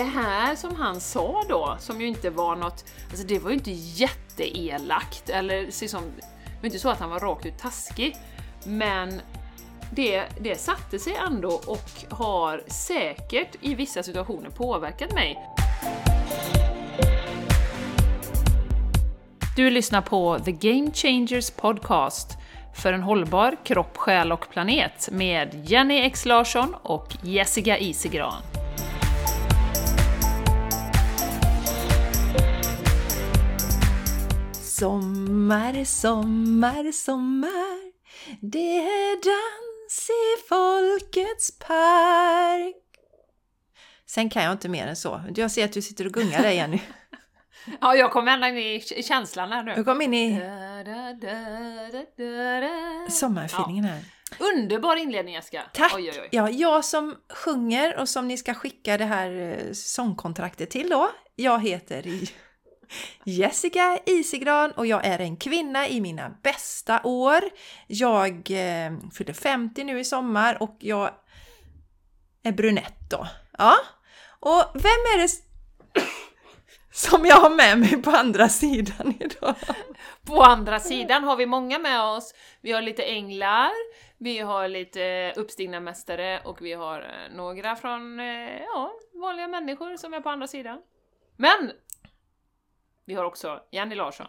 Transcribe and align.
det 0.00 0.04
här 0.04 0.56
som 0.56 0.76
han 0.76 1.00
sa 1.00 1.42
då, 1.48 1.76
som 1.78 2.00
ju 2.00 2.06
inte 2.06 2.30
var 2.30 2.56
något, 2.56 2.84
alltså 3.10 3.26
det 3.26 3.38
var 3.38 3.50
ju 3.50 3.56
inte 3.56 3.70
jätteelakt, 3.70 5.28
eller 5.28 5.62
liksom, 5.62 6.02
det 6.44 6.60
var 6.60 6.66
inte 6.66 6.78
så 6.78 6.88
att 6.88 7.00
han 7.00 7.10
var 7.10 7.20
rakt 7.20 7.46
ut 7.46 7.58
taskig, 7.58 8.16
men 8.64 9.20
det, 9.92 10.24
det 10.40 10.60
satte 10.60 10.98
sig 10.98 11.14
ändå 11.14 11.60
och 11.66 12.16
har 12.16 12.62
säkert 12.66 13.56
i 13.60 13.74
vissa 13.74 14.02
situationer 14.02 14.50
påverkat 14.50 15.12
mig. 15.12 15.38
Du 19.56 19.70
lyssnar 19.70 20.02
på 20.02 20.38
The 20.44 20.52
Game 20.52 20.90
Changers 20.94 21.50
Podcast 21.50 22.38
för 22.74 22.92
en 22.92 23.02
hållbar 23.02 23.56
kropp, 23.64 23.96
själ 23.96 24.32
och 24.32 24.50
planet 24.50 25.08
med 25.12 25.64
Jenny 25.64 26.00
X 26.00 26.26
Larsson 26.26 26.74
och 26.82 27.16
Jessica 27.22 27.78
Isigran. 27.78 28.59
Sommar, 34.80 35.84
sommar, 35.84 36.92
sommar 36.92 37.92
Det 38.40 38.78
är 38.78 39.14
dans 39.16 40.10
i 40.10 40.48
folkets 40.48 41.58
park 41.58 42.76
Sen 44.06 44.30
kan 44.30 44.42
jag 44.42 44.52
inte 44.52 44.68
mer 44.68 44.86
än 44.86 44.96
så. 44.96 45.22
Jag 45.36 45.50
ser 45.50 45.64
att 45.64 45.72
du 45.72 45.82
sitter 45.82 46.06
och 46.06 46.12
gungar 46.12 46.42
där 46.42 46.50
Jenny. 46.50 46.80
Ja, 47.80 47.94
jag 47.94 48.12
kom 48.12 48.28
ända 48.28 48.48
in 48.48 48.56
i 48.56 49.02
känslan 49.02 49.52
här 49.52 49.62
nu. 49.62 49.74
Du 49.74 49.84
kom 49.84 50.02
in 50.02 50.14
i 50.14 50.40
sommarfeelingen 53.08 53.84
här. 53.84 54.04
Underbar 54.38 54.96
inledning 54.96 55.34
Jessica! 55.34 55.62
Tack! 55.74 55.92
Oj, 55.96 56.10
oj, 56.12 56.20
oj. 56.20 56.28
Ja, 56.30 56.50
jag 56.50 56.84
som 56.84 57.16
sjunger 57.34 57.98
och 57.98 58.08
som 58.08 58.28
ni 58.28 58.36
ska 58.36 58.54
skicka 58.54 58.98
det 58.98 59.04
här 59.04 59.30
eh, 59.30 59.72
sångkontraktet 59.72 60.70
till 60.70 60.88
då. 60.88 61.10
Jag 61.36 61.62
heter 61.62 62.06
Jessica 63.24 63.98
Isigran 64.06 64.70
och 64.70 64.86
jag 64.86 65.04
är 65.04 65.18
en 65.18 65.36
kvinna 65.36 65.88
i 65.88 66.00
mina 66.00 66.30
bästa 66.42 67.00
år. 67.04 67.40
Jag 67.86 68.30
eh, 68.50 68.92
fyller 69.12 69.32
50 69.32 69.84
nu 69.84 70.00
i 70.00 70.04
sommar 70.04 70.62
och 70.62 70.76
jag 70.78 71.10
är 72.42 72.52
brunett 72.52 73.10
då. 73.10 73.26
Ja. 73.58 73.74
Och 74.40 74.64
vem 74.74 75.00
är 75.14 75.18
det 75.18 75.28
som 76.92 77.26
jag 77.26 77.36
har 77.36 77.50
med 77.50 77.78
mig 77.78 78.02
på 78.02 78.10
andra 78.10 78.48
sidan 78.48 79.14
idag? 79.20 79.54
På 80.26 80.42
andra 80.42 80.80
sidan 80.80 81.24
har 81.24 81.36
vi 81.36 81.46
många 81.46 81.78
med 81.78 82.02
oss. 82.02 82.34
Vi 82.60 82.72
har 82.72 82.82
lite 82.82 83.02
änglar, 83.02 83.70
vi 84.18 84.38
har 84.38 84.68
lite 84.68 85.32
uppstigna 85.36 85.80
mästare 85.80 86.40
och 86.44 86.62
vi 86.62 86.72
har 86.72 87.00
eh, 87.00 87.36
några 87.36 87.76
från 87.76 88.20
eh, 88.20 88.60
ja, 88.60 88.92
vanliga 89.14 89.48
människor 89.48 89.96
som 89.96 90.14
är 90.14 90.20
på 90.20 90.28
andra 90.28 90.46
sidan. 90.46 90.78
Men! 91.36 91.72
Vi 93.10 93.14
har 93.16 93.24
också 93.24 93.60
Jenny 93.72 93.94
Larsson, 93.94 94.26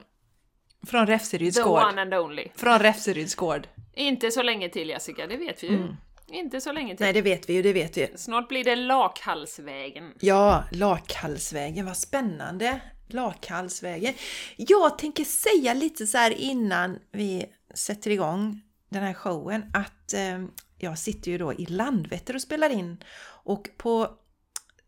Från 0.88 1.06
the 1.06 1.12
Räfseryds 1.12 1.64
gård. 1.64 1.84
one 1.84 2.02
and 2.02 2.14
only. 2.14 2.48
Från 2.56 2.80
Räfseryds 2.80 3.36
gård. 3.36 3.68
Inte 3.94 4.32
så 4.32 4.44
länge 4.44 4.70
till 4.70 4.90
Jessica, 4.90 5.28
det 5.28 5.38
vet 5.38 5.64
vi 5.64 5.68
ju. 5.68 5.96
Inte 6.28 6.62
så 6.62 6.72
länge 6.72 6.96
till. 6.96 7.04
Nej, 7.04 7.14
det 7.14 7.22
vet 7.22 7.50
vi 7.50 7.54
ju, 7.54 7.62
det 7.62 7.74
vet 7.74 7.98
vi. 7.98 8.08
Snart 8.16 8.48
blir 8.48 8.64
det 8.64 8.76
Lakhalsvägen. 8.76 10.14
Ja, 10.20 10.64
Lakhallsvägen, 10.72 11.86
vad 11.86 11.98
spännande! 11.98 12.82
Lakhallsvägen. 13.08 14.14
Jag 14.58 14.98
tänker 14.98 15.24
säga 15.24 15.74
lite 15.74 16.08
så 16.08 16.18
här 16.18 16.32
innan 16.32 17.00
vi 17.12 17.46
sätter 17.74 18.12
igång 18.12 18.62
den 18.90 19.04
här 19.04 19.14
showen 19.14 19.64
att 19.74 20.14
eh, 20.14 20.46
jag 20.78 21.00
sitter 21.00 21.32
ju 21.32 21.38
då 21.38 21.54
i 21.54 21.66
Landvetter 21.66 22.36
och 22.36 22.42
spelar 22.42 22.70
in 22.70 23.04
och 23.44 23.70
på 23.78 24.18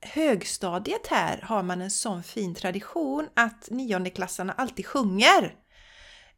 högstadiet 0.05 1.07
här 1.07 1.41
har 1.41 1.63
man 1.63 1.81
en 1.81 1.91
sån 1.91 2.23
fin 2.23 2.55
tradition 2.55 3.27
att 3.33 3.69
niondeklassarna 3.69 4.53
alltid 4.53 4.85
sjunger. 4.85 5.55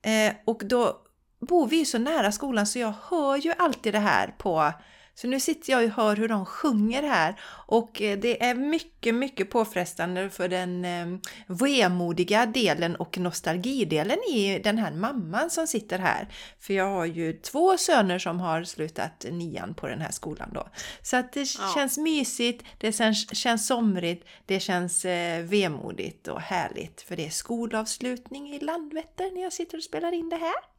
Eh, 0.01 0.33
och 0.45 0.61
då 0.65 1.01
bor 1.39 1.67
vi 1.67 1.77
ju 1.77 1.85
så 1.85 1.97
nära 1.97 2.31
skolan 2.31 2.67
så 2.67 2.79
jag 2.79 2.93
hör 3.09 3.37
ju 3.37 3.53
alltid 3.57 3.93
det 3.93 3.99
här 3.99 4.27
på 4.37 4.73
så 5.15 5.27
nu 5.27 5.39
sitter 5.39 5.71
jag 5.73 5.83
och 5.83 5.89
hör 5.89 6.15
hur 6.15 6.27
de 6.27 6.45
sjunger 6.45 7.03
här 7.03 7.39
och 7.67 8.01
eh, 8.01 8.19
det 8.19 8.43
är 8.43 8.55
mycket, 8.55 9.15
mycket 9.15 9.49
påfrestande 9.49 10.29
för 10.29 10.47
den 10.49 10.85
eh, 10.85 11.05
vemodiga 11.47 12.45
delen 12.45 12.95
och 12.95 13.17
nostalgidelen 13.17 14.17
i 14.29 14.59
den 14.63 14.77
här 14.77 14.91
mamman 14.91 15.49
som 15.49 15.67
sitter 15.67 15.99
här. 15.99 16.27
För 16.59 16.73
jag 16.73 16.85
har 16.89 17.05
ju 17.05 17.33
två 17.33 17.77
söner 17.77 18.19
som 18.19 18.39
har 18.39 18.63
slutat 18.63 19.25
nian 19.31 19.73
på 19.73 19.87
den 19.87 20.01
här 20.01 20.11
skolan 20.11 20.49
då. 20.53 20.67
Så 21.01 21.17
att 21.17 21.33
det 21.33 21.39
Ja. 21.59 21.71
känns 21.75 21.97
mysigt, 21.97 22.65
det 22.77 22.91
känns, 22.91 23.35
känns 23.37 23.67
somrigt, 23.67 24.25
det 24.45 24.59
känns 24.59 25.05
eh, 25.05 25.43
vemodigt 25.43 26.27
och 26.27 26.41
härligt 26.41 27.01
för 27.01 27.15
det 27.15 27.25
är 27.25 27.29
skolavslutning 27.29 28.49
i 28.53 28.59
Landvetter 28.59 29.31
när 29.31 29.41
jag 29.41 29.53
sitter 29.53 29.77
och 29.77 29.83
spelar 29.83 30.11
in 30.11 30.29
det 30.29 30.35
här. 30.37 30.74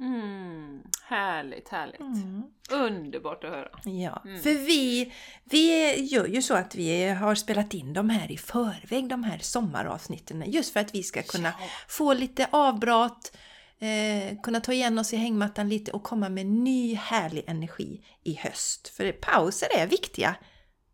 Mm, 0.00 0.82
härligt, 1.04 1.68
härligt. 1.68 2.00
Mm. 2.00 2.42
Underbart 2.70 3.44
att 3.44 3.50
höra. 3.50 3.68
Ja, 3.84 4.22
Mm. 4.24 4.42
för 4.42 4.50
vi, 4.50 5.12
vi 5.44 5.94
gör 6.04 6.26
ju 6.26 6.42
så 6.42 6.54
att 6.54 6.74
vi 6.74 7.08
har 7.08 7.34
spelat 7.34 7.74
in 7.74 7.92
de 7.92 8.10
här 8.10 8.32
i 8.32 8.36
förväg, 8.36 9.08
de 9.08 9.24
här 9.24 9.38
sommaravsnitten, 9.38 10.44
just 10.46 10.72
för 10.72 10.80
att 10.80 10.94
vi 10.94 11.02
ska 11.02 11.22
kunna 11.22 11.48
Ja. 11.60 11.66
få 11.88 12.12
lite 12.12 12.48
avbrott, 12.50 13.32
eh, 13.78 14.40
kunna 14.42 14.60
ta 14.60 14.72
igen 14.72 14.98
oss 14.98 15.12
i 15.12 15.16
hängmattan 15.16 15.68
lite 15.68 15.92
och 15.92 16.02
komma 16.02 16.28
med 16.28 16.46
ny 16.46 16.94
härlig 16.94 17.44
energi 17.46 18.04
i 18.24 18.34
höst. 18.34 18.88
För 18.88 19.12
pauser 19.12 19.68
är 19.76 19.86
viktiga, 19.86 20.34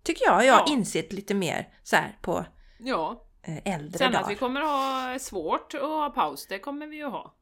tycker 0.03 0.25
jag. 0.27 0.47
Jag 0.47 0.55
har 0.55 0.61
Ja. 0.69 0.73
insett 0.73 1.13
lite 1.13 1.35
mer 1.35 1.69
så 1.83 1.97
här 1.97 2.19
på 2.23 2.45
Ja, 2.81 3.25
eh, 3.43 3.75
äldre 3.75 3.99
sen 3.99 4.13
dagar. 4.13 4.25
att 4.25 4.31
vi 4.31 4.35
kommer 4.37 4.61
ha 4.61 5.19
svårt 5.19 5.75
att 5.75 5.81
ha 5.81 6.11
paus, 6.11 6.47
det 6.47 6.59
kommer 6.59 6.87
vi 6.87 6.97
ju 6.97 7.05
ha. 7.07 7.35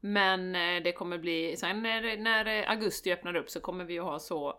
Men 0.00 0.54
eh, 0.54 0.82
det 0.84 0.92
kommer 0.92 1.18
bli, 1.18 1.56
sen 1.56 1.82
när, 1.82 2.16
när 2.16 2.46
eh, 2.46 2.70
augusti 2.70 3.12
öppnar 3.12 3.36
upp 3.36 3.50
så 3.50 3.60
kommer 3.60 3.84
vi 3.84 3.94
ju 3.94 4.00
ha 4.00 4.18
så 4.18 4.54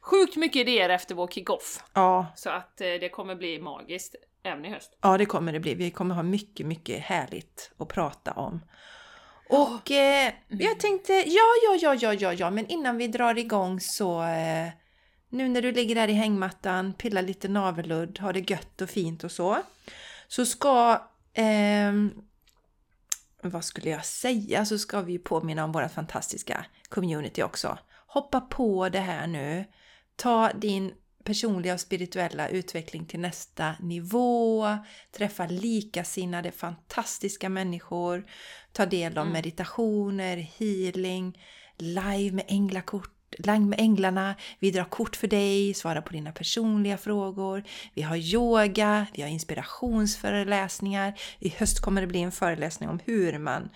sjukt 0.00 0.36
mycket 0.36 0.60
idéer 0.60 0.88
efter 0.88 1.14
vår 1.14 1.28
kick-off. 1.28 1.82
Ja, 1.94 2.26
Så 2.36 2.50
att 2.50 2.80
eh, 2.80 2.86
det 2.86 3.08
kommer 3.08 3.34
bli 3.34 3.58
magiskt 3.58 4.14
även 4.42 4.64
i 4.64 4.70
höst. 4.70 4.98
Ja, 5.00 5.18
det 5.18 5.26
kommer 5.26 5.52
det 5.52 5.60
bli. 5.60 5.74
Vi 5.74 5.90
kommer 5.90 6.14
ha 6.14 6.22
mycket, 6.22 6.66
mycket 6.66 7.00
härligt 7.00 7.72
att 7.78 7.88
prata 7.88 8.32
om. 8.32 8.60
Och 9.48 9.90
eh, 9.90 10.32
jag 10.48 10.80
tänkte, 10.80 11.12
ja, 11.12 11.44
ja, 11.64 11.78
ja, 11.80 11.94
ja, 11.94 12.14
ja, 12.14 12.32
ja, 12.32 12.50
men 12.50 12.66
innan 12.66 12.96
vi 12.96 13.08
drar 13.08 13.38
igång 13.38 13.80
så 13.80 14.22
eh, 14.22 14.68
nu 15.28 15.48
när 15.48 15.62
du 15.62 15.72
ligger 15.72 15.94
där 15.94 16.08
i 16.08 16.12
hängmattan, 16.12 16.92
pillar 16.92 17.22
lite 17.22 17.48
navelludd, 17.48 18.18
har 18.18 18.32
det 18.32 18.50
gött 18.50 18.80
och 18.80 18.90
fint 18.90 19.24
och 19.24 19.32
så, 19.32 19.58
så 20.28 20.46
ska 20.46 21.02
ehm, 21.34 22.12
vad 23.42 23.64
skulle 23.64 23.90
jag 23.90 24.04
säga, 24.04 24.64
så 24.64 24.78
ska 24.78 25.00
vi 25.00 25.18
påminna 25.18 25.64
om 25.64 25.72
våra 25.72 25.88
fantastiska 25.88 26.66
community 26.88 27.42
också. 27.42 27.78
Hoppa 28.06 28.40
på 28.40 28.88
det 28.88 29.00
här 29.00 29.26
nu. 29.26 29.64
Ta 30.16 30.52
din 30.52 30.92
personliga 31.24 31.74
och 31.74 31.80
spirituella 31.80 32.48
utveckling 32.48 33.06
till 33.06 33.20
nästa 33.20 33.74
nivå. 33.80 34.66
Träffa 35.12 35.46
likasinnade 35.46 36.52
fantastiska 36.52 37.48
människor. 37.48 38.26
Ta 38.72 38.86
del 38.86 39.18
av 39.18 39.22
Mm. 39.26 39.32
meditationer, 39.32 40.36
healing, 40.36 41.44
live 41.76 42.36
med 42.36 42.44
änglakort 42.48 43.12
Live 43.38 43.58
med 43.58 43.80
änglarna, 43.80 44.34
vi 44.58 44.70
drar 44.70 44.84
kort 44.84 45.16
för 45.16 45.26
dig, 45.26 45.74
svarar 45.74 46.00
på 46.00 46.12
dina 46.12 46.32
personliga 46.32 46.98
frågor. 46.98 47.64
Vi 47.94 48.02
har 48.02 48.16
yoga, 48.16 49.06
vi 49.14 49.22
har 49.22 49.28
inspirationsföreläsningar. 49.28 51.20
I 51.38 51.48
höst 51.48 51.80
kommer 51.80 52.00
det 52.00 52.06
bli 52.06 52.22
en 52.22 52.32
föreläsning 52.32 52.88
om 52.88 53.00
hur 53.04 53.38
man 53.38 53.68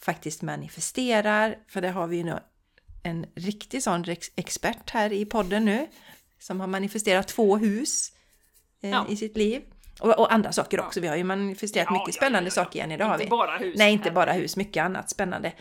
faktiskt 0.00 0.42
manifesterar. 0.42 1.56
För 1.68 1.80
det 1.80 1.90
har 1.90 2.06
vi 2.06 2.16
ju 2.16 2.24
nu 2.24 2.38
en 3.02 3.26
riktig 3.34 3.82
sån 3.82 4.04
expert 4.36 4.90
här 4.90 5.12
i 5.12 5.24
podden 5.24 5.64
nu. 5.64 5.86
Som 6.38 6.60
har 6.60 6.66
manifesterat 6.66 7.28
två 7.28 7.56
hus 7.56 8.12
eh, 8.82 8.90
Ja. 8.90 9.06
i 9.08 9.16
sitt 9.16 9.36
liv. 9.36 9.62
Och, 10.00 10.18
och 10.18 10.32
andra 10.32 10.52
saker 10.52 10.80
också. 10.80 11.00
Vi 11.00 11.08
har 11.08 11.16
ju 11.16 11.24
manifesterat 11.24 11.86
Ja, 11.90 11.92
mycket 11.92 12.14
ja, 12.14 12.18
spännande 12.18 12.46
ja, 12.46 12.50
saker 12.50 12.86
igen. 12.86 13.00
Har 13.00 13.12
Inte 13.14 13.24
vi. 13.24 13.30
bara 13.30 13.56
hus. 13.56 13.74
Nej, 13.78 13.92
inte 13.92 14.10
bara 14.10 14.32
hus. 14.32 14.56
Mycket 14.56 14.82
annat 14.84 15.10
spännande. 15.10 15.52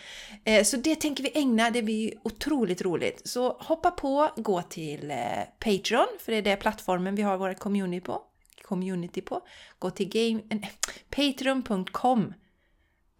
Eh, 0.44 0.64
Så 0.64 0.78
det 0.78 0.96
tänker 0.96 1.24
vi 1.24 1.32
ägna. 1.40 1.70
Det 1.70 1.82
blir 1.84 2.14
otroligt 2.24 2.82
roligt. 2.82 3.22
Så 3.28 3.58
hoppa 3.60 3.92
på, 3.92 4.30
gå 4.36 4.62
till 4.62 5.12
eh, 5.12 5.18
Patreon, 5.60 6.08
för 6.20 6.32
det 6.32 6.38
är 6.38 6.42
det 6.42 6.56
plattformen 6.56 7.16
vi 7.16 7.22
har 7.22 7.38
våra 7.38 7.54
community 7.56 8.06
på. 8.06 8.22
Community 8.62 9.22
på. 9.22 9.42
Gå 9.80 9.90
till 9.92 10.10
game, 10.10 10.42
eh, 10.50 10.70
patreon.com 11.10 12.34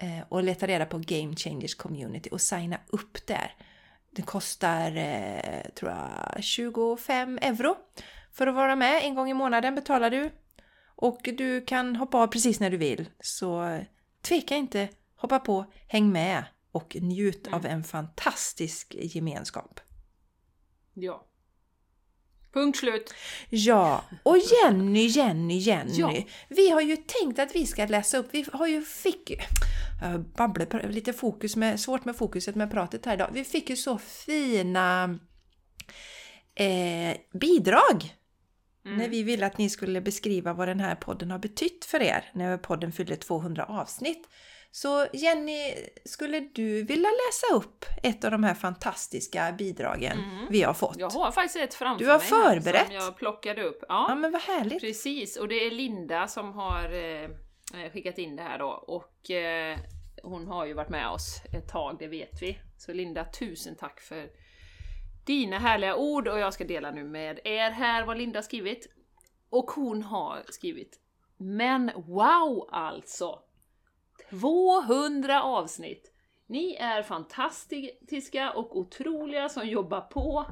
eh, 0.02 0.26
och 0.30 0.44
leta 0.44 0.68
reda 0.68 0.86
på 0.86 0.98
Game 0.98 1.36
Changers 1.36 1.76
Community 1.76 2.30
och 2.32 2.42
signa 2.42 2.78
upp 2.88 3.28
där. 3.28 3.56
Det 4.16 4.22
kostar, 4.22 4.96
eh, 4.98 5.62
tror 5.76 5.92
jag, 5.92 6.44
25 6.44 7.38
euro 7.42 7.76
för 8.34 8.48
att 8.48 8.56
vara 8.56 8.76
med. 8.76 9.02
En 9.04 9.16
gång 9.16 9.30
i 9.30 9.34
månaden 9.34 9.76
betalar 9.76 10.10
du. 10.10 10.32
Och 11.00 11.30
du 11.38 11.62
kan 11.62 11.96
hoppa 11.96 12.18
av 12.18 12.28
precis 12.28 12.60
när 12.60 12.70
du 12.70 12.78
vill. 12.78 13.06
Så 13.20 13.80
tveka 14.22 14.56
inte, 14.56 14.90
hoppa 15.16 15.40
på, 15.40 15.66
häng 15.88 16.12
med 16.12 16.44
och 16.72 16.98
njut 17.02 17.48
Mm. 17.48 17.60
av 17.60 17.66
en 17.66 17.84
fantastisk 17.84 18.96
gemenskap. 19.00 19.80
Ja. 20.94 21.24
Punkt 22.54 22.78
slut. 22.78 23.14
Ja, 23.50 24.04
och 24.24 24.38
Jenny, 24.38 25.06
Jenny, 25.06 25.58
Jenny. 25.58 25.94
Ja. 25.98 26.24
Vi 26.50 26.70
har 26.70 26.82
ju 26.82 26.98
tänkt 26.98 27.40
att 27.40 27.56
vi 27.56 27.66
ska 27.66 27.86
läsa 27.86 28.18
upp, 28.18 28.28
vi 28.32 28.46
har 28.54 28.68
ju 28.68 28.82
fick... 28.82 29.32
Jag 30.02 30.20
babblar 30.22 30.90
lite 30.90 31.14
fokus 31.14 31.56
med, 31.56 31.80
svårt 31.80 32.06
med 32.06 32.16
fokuset 32.16 32.56
med 32.56 32.72
pratet 32.72 33.06
här 33.06 33.14
idag. 33.14 33.30
Vi 33.34 33.44
fick 33.44 33.70
ju 33.70 33.76
så 33.76 33.98
fina 33.98 35.20
eh, 36.56 37.18
bidrag 37.34 38.17
Mm. 38.88 38.98
när 39.00 39.10
vi 39.10 39.24
ville 39.24 39.46
att 39.46 39.58
ni 39.58 39.70
skulle 39.70 40.02
beskriva 40.02 40.54
vad 40.54 40.68
den 40.68 40.80
här 40.80 40.96
podden 40.96 41.32
har 41.32 41.40
betytt 41.40 41.86
för 41.86 42.02
er 42.02 42.30
när 42.34 42.58
podden 42.58 42.92
fyllde 42.92 43.16
200 43.16 43.66
avsnitt. 43.66 44.30
Så 44.72 45.08
Jenny, 45.14 45.74
skulle 46.06 46.40
du 46.40 46.84
vilja 46.84 47.10
läsa 47.10 47.56
upp 47.56 47.86
ett 48.04 48.24
av 48.24 48.32
de 48.32 48.44
här 48.44 48.54
fantastiska 48.54 49.52
bidragen 49.58 50.18
vi 50.50 50.64
har 50.64 50.74
fått? 50.74 50.96
Jag 51.00 51.10
har 51.10 51.32
faktiskt 51.32 51.56
ett 51.56 51.74
framför 51.74 52.06
Du 52.06 52.12
har 52.12 52.20
mig 52.20 52.28
förberett. 52.28 52.86
som 52.86 52.96
jag 52.96 53.18
plockade 53.18 53.64
upp. 53.64 53.84
Ja, 53.88 54.06
Ja, 54.10 54.16
men 54.16 54.32
vad 54.32 54.42
härligt! 54.42 54.82
precis. 54.82 55.38
Och 55.38 55.48
det 55.48 55.56
är 55.68 55.72
Linda 55.72 56.28
som 56.28 56.54
har 56.54 56.94
eh, 56.94 57.24
eh, 57.84 57.92
skickat 57.94 58.18
in 58.18 58.36
det 58.36 58.44
här 58.44 58.60
då. 58.60 58.68
Och 58.70 59.32
eh, 59.32 59.78
hon 60.24 60.48
har 60.48 60.66
ju 60.66 60.74
varit 60.74 60.90
med 60.90 61.10
oss 61.10 61.42
ett 61.54 61.68
tag, 61.70 61.96
det 62.00 62.08
vet 62.08 62.42
vi. 62.42 62.60
Så 62.78 62.94
Linda, 62.94 63.26
tusen 63.40 63.76
tack 63.76 64.00
för 64.02 64.28
dina 65.28 65.60
härliga 65.60 65.96
ord 65.96 66.28
och 66.28 66.40
jag 66.40 66.54
ska 66.54 66.64
dela 66.64 66.92
nu 66.92 67.04
med 67.04 67.40
er 67.44 67.72
här 67.72 68.06
vad 68.06 68.18
Linda 68.18 68.38
har 68.38 68.44
skrivit. 68.44 68.88
Och 69.50 69.72
hon 69.72 70.04
har 70.04 70.44
skrivit 70.50 71.00
Men 71.38 71.92
wow 71.96 72.70
alltså! 72.72 73.40
200 74.30 75.44
avsnitt! 75.44 76.14
Ni 76.48 76.76
är 76.76 77.04
fantastiska 77.04 78.52
och 78.52 78.78
otroliga 78.78 79.50
som 79.50 79.68
jobbar 79.68 80.02
på, 80.02 80.46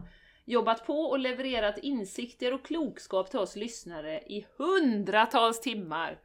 jobbat 0.46 0.86
på 0.86 1.00
och 1.02 1.20
levererat 1.20 1.78
insikter 1.78 2.54
och 2.54 2.66
klokskap 2.66 3.30
till 3.30 3.40
oss 3.40 3.56
lyssnare 3.56 4.20
i 4.20 4.46
hundratals 4.58 5.62
timmar 5.62 6.20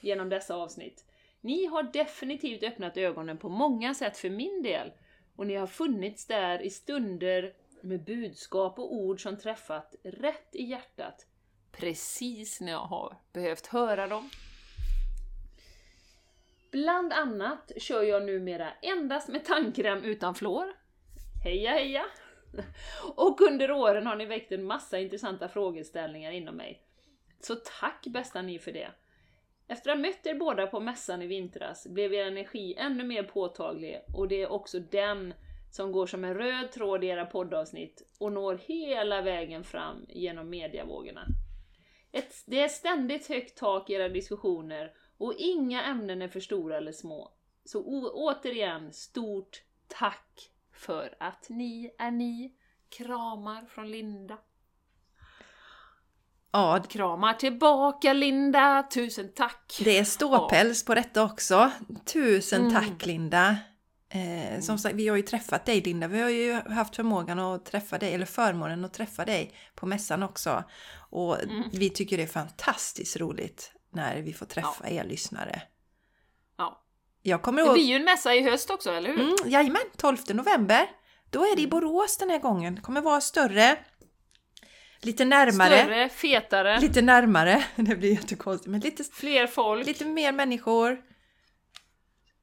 genom 0.00 0.28
dessa 0.28 0.54
avsnitt. 0.54 1.04
Ni 1.40 1.66
har 1.66 1.82
definitivt 1.82 2.62
öppnat 2.62 2.96
ögonen 2.96 3.38
på 3.38 3.48
många 3.48 3.94
sätt 3.94 4.18
för 4.18 4.30
min 4.30 4.62
del 4.62 4.92
och 5.36 5.46
ni 5.46 5.54
har 5.54 5.66
funnits 5.66 6.26
där 6.26 6.62
i 6.62 6.70
stunder 6.70 7.52
med 7.86 8.04
budskap 8.04 8.78
och 8.78 8.94
ord 8.94 9.22
som 9.22 9.36
träffat 9.36 9.94
rätt 10.04 10.48
i 10.52 10.62
hjärtat 10.62 11.26
precis 11.72 12.60
när 12.60 12.72
jag 12.72 12.86
har 12.86 13.16
behövt 13.32 13.66
höra 13.66 14.06
dem. 14.06 14.30
Bland 16.72 17.12
annat 17.12 17.72
kör 17.76 18.02
jag 18.02 18.26
numera 18.26 18.72
endast 18.82 19.28
med 19.28 19.44
tandkräm 19.44 20.04
utan 20.04 20.34
fluor. 20.34 20.66
Heja 21.44 21.70
heja! 21.70 22.04
Och 23.16 23.40
under 23.40 23.70
åren 23.70 24.06
har 24.06 24.16
ni 24.16 24.26
väckt 24.26 24.52
en 24.52 24.64
massa 24.64 24.98
intressanta 24.98 25.48
frågeställningar 25.48 26.30
inom 26.30 26.56
mig. 26.56 26.82
Så 27.40 27.54
tack 27.80 28.06
bästa 28.06 28.42
ni 28.42 28.58
för 28.58 28.72
det! 28.72 28.90
Efter 29.68 29.90
att 29.90 29.96
ha 29.96 30.02
mött 30.02 30.26
er 30.26 30.34
båda 30.34 30.66
på 30.66 30.80
mässan 30.80 31.22
i 31.22 31.26
vintras 31.26 31.86
blev 31.86 32.14
er 32.14 32.26
energi 32.26 32.74
ännu 32.78 33.04
mer 33.04 33.22
påtaglig 33.22 34.00
och 34.14 34.28
det 34.28 34.42
är 34.42 34.52
också 34.52 34.78
den 34.78 35.34
som 35.70 35.92
går 35.92 36.06
som 36.06 36.24
en 36.24 36.34
röd 36.34 36.72
tråd 36.72 37.04
i 37.04 37.06
era 37.06 37.26
poddavsnitt 37.26 38.02
och 38.18 38.32
når 38.32 38.60
hela 38.66 39.22
vägen 39.22 39.64
fram 39.64 40.06
genom 40.08 40.50
mediavågorna. 40.50 41.26
Ett, 42.12 42.34
det 42.46 42.60
är 42.60 42.68
ständigt 42.68 43.28
högt 43.28 43.58
tak 43.58 43.90
i 43.90 43.92
era 43.92 44.08
diskussioner 44.08 44.92
och 45.18 45.34
inga 45.38 45.82
ämnen 45.84 46.22
är 46.22 46.28
för 46.28 46.40
stora 46.40 46.76
eller 46.76 46.92
små. 46.92 47.32
Så 47.64 47.84
återigen, 48.14 48.92
stort 48.92 49.62
tack 49.88 50.50
för 50.72 51.16
att 51.20 51.46
ni 51.48 51.94
är 51.98 52.10
ni. 52.10 52.54
Kramar 52.88 53.66
från 53.66 53.90
Linda. 53.90 54.38
Ja, 56.52 56.82
Kramar 56.88 57.34
tillbaka 57.34 58.12
Linda, 58.12 58.88
tusen 58.94 59.32
tack! 59.34 59.80
det 59.84 59.98
är 59.98 60.04
ståpäls 60.04 60.84
på 60.84 60.94
detta 60.94 61.24
också. 61.24 61.70
Tusen 62.12 62.60
Mm. 62.60 62.72
tack 62.72 63.06
Linda! 63.06 63.56
Eh, 64.16 64.60
som 64.60 64.78
sagt, 64.78 64.94
vi 64.94 65.08
har 65.08 65.16
ju 65.16 65.22
träffat 65.22 65.66
dig 65.66 65.80
Linda. 65.80 66.08
Vi 66.08 66.20
har 66.20 66.28
ju 66.30 66.52
haft 66.52 66.96
förmågan 66.96 67.38
att 67.38 67.64
träffa 67.64 67.98
dig, 67.98 68.14
eller 68.14 68.26
förmånen 68.26 68.84
att 68.84 68.94
träffa 68.94 69.24
dig 69.24 69.54
på 69.74 69.86
mässan 69.86 70.22
också. 70.22 70.64
Och 71.10 71.42
Mm. 71.42 71.62
vi 71.72 71.90
tycker 71.90 72.16
det 72.16 72.22
är 72.22 72.26
fantastiskt 72.26 73.16
roligt 73.16 73.72
när 73.92 74.16
vi 74.22 74.32
får 74.32 74.46
träffa 74.46 74.88
er 74.90 75.04
lyssnare. 75.04 75.62
Ja. 76.58 76.82
Jag 77.22 77.42
kommer 77.42 77.62
Det 77.62 77.66
ihåg... 77.66 77.74
blir 77.74 77.84
ju 77.84 77.94
en 77.96 78.04
mässa 78.04 78.34
i 78.34 78.42
höst 78.42 78.70
också, 78.70 78.90
eller 78.92 79.10
hur? 79.10 79.20
Mm, 79.20 79.34
jajamän, 79.46 79.82
12 79.96 80.16
november. 80.28 80.86
Då 81.30 81.40
är 81.42 81.56
det 81.56 81.62
i 81.62 81.64
Mm. 81.64 81.70
Borås 81.70 82.16
den 82.16 82.30
här 82.30 82.38
gången. 82.38 82.74
Det 82.74 82.80
kommer 82.80 83.00
vara 83.00 83.20
större, 83.20 83.76
lite 85.00 85.24
närmare. 85.24 85.78
Större, 85.82 86.08
fetare, 86.08 86.80
Lite 86.80 87.02
närmare, 87.02 87.64
det 87.76 87.96
blir 87.96 88.10
jättekonstigt, 88.10 88.70
men 88.70 88.80
lite, 88.80 89.04
fler 89.04 89.46
folk. 89.46 89.86
lite 89.86 90.04
mer 90.04 90.32
människor. 90.32 91.02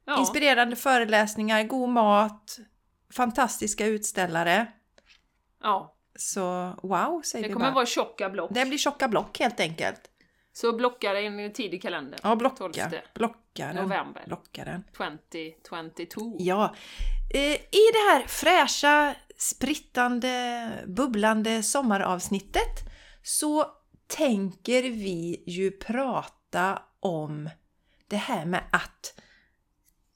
Ja. 0.06 0.20
Inspirerande 0.20 0.76
föreläsningar, 0.76 1.64
god 1.64 1.90
mat, 1.90 2.58
fantastiska 3.14 3.86
utställare. 3.86 4.68
ja. 5.64 5.90
Så 6.16 6.74
wow, 6.84 7.22
säger 7.26 7.44
Det 7.44 7.48
vi 7.48 7.54
kommer 7.54 7.66
bara. 7.66 7.74
vara 7.76 7.86
tjocka 7.86 8.30
block. 8.30 8.50
Det 8.54 8.66
blir 8.66 8.78
tjocka 8.78 9.08
block 9.08 9.40
helt 9.40 9.60
enkelt. 9.60 10.02
Så 10.54 10.74
blocka 10.74 11.22
in 11.22 11.40
i 11.40 11.50
tidig 11.54 11.82
kalender. 11.82 12.20
Ja, 12.24 12.36
blocka. 12.36 12.56
12 12.56 12.74
Blocka 13.16 13.68
den. 13.68 13.76
november 13.76 14.24
Blocka 14.28 14.64
den. 14.66 14.84
2022. 15.68 16.38
Ja. 16.40 16.76
Eh, 17.34 17.40
I 17.56 17.90
det 17.94 18.12
här 18.12 18.28
fräscha, 18.28 19.16
sprittande, 19.38 20.70
bubblande 20.88 21.64
sommaravsnittet 21.64 22.80
så 23.24 23.66
tänker 24.08 24.82
vi 24.84 25.44
ju 25.48 25.72
prata 25.72 26.82
om 27.00 27.50
det 28.08 28.16
här 28.18 28.46
med 28.46 28.64
att 28.72 29.20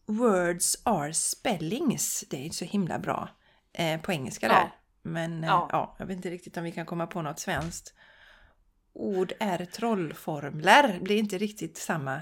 words 0.08 0.82
are 0.84 1.14
spellings. 1.14 2.24
Det 2.30 2.38
är 2.38 2.42
inte 2.44 2.56
så 2.56 2.66
himla 2.66 3.00
bra 3.00 3.30
eh, 3.74 4.02
på 4.02 4.12
engelska 4.12 4.48
Ja. 4.48 4.54
där. 4.54 4.72
Men 5.02 5.44
eh, 5.44 5.50
Ja. 5.50 5.70
ja, 5.72 5.96
jag 6.00 6.06
vet 6.06 6.16
inte 6.18 6.30
riktigt 6.30 6.58
om 6.58 6.64
vi 6.64 6.72
kan 6.72 6.86
komma 6.86 7.08
på 7.08 7.22
något 7.22 7.40
svenskt. 7.40 7.94
Ord 8.94 9.34
är 9.40 9.66
trollformler. 9.66 11.00
blir 11.00 11.18
inte 11.18 11.38
riktigt 11.38 11.78
samma 11.78 12.22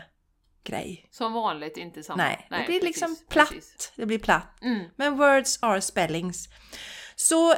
grej. 0.64 1.08
Som 1.12 1.34
vanligt 1.34 1.78
inte 1.78 2.04
samma. 2.04 2.18
Nej, 2.24 2.48
det 2.50 2.56
blir 2.56 2.66
precis, 2.66 2.84
liksom 2.84 3.18
platt. 3.30 3.50
precis. 3.50 3.94
Det 3.96 4.06
blir 4.06 4.20
platt. 4.20 4.62
Mm. 4.62 4.86
Men 4.96 5.18
words 5.18 5.60
are 5.64 5.82
spellings. 5.82 6.50
Så 7.16 7.54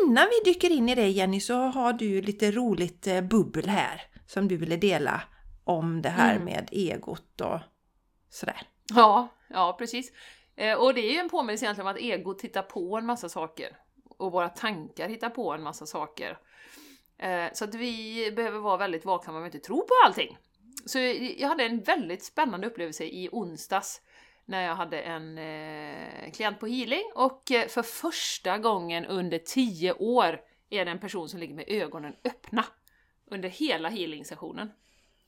innan 0.00 0.26
vi 0.44 0.52
dyker 0.52 0.70
in 0.70 0.88
i 0.88 0.94
det 0.94 1.08
Jenny 1.08 1.40
så 1.40 1.54
har 1.58 1.92
du 1.92 2.22
lite 2.22 2.50
roligt 2.50 3.06
eh, 3.06 3.20
bubbel 3.20 3.68
här 3.68 4.02
som 4.26 4.48
du 4.48 4.56
ville 4.56 4.76
dela 4.76 5.22
om 5.64 6.02
det 6.02 6.08
här 6.08 6.32
Mm. 6.34 6.44
med 6.44 6.68
egot 6.72 7.40
och 7.40 7.60
sådär. 8.30 8.62
Ja, 8.94 9.28
ja 9.52 9.76
precis. 9.78 10.12
Eh, 10.56 10.74
och 10.74 10.94
det 10.94 11.00
är 11.00 11.12
ju 11.12 11.18
en 11.18 11.28
påminnelse 11.28 11.64
egentligen 11.64 11.86
om 11.86 11.94
att 11.94 12.00
egot 12.00 12.38
tittar 12.38 12.62
på 12.62 12.96
en 12.96 13.06
massa 13.06 13.28
saker. 13.28 13.76
Och 14.18 14.32
våra 14.32 14.48
tankar 14.48 15.08
hittar 15.08 15.30
på 15.30 15.52
en 15.52 15.62
massa 15.62 15.86
saker. 15.86 16.38
Eh, 17.18 17.46
så 17.52 17.64
att 17.64 17.74
vi 17.74 18.32
behöver 18.36 18.58
vara 18.58 18.76
väldigt 18.76 19.04
vaksamma 19.04 19.38
om 19.38 19.44
vi 19.44 19.48
inte 19.48 19.58
tror 19.58 19.82
på 19.82 19.94
allting. 20.06 20.38
Så 20.86 20.98
jag 21.36 21.48
hade 21.48 21.64
en 21.64 21.80
väldigt 21.80 22.24
spännande 22.24 22.66
upplevelse 22.66 23.04
i 23.04 23.28
onsdags 23.32 24.00
när 24.44 24.62
jag 24.62 24.74
hade 24.74 25.00
en 25.00 25.38
eh, 25.38 26.32
klient 26.32 26.60
på 26.60 26.66
healing 26.66 27.04
och 27.14 27.42
för 27.68 27.82
första 27.82 28.58
gången 28.58 29.06
under 29.06 29.38
tio 29.38 29.92
år 29.92 30.40
är 30.70 30.84
det 30.84 30.90
en 30.90 30.98
person 30.98 31.28
som 31.28 31.40
ligger 31.40 31.54
med 31.54 31.64
ögonen 31.68 32.16
öppna 32.24 32.64
under 33.26 33.48
hela 33.48 33.88
healing-sessionen. 33.88 34.72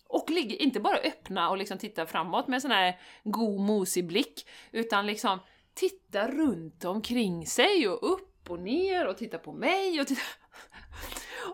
Och 0.08 0.30
ligger 0.30 0.62
inte 0.62 0.80
bara 0.80 0.96
öppna 0.96 1.50
och 1.50 1.56
liksom 1.56 1.78
tittar 1.78 2.06
framåt 2.06 2.48
med 2.48 2.54
en 2.54 2.60
sån 2.60 2.70
här 2.70 3.00
god 3.24 3.60
mosig 3.60 4.06
blick, 4.06 4.48
utan 4.72 5.06
liksom 5.06 5.38
tittar 5.74 6.28
runt 6.28 6.84
omkring 6.84 7.46
sig 7.46 7.88
och 7.88 8.12
upp 8.12 8.50
och 8.50 8.60
ner 8.60 9.06
och 9.06 9.16
tittar 9.16 9.38
på 9.38 9.52
mig 9.52 10.00
och 10.00 10.06
tittar... 10.06 10.24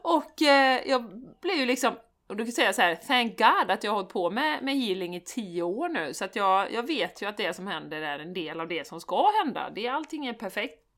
Och 0.02 0.42
eh, 0.42 0.88
jag 0.88 1.04
blev 1.40 1.57
ju 1.57 1.66
liksom, 1.66 1.95
och 2.26 2.37
du 2.37 2.45
kan 2.45 2.52
säga 2.52 2.73
så 2.73 2.83
här, 2.83 2.95
thank 2.95 3.38
God 3.38 3.71
att 3.71 3.85
jag 3.85 3.90
har 3.90 3.97
hållit 3.97 4.12
på 4.12 4.30
med, 4.30 4.62
med 4.62 4.76
healing 4.76 5.16
i 5.16 5.21
tio 5.21 5.62
år 5.62 5.88
nu, 5.88 6.14
så 6.14 6.25
att 6.25 6.37
jag, 6.37 6.73
jag 6.73 6.87
vet 6.87 7.23
ju 7.23 7.26
att 7.26 7.37
det 7.37 7.54
som 7.54 7.66
händer 7.66 8.02
är 8.02 8.19
en 8.19 8.33
del 8.33 8.61
av 8.61 8.69
det 8.69 8.87
som 8.87 9.00
ska 9.00 9.30
hända. 9.45 9.71
Det, 9.75 9.88
allting 9.88 10.26
är 10.26 10.33
perfekt. 10.33 10.89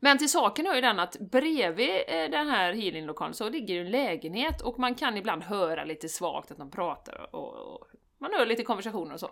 Men 0.00 0.18
till 0.18 0.30
saken 0.30 0.66
hör 0.66 0.74
ju 0.74 0.80
den 0.80 1.00
att 1.00 1.16
bredvid 1.18 1.90
eh, 2.08 2.30
den 2.30 2.48
här 2.48 2.72
healinglokalen 2.72 3.34
så 3.34 3.48
ligger 3.48 3.74
ju 3.74 3.80
en 3.80 3.90
lägenhet 3.90 4.60
och 4.60 4.78
man 4.78 4.94
kan 4.94 5.16
ibland 5.16 5.42
höra 5.42 5.84
lite 5.84 6.08
svagt 6.08 6.50
att 6.50 6.58
de 6.58 6.70
pratar 6.70 7.34
och, 7.34 7.54
och 7.54 7.86
man 8.18 8.32
hör 8.32 8.46
lite 8.46 8.62
konversationer 8.62 9.14
och 9.14 9.20
så. 9.20 9.30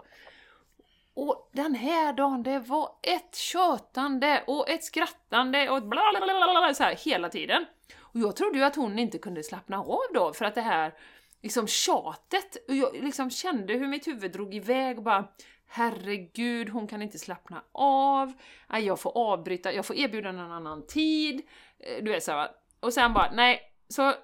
Och 1.14 1.50
den 1.52 1.74
här 1.74 2.12
dagen, 2.12 2.42
det 2.42 2.58
var 2.58 2.90
ett 3.02 3.34
tjötande 3.34 4.44
och 4.46 4.68
ett 4.68 4.84
skrattande 4.84 5.70
och 5.70 5.78
ett 5.78 5.84
bla 5.84 6.02
bla 6.10 6.20
bla 6.20 6.34
bla 6.34 6.60
bla 6.60 6.74
så 6.74 6.82
här 6.82 6.96
hela 7.04 7.28
tiden. 7.28 7.66
Och 8.00 8.20
jag 8.20 8.36
trodde 8.36 8.58
ju 8.58 8.64
att 8.64 8.76
hon 8.76 8.98
inte 8.98 9.18
kunde 9.18 9.42
slappna 9.42 9.78
av 9.78 10.00
då 10.14 10.32
för 10.32 10.44
att 10.44 10.54
det 10.54 10.60
här 10.60 10.94
liksom 11.42 11.66
tjatet, 11.66 12.68
och 12.68 12.74
jag 12.74 12.94
liksom 13.04 13.30
kände 13.30 13.74
hur 13.74 13.88
mitt 13.88 14.06
huvud 14.06 14.32
drog 14.32 14.54
iväg 14.54 14.98
och 14.98 15.04
bara 15.04 15.28
Herregud, 15.66 16.68
hon 16.68 16.86
kan 16.86 17.02
inte 17.02 17.18
slappna 17.18 17.64
av, 17.72 18.32
jag 18.68 19.00
får 19.00 19.18
avbryta, 19.18 19.72
jag 19.72 19.86
får 19.86 19.96
erbjuda 19.96 20.28
en 20.28 20.38
annan 20.38 20.86
tid, 20.86 21.42
eh, 21.78 22.04
du 22.04 22.10
vet 22.10 22.22
såhär 22.22 22.38
va. 22.38 22.50
Och 22.80 22.92
sen 22.92 23.12
bara, 23.12 23.30
nej, 23.34 23.60
så 23.88 24.14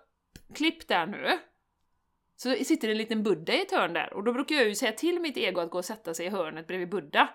klipp 0.55 0.89
där 0.89 1.07
nu. 1.07 1.39
Så 2.37 2.51
sitter 2.65 2.89
det 2.89 2.95
en 2.95 2.99
liten 2.99 3.23
Buddha 3.23 3.53
i 3.53 3.63
ett 3.63 3.73
hörn 3.73 3.93
där 3.93 4.13
och 4.13 4.25
då 4.25 4.33
brukar 4.33 4.55
jag 4.55 4.69
ju 4.69 4.75
säga 4.75 4.93
till 4.93 5.21
mitt 5.21 5.37
ego 5.37 5.61
att 5.61 5.71
gå 5.71 5.79
och 5.79 5.85
sätta 5.85 6.15
sig 6.15 6.27
i 6.27 6.29
hörnet 6.29 6.67
bredvid 6.67 6.89
Buddha. 6.89 7.29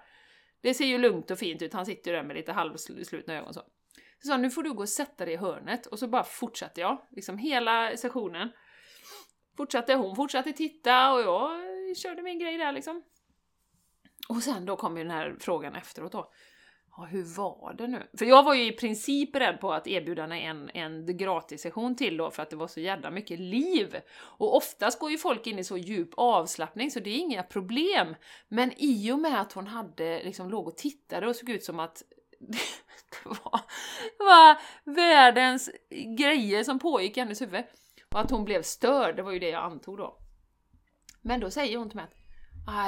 Det 0.61 0.73
ser 0.73 0.85
ju 0.85 0.97
lugnt 0.97 1.31
och 1.31 1.39
fint 1.39 1.61
ut, 1.61 1.73
han 1.73 1.85
sitter 1.85 2.11
ju 2.11 2.17
där 2.17 2.23
med 2.23 2.35
lite 2.35 2.51
halvslutna 2.51 3.33
ögon 3.33 3.53
så. 3.53 3.61
Så 4.21 4.27
sa 4.27 4.37
nu 4.37 4.49
får 4.49 4.63
du 4.63 4.73
gå 4.73 4.81
och 4.81 4.89
sätta 4.89 5.25
dig 5.25 5.33
i 5.33 5.37
hörnet 5.37 5.85
och 5.85 5.99
så 5.99 6.07
bara 6.07 6.23
fortsatte 6.23 6.81
jag, 6.81 7.07
liksom 7.11 7.37
hela 7.37 7.97
sessionen. 7.97 8.51
Fortsatte, 9.57 9.93
hon 9.93 10.15
fortsatte 10.15 10.53
titta 10.53 11.13
och 11.13 11.21
jag 11.21 11.59
körde 11.97 12.21
min 12.21 12.39
grej 12.39 12.57
där 12.57 12.71
liksom. 12.71 13.03
Och 14.29 14.43
sen 14.43 14.65
då 14.65 14.75
kom 14.75 14.97
ju 14.97 15.03
den 15.03 15.11
här 15.11 15.35
frågan 15.39 15.75
efteråt 15.75 16.11
då. 16.11 16.31
Ja, 16.97 17.03
hur 17.03 17.23
var 17.23 17.73
det 17.77 17.87
nu? 17.87 18.07
För 18.17 18.25
jag 18.25 18.43
var 18.43 18.53
ju 18.53 18.65
i 18.65 18.71
princip 18.71 19.35
rädd 19.35 19.59
på 19.61 19.73
att 19.73 19.87
erbjuda 19.87 20.21
henne 20.21 20.39
en, 20.39 20.69
en 20.73 21.17
gratissession 21.17 21.95
till 21.95 22.17
då 22.17 22.31
för 22.31 22.43
att 22.43 22.49
det 22.49 22.55
var 22.55 22.67
så 22.67 22.79
jävla 22.79 23.11
mycket 23.11 23.39
liv. 23.39 23.95
Och 24.15 24.55
oftast 24.55 24.99
går 24.99 25.11
ju 25.11 25.17
folk 25.17 25.47
in 25.47 25.59
i 25.59 25.63
så 25.63 25.77
djup 25.77 26.09
avslappning 26.17 26.91
så 26.91 26.99
det 26.99 27.09
är 27.09 27.17
inga 27.17 27.43
problem. 27.43 28.15
Men 28.47 28.71
i 28.77 29.11
och 29.11 29.19
med 29.19 29.41
att 29.41 29.53
hon 29.53 29.67
hade 29.67 30.23
liksom 30.23 30.49
låg 30.49 30.67
och 30.67 30.77
tittade 30.77 31.27
och 31.27 31.35
såg 31.35 31.49
ut 31.49 31.63
som 31.63 31.79
att 31.79 32.03
det 33.23 33.29
var, 33.29 33.61
det 34.17 34.23
var 34.23 34.57
världens 34.95 35.69
grejer 36.17 36.63
som 36.63 36.79
pågick 36.79 37.17
i 37.17 37.19
hennes 37.19 37.41
huvud. 37.41 37.63
Och 38.13 38.19
att 38.19 38.31
hon 38.31 38.45
blev 38.45 38.61
störd, 38.61 39.15
det 39.15 39.23
var 39.23 39.31
ju 39.31 39.39
det 39.39 39.49
jag 39.49 39.63
antog 39.63 39.97
då. 39.97 40.17
Men 41.21 41.39
då 41.39 41.51
säger 41.51 41.77
hon 41.77 41.89
till 41.89 41.95
mig 41.95 42.05
att 42.05 42.24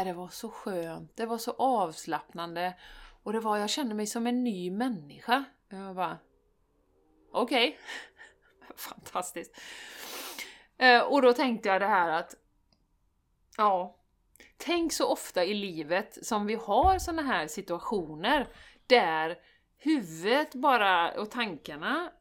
det 0.05 0.13
var 0.13 0.27
så 0.27 0.49
skönt, 0.49 1.17
det 1.17 1.25
var 1.25 1.37
så 1.37 1.51
avslappnande 1.51 2.73
och 3.23 3.33
det 3.33 3.39
var, 3.39 3.57
jag 3.57 3.69
kände 3.69 3.95
mig 3.95 4.07
som 4.07 4.27
en 4.27 4.43
ny 4.43 4.71
människa. 4.71 5.43
Jag 5.69 5.95
bara, 5.95 6.17
okej. 7.31 7.67
Okay. 7.67 7.79
Fantastiskt. 8.75 9.61
Eh, 10.77 11.01
och 11.01 11.21
då 11.21 11.33
tänkte 11.33 11.69
jag 11.69 11.81
det 11.81 11.87
här 11.87 12.09
att, 12.09 12.35
ja, 13.57 13.95
tänk 14.57 14.93
så 14.93 15.11
ofta 15.11 15.43
i 15.45 15.53
livet 15.53 16.25
som 16.25 16.45
vi 16.45 16.55
har 16.55 16.99
såna 16.99 17.21
här 17.21 17.47
situationer 17.47 18.47
där 18.87 19.37
huvudet 19.77 20.55
bara 20.55 21.11
och 21.11 21.31
tankarna 21.31 22.11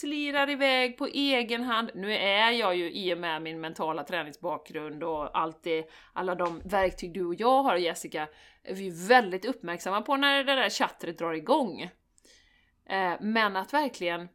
slirar 0.00 0.50
iväg 0.50 0.98
på 0.98 1.06
egen 1.06 1.62
hand. 1.62 1.90
Nu 1.94 2.14
är 2.14 2.50
jag 2.50 2.76
ju 2.76 2.92
i 2.92 3.14
och 3.14 3.18
med 3.18 3.42
min 3.42 3.60
mentala 3.60 4.04
träningsbakgrund 4.04 5.02
och 5.04 5.38
allt 5.38 5.62
det, 5.62 5.90
alla 6.12 6.34
de 6.34 6.60
verktyg 6.64 7.12
du 7.12 7.24
och 7.24 7.34
jag 7.34 7.62
har 7.62 7.76
Jessica, 7.76 8.28
är 8.62 8.74
vi 8.74 8.90
väldigt 9.08 9.44
uppmärksamma 9.44 10.02
på 10.02 10.16
när 10.16 10.44
det 10.44 10.54
där 10.54 10.70
chattret 10.70 11.18
drar 11.18 11.32
igång. 11.32 11.80
Eh, 12.86 13.14
men 13.20 13.56
att 13.56 13.72
verkligen 13.72 14.28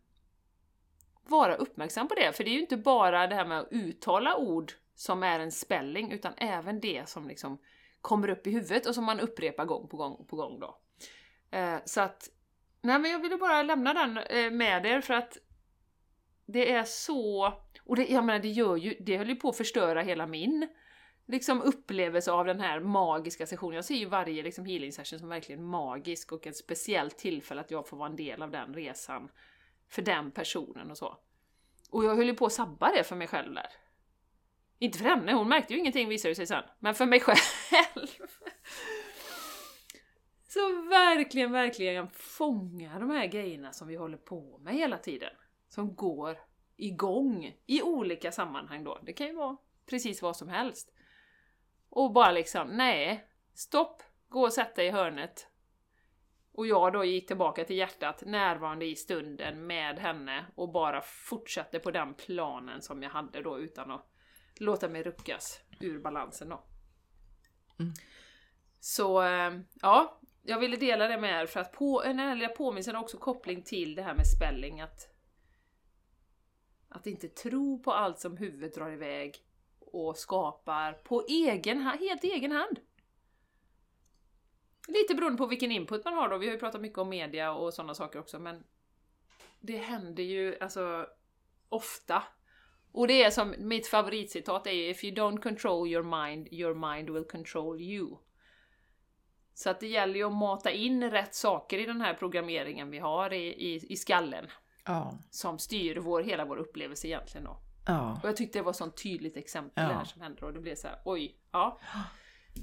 vara 1.23 1.55
uppmärksam 1.55 2.07
på 2.07 2.15
det, 2.15 2.37
för 2.37 2.43
det 2.43 2.49
är 2.49 2.53
ju 2.53 2.61
inte 2.61 2.77
bara 2.77 3.27
det 3.27 3.35
här 3.35 3.45
med 3.45 3.59
att 3.59 3.67
uttala 3.71 4.37
ord 4.37 4.71
som 4.95 5.23
är 5.23 5.39
en 5.39 5.51
spelling, 5.51 6.11
utan 6.11 6.33
även 6.37 6.79
det 6.79 7.09
som 7.09 7.27
liksom 7.27 7.57
kommer 8.01 8.29
upp 8.29 8.47
i 8.47 8.51
huvudet 8.51 8.85
och 8.85 8.95
som 8.95 9.03
man 9.03 9.19
upprepar 9.19 9.65
gång 9.65 9.87
på 9.87 9.97
gång 9.97 10.25
på 10.29 10.35
gång 10.35 10.59
då. 10.59 10.77
Eh, 11.51 11.77
så 11.85 12.01
att, 12.01 12.29
nej 12.81 12.99
men 12.99 13.11
jag 13.11 13.19
ville 13.19 13.37
bara 13.37 13.63
lämna 13.63 13.93
den 13.93 14.17
eh, 14.17 14.51
med 14.51 14.85
er 14.85 15.01
för 15.01 15.13
att 15.13 15.37
det 16.45 16.71
är 16.71 16.83
så... 16.83 17.53
Och 17.83 17.95
det, 17.95 18.05
jag 18.05 18.25
menar, 18.25 18.39
det 18.39 18.49
gör 18.49 18.75
ju, 18.75 18.95
det 18.99 19.17
höll 19.17 19.29
ju 19.29 19.35
på 19.35 19.49
att 19.49 19.57
förstöra 19.57 20.01
hela 20.01 20.27
min 20.27 20.67
liksom 21.27 21.61
upplevelse 21.61 22.31
av 22.31 22.45
den 22.45 22.59
här 22.59 22.79
magiska 22.79 23.45
sessionen. 23.45 23.75
Jag 23.75 23.85
ser 23.85 23.95
ju 23.95 24.05
varje 24.05 24.43
liksom, 24.43 24.65
healing 24.65 24.91
session 24.91 25.19
som 25.19 25.29
verkligen 25.29 25.63
magisk 25.63 26.31
och 26.31 26.47
ett 26.47 26.57
speciellt 26.57 27.17
tillfälle 27.17 27.61
att 27.61 27.71
jag 27.71 27.87
får 27.87 27.97
vara 27.97 28.09
en 28.09 28.15
del 28.15 28.41
av 28.41 28.51
den 28.51 28.73
resan 28.73 29.29
för 29.87 30.01
den 30.01 30.31
personen 30.31 30.91
och 30.91 30.97
så. 30.97 31.17
Och 31.89 32.05
jag 32.05 32.15
höll 32.15 32.27
ju 32.27 32.35
på 32.35 32.45
att 32.45 32.53
sabba 32.53 32.91
det 32.91 33.03
för 33.03 33.15
mig 33.15 33.27
själv 33.27 33.53
där. 33.53 33.69
Inte 34.79 34.97
för 34.97 35.05
henne, 35.05 35.33
hon 35.33 35.49
märkte 35.49 35.73
ju 35.73 35.79
ingenting 35.79 36.09
visade 36.09 36.31
det 36.31 36.35
sig 36.35 36.47
sen, 36.47 36.63
men 36.79 36.95
för 36.95 37.05
mig 37.05 37.19
själv. 37.19 37.37
Så 40.47 40.81
verkligen, 40.81 41.51
verkligen 41.51 42.09
fånga 42.09 42.99
de 42.99 43.09
här 43.09 43.25
grejerna 43.25 43.73
som 43.73 43.87
vi 43.87 43.95
håller 43.95 44.17
på 44.17 44.57
med 44.57 44.73
hela 44.73 44.97
tiden 44.97 45.29
som 45.75 45.95
går 45.95 46.37
igång 46.77 47.57
i 47.65 47.81
olika 47.81 48.31
sammanhang 48.31 48.83
då. 48.83 48.99
Det 49.03 49.13
kan 49.13 49.27
ju 49.27 49.35
vara 49.35 49.57
precis 49.85 50.21
vad 50.21 50.35
som 50.37 50.49
helst. 50.49 50.93
Och 51.89 52.13
bara 52.13 52.31
liksom, 52.31 52.67
nej, 52.67 53.27
stopp, 53.53 54.03
gå 54.29 54.41
och 54.41 54.53
sätt 54.53 54.75
dig 54.75 54.87
i 54.87 54.91
hörnet. 54.91 55.47
Och 56.51 56.67
jag 56.67 56.93
då 56.93 57.05
gick 57.05 57.27
tillbaka 57.27 57.65
till 57.65 57.75
hjärtat, 57.75 58.23
närvarande 58.25 58.85
i 58.85 58.95
stunden 58.95 59.67
med 59.67 59.99
henne 59.99 60.45
och 60.55 60.71
bara 60.71 61.01
fortsatte 61.01 61.79
på 61.79 61.91
den 61.91 62.13
planen 62.13 62.81
som 62.81 63.03
jag 63.03 63.09
hade 63.09 63.41
då 63.41 63.59
utan 63.59 63.91
att 63.91 64.11
låta 64.59 64.89
mig 64.89 65.03
ruckas 65.03 65.59
ur 65.79 65.99
balansen 65.99 66.49
då. 66.49 66.63
Mm. 67.79 67.93
Så, 68.79 69.23
eh, 69.23 69.59
ja, 69.81 70.19
jag 70.43 70.59
ville 70.59 70.77
dela 70.77 71.07
det 71.07 71.17
med 71.17 71.41
er 71.41 71.45
för 71.45 71.59
att 71.59 71.71
på, 71.71 72.01
den 72.01 72.19
här 72.19 72.35
lilla 72.35 72.49
påminnelsen 72.49 72.95
har 72.95 73.03
också 73.03 73.17
koppling 73.17 73.63
till 73.63 73.95
det 73.95 74.01
här 74.01 74.15
med 74.15 74.27
spelling, 74.27 74.81
att 74.81 75.14
att 76.95 77.07
inte 77.07 77.27
tro 77.27 77.83
på 77.83 77.91
allt 77.91 78.19
som 78.19 78.37
huvudet 78.37 78.75
drar 78.75 78.91
iväg 78.91 79.37
och 79.79 80.17
skapar 80.17 80.93
på 80.93 81.25
egen 81.27 81.81
hand, 81.81 81.99
helt 81.99 82.23
egen 82.23 82.51
hand. 82.51 82.79
Lite 84.87 85.15
beroende 85.15 85.37
på 85.37 85.45
vilken 85.45 85.71
input 85.71 86.05
man 86.05 86.13
har 86.13 86.29
då, 86.29 86.37
vi 86.37 86.45
har 86.45 86.53
ju 86.53 86.59
pratat 86.59 86.81
mycket 86.81 86.97
om 86.97 87.09
media 87.09 87.53
och 87.53 87.73
sådana 87.73 87.95
saker 87.95 88.19
också, 88.19 88.39
men 88.39 88.63
det 89.59 89.77
händer 89.77 90.23
ju 90.23 90.59
alltså 90.59 91.07
ofta. 91.69 92.23
Och 92.91 93.07
det 93.07 93.23
är 93.23 93.31
som 93.31 93.55
mitt 93.57 93.87
favoritcitat 93.87 94.67
är 94.67 94.71
ju 94.71 94.89
If 94.89 95.03
you 95.03 95.15
don't 95.15 95.41
control 95.41 95.87
your 95.87 96.03
mind, 96.03 96.47
your 96.51 96.73
mind 96.73 97.09
will 97.09 97.23
control 97.23 97.81
you. 97.81 98.17
Så 99.53 99.69
att 99.69 99.79
det 99.79 99.87
gäller 99.87 100.15
ju 100.15 100.23
att 100.23 100.33
mata 100.33 100.71
in 100.71 101.11
rätt 101.11 101.35
saker 101.35 101.77
i 101.77 101.85
den 101.85 102.01
här 102.01 102.13
programmeringen 102.13 102.89
vi 102.89 102.99
har 102.99 103.33
i, 103.33 103.47
i, 103.47 103.75
i 103.93 103.95
skallen. 103.95 104.47
Ja. 104.85 105.17
Som 105.29 105.59
styr 105.59 105.97
vår, 105.97 106.23
hela 106.23 106.45
vår 106.45 106.57
upplevelse 106.57 107.07
egentligen 107.07 107.45
då. 107.45 107.57
Ja. 107.85 108.19
Och 108.23 108.29
jag 108.29 108.37
tyckte 108.37 108.59
det 108.59 108.63
var 108.63 108.71
ett 108.71 108.77
sånt 108.77 109.03
tydligt 109.03 109.37
exempel 109.37 109.83
ja. 109.83 109.89
här 109.89 110.05
som 110.05 110.21
hände 110.21 110.45
och 110.45 110.53
det 110.53 110.59
blev 110.59 110.75
så 110.75 110.87
här, 110.87 110.99
oj, 111.05 111.35
ja. 111.51 111.79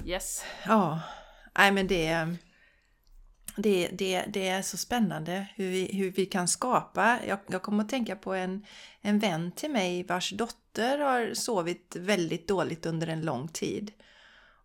Yes. 0.05 0.45
Ja, 0.67 1.01
nej 1.59 1.73
men 1.73 1.87
det, 1.87 2.27
det, 3.57 3.89
det, 3.89 4.25
det 4.29 4.49
är 4.49 4.63
så 4.63 4.77
spännande 4.77 5.47
hur 5.55 5.71
vi, 5.71 5.97
hur 5.97 6.11
vi 6.11 6.27
kan 6.27 6.49
skapa. 6.49 7.19
Jag, 7.27 7.39
jag 7.47 7.63
kommer 7.63 7.85
att 7.85 7.91
tänka 7.91 8.17
på 8.17 8.35
en, 8.35 8.67
en 9.01 9.19
vän 9.19 9.53
till 9.53 9.71
mig 9.71 10.05
vars 10.05 10.31
dotter 10.31 10.99
har 10.99 11.35
sovit 11.35 11.97
väldigt 11.97 12.49
dåligt 12.49 12.87
under 12.87 13.07
en 13.07 13.23
lång 13.23 13.49
tid. 13.49 13.93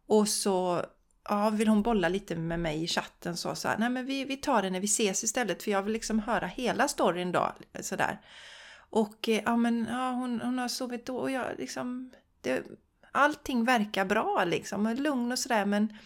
Och 0.07 0.27
så 0.27 0.85
ja, 1.29 1.49
vill 1.49 1.67
hon 1.67 1.81
bolla 1.81 2.09
lite 2.09 2.35
med 2.35 2.59
mig 2.59 2.83
i 2.83 2.87
chatten 2.87 3.37
så 3.37 3.55
sa 3.55 3.75
nej 3.77 3.89
men 3.89 4.05
vi, 4.05 4.25
vi 4.25 4.37
tar 4.37 4.61
det 4.61 4.69
när 4.69 4.79
vi 4.79 4.85
ses 4.85 5.23
istället 5.23 5.63
för 5.63 5.71
jag 5.71 5.81
vill 5.81 5.93
liksom 5.93 6.19
höra 6.19 6.47
hela 6.47 6.87
storyn 6.87 7.31
då. 7.31 7.55
Sådär. 7.81 8.21
Och 8.89 9.29
eh, 9.29 9.41
ja 9.45 9.55
men 9.55 9.87
ja, 9.89 10.11
hon, 10.11 10.41
hon 10.41 10.59
har 10.59 10.67
sovit 10.67 11.05
då 11.05 11.17
och 11.17 11.31
jag 11.31 11.45
liksom, 11.57 12.11
det, 12.41 12.63
allting 13.11 13.65
verkar 13.65 14.05
bra 14.05 14.43
liksom, 14.45 14.85
och 14.85 14.95
lugn 14.95 15.31
och 15.31 15.39
sådär 15.39 15.65
men 15.65 15.97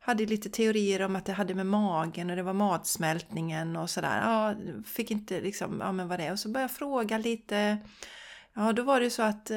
hade 0.00 0.26
lite 0.26 0.50
teorier 0.50 1.02
om 1.02 1.16
att 1.16 1.26
det 1.26 1.32
hade 1.32 1.54
med 1.54 1.66
magen 1.66 2.30
och 2.30 2.36
det 2.36 2.42
var 2.42 2.52
matsmältningen 2.52 3.76
och 3.76 3.90
sådär. 3.90 4.20
Ja, 4.24 4.54
fick 4.86 5.10
inte 5.10 5.40
liksom, 5.40 5.80
ja 5.80 5.92
men 5.92 6.08
vad 6.08 6.18
det 6.18 6.24
är. 6.24 6.32
Och 6.32 6.38
så 6.38 6.48
började 6.48 6.72
jag 6.72 6.76
fråga 6.78 7.18
lite. 7.18 7.78
Ja, 8.54 8.72
då 8.72 8.82
var 8.82 9.00
det 9.00 9.04
ju 9.04 9.10
så 9.10 9.22
att 9.22 9.50
eh, 9.50 9.56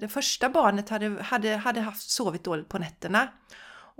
det 0.00 0.12
första 0.12 0.48
barnet 0.48 0.88
hade, 0.88 1.22
hade, 1.22 1.56
hade 1.56 1.80
haft 1.80 2.10
sovit 2.10 2.44
dåligt 2.44 2.68
på 2.68 2.78
nätterna. 2.78 3.28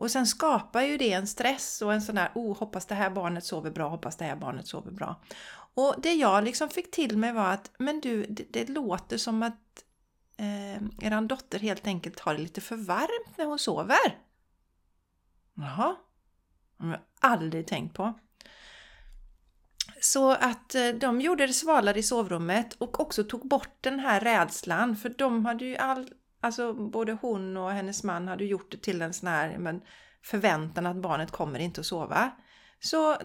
Och 0.02 0.10
sen 0.10 0.26
skapar 0.26 0.82
ju 0.82 0.96
det 0.96 1.12
en 1.12 1.26
stress 1.26 1.82
och 1.82 1.92
en 1.92 2.02
sån 2.02 2.14
där, 2.14 2.30
oh 2.34 2.58
hoppas 2.58 2.86
det 2.86 2.94
här 2.94 3.10
barnet 3.10 3.44
sover 3.44 3.70
bra, 3.70 3.88
hoppas 3.88 4.16
det 4.16 4.24
här 4.24 4.36
barnet 4.36 4.66
sover 4.68 4.90
bra. 4.90 5.22
Och 5.74 5.94
det 5.98 6.14
jag 6.14 6.44
liksom 6.44 6.68
fick 6.68 6.90
till 6.90 7.18
mig 7.18 7.32
var 7.32 7.48
att, 7.48 7.70
men 7.78 8.00
du, 8.00 8.26
det, 8.26 8.44
det 8.50 8.68
låter 8.68 9.18
som 9.18 9.42
att 9.42 9.84
eh, 10.36 11.06
eran 11.06 11.28
dotter 11.28 11.58
helt 11.58 11.86
enkelt 11.86 12.20
har 12.20 12.34
det 12.34 12.40
lite 12.40 12.60
för 12.60 12.76
varmt 12.76 13.38
när 13.38 13.44
hon 13.44 13.58
sover. 13.58 14.18
Jaha, 15.54 15.96
det 16.76 16.84
har 16.84 16.92
jag 16.92 17.00
aldrig 17.20 17.66
tänkt 17.66 17.94
på. 17.94 18.18
Så 20.00 20.30
att 20.30 20.74
eh, 20.74 20.88
de 20.88 21.20
gjorde 21.20 21.46
det 21.46 21.52
svalare 21.52 21.98
i 21.98 22.02
sovrummet 22.02 22.74
och 22.78 23.00
också 23.00 23.24
tog 23.24 23.48
bort 23.48 23.76
den 23.80 23.98
här 23.98 24.20
rädslan 24.20 24.96
för 24.96 25.08
de 25.08 25.46
hade 25.46 25.64
ju 25.64 25.76
all, 25.76 26.10
Alltså 26.44 26.74
både 26.74 27.12
hon 27.12 27.56
och 27.56 27.70
hennes 27.70 28.04
man 28.04 28.28
hade 28.28 28.44
gjort 28.44 28.70
det 28.70 28.82
till 28.82 29.02
en 29.02 29.12
sån 29.12 29.28
här 29.28 29.58
men, 29.58 29.82
förväntan 30.22 30.86
att 30.86 30.96
barnet 30.96 31.30
kommer 31.30 31.58
inte 31.58 31.80
att 31.80 31.86
sova. 31.86 32.30
Så 32.80 33.16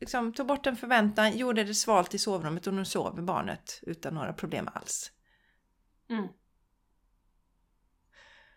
liksom, 0.00 0.32
tog 0.32 0.46
bort 0.46 0.66
en 0.66 0.76
förväntan, 0.76 1.36
gjorde 1.38 1.64
det 1.64 1.74
svalt 1.74 2.14
i 2.14 2.18
sovrummet 2.18 2.66
och 2.66 2.74
nu 2.74 2.84
sover 2.84 3.22
barnet 3.22 3.80
utan 3.82 4.14
några 4.14 4.32
problem 4.32 4.68
alls. 4.72 5.10
Mm. 6.10 6.28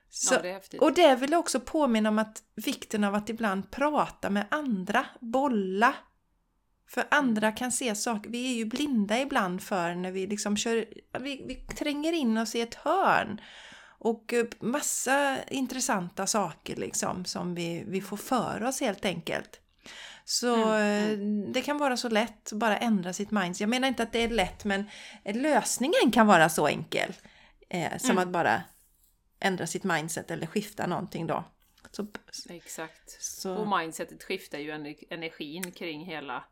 Så, 0.09 0.33
ja, 0.33 0.61
det 0.71 0.79
och 0.79 0.93
det 0.93 1.15
vill 1.15 1.33
också 1.33 1.59
påminna 1.59 2.09
om 2.09 2.19
att 2.19 2.43
vikten 2.55 3.03
av 3.03 3.15
att 3.15 3.29
ibland 3.29 3.71
prata 3.71 4.29
med 4.29 4.47
andra, 4.51 5.05
bolla. 5.21 5.95
För 6.89 7.03
andra 7.11 7.51
kan 7.51 7.71
se 7.71 7.95
saker, 7.95 8.29
vi 8.29 8.51
är 8.51 8.55
ju 8.55 8.65
blinda 8.65 9.19
ibland 9.19 9.61
för 9.61 9.95
när 9.95 10.11
vi 10.11 10.27
liksom 10.27 10.57
kör, 10.57 10.85
vi, 11.19 11.45
vi 11.47 11.55
tränger 11.55 12.13
in 12.13 12.37
oss 12.37 12.55
i 12.55 12.61
ett 12.61 12.75
hörn. 12.75 13.41
Och 13.99 14.33
massa 14.59 15.43
intressanta 15.43 16.27
saker 16.27 16.75
liksom 16.75 17.25
som 17.25 17.55
vi, 17.55 17.83
vi 17.87 18.01
får 18.01 18.17
för 18.17 18.63
oss 18.63 18.79
helt 18.79 19.05
enkelt. 19.05 19.59
Så 20.25 20.55
Mm, 20.73 21.51
det 21.53 21.61
kan 21.61 21.77
vara 21.77 21.97
så 21.97 22.09
lätt 22.09 22.53
att 22.53 22.59
bara 22.59 22.77
ändra 22.77 23.13
sitt 23.13 23.31
mindset. 23.31 23.59
Jag 23.61 23.69
menar 23.69 23.87
inte 23.87 24.03
att 24.03 24.11
det 24.13 24.23
är 24.23 24.29
lätt 24.29 24.65
men 24.65 24.89
lösningen 25.25 26.11
kan 26.11 26.27
vara 26.27 26.49
så 26.49 26.67
enkel. 26.67 27.13
Eh, 27.69 27.97
som 27.97 28.11
Mm. 28.11 28.23
att 28.23 28.29
bara 28.29 28.63
ändra 29.39 29.67
sitt 29.67 29.83
mindset 29.83 30.31
eller 30.31 30.47
skifta 30.47 30.87
någonting 30.87 31.27
då. 31.27 31.43
Så, 31.91 32.07
Exakt. 32.49 33.21
så, 33.23 33.55
Och 33.55 33.79
mindsetet 33.79 34.23
skiftar 34.23 34.57
ju 34.57 34.71
ener- 34.71 35.03
energin 35.13 35.71
kring 35.71 36.05
hela 36.05 36.43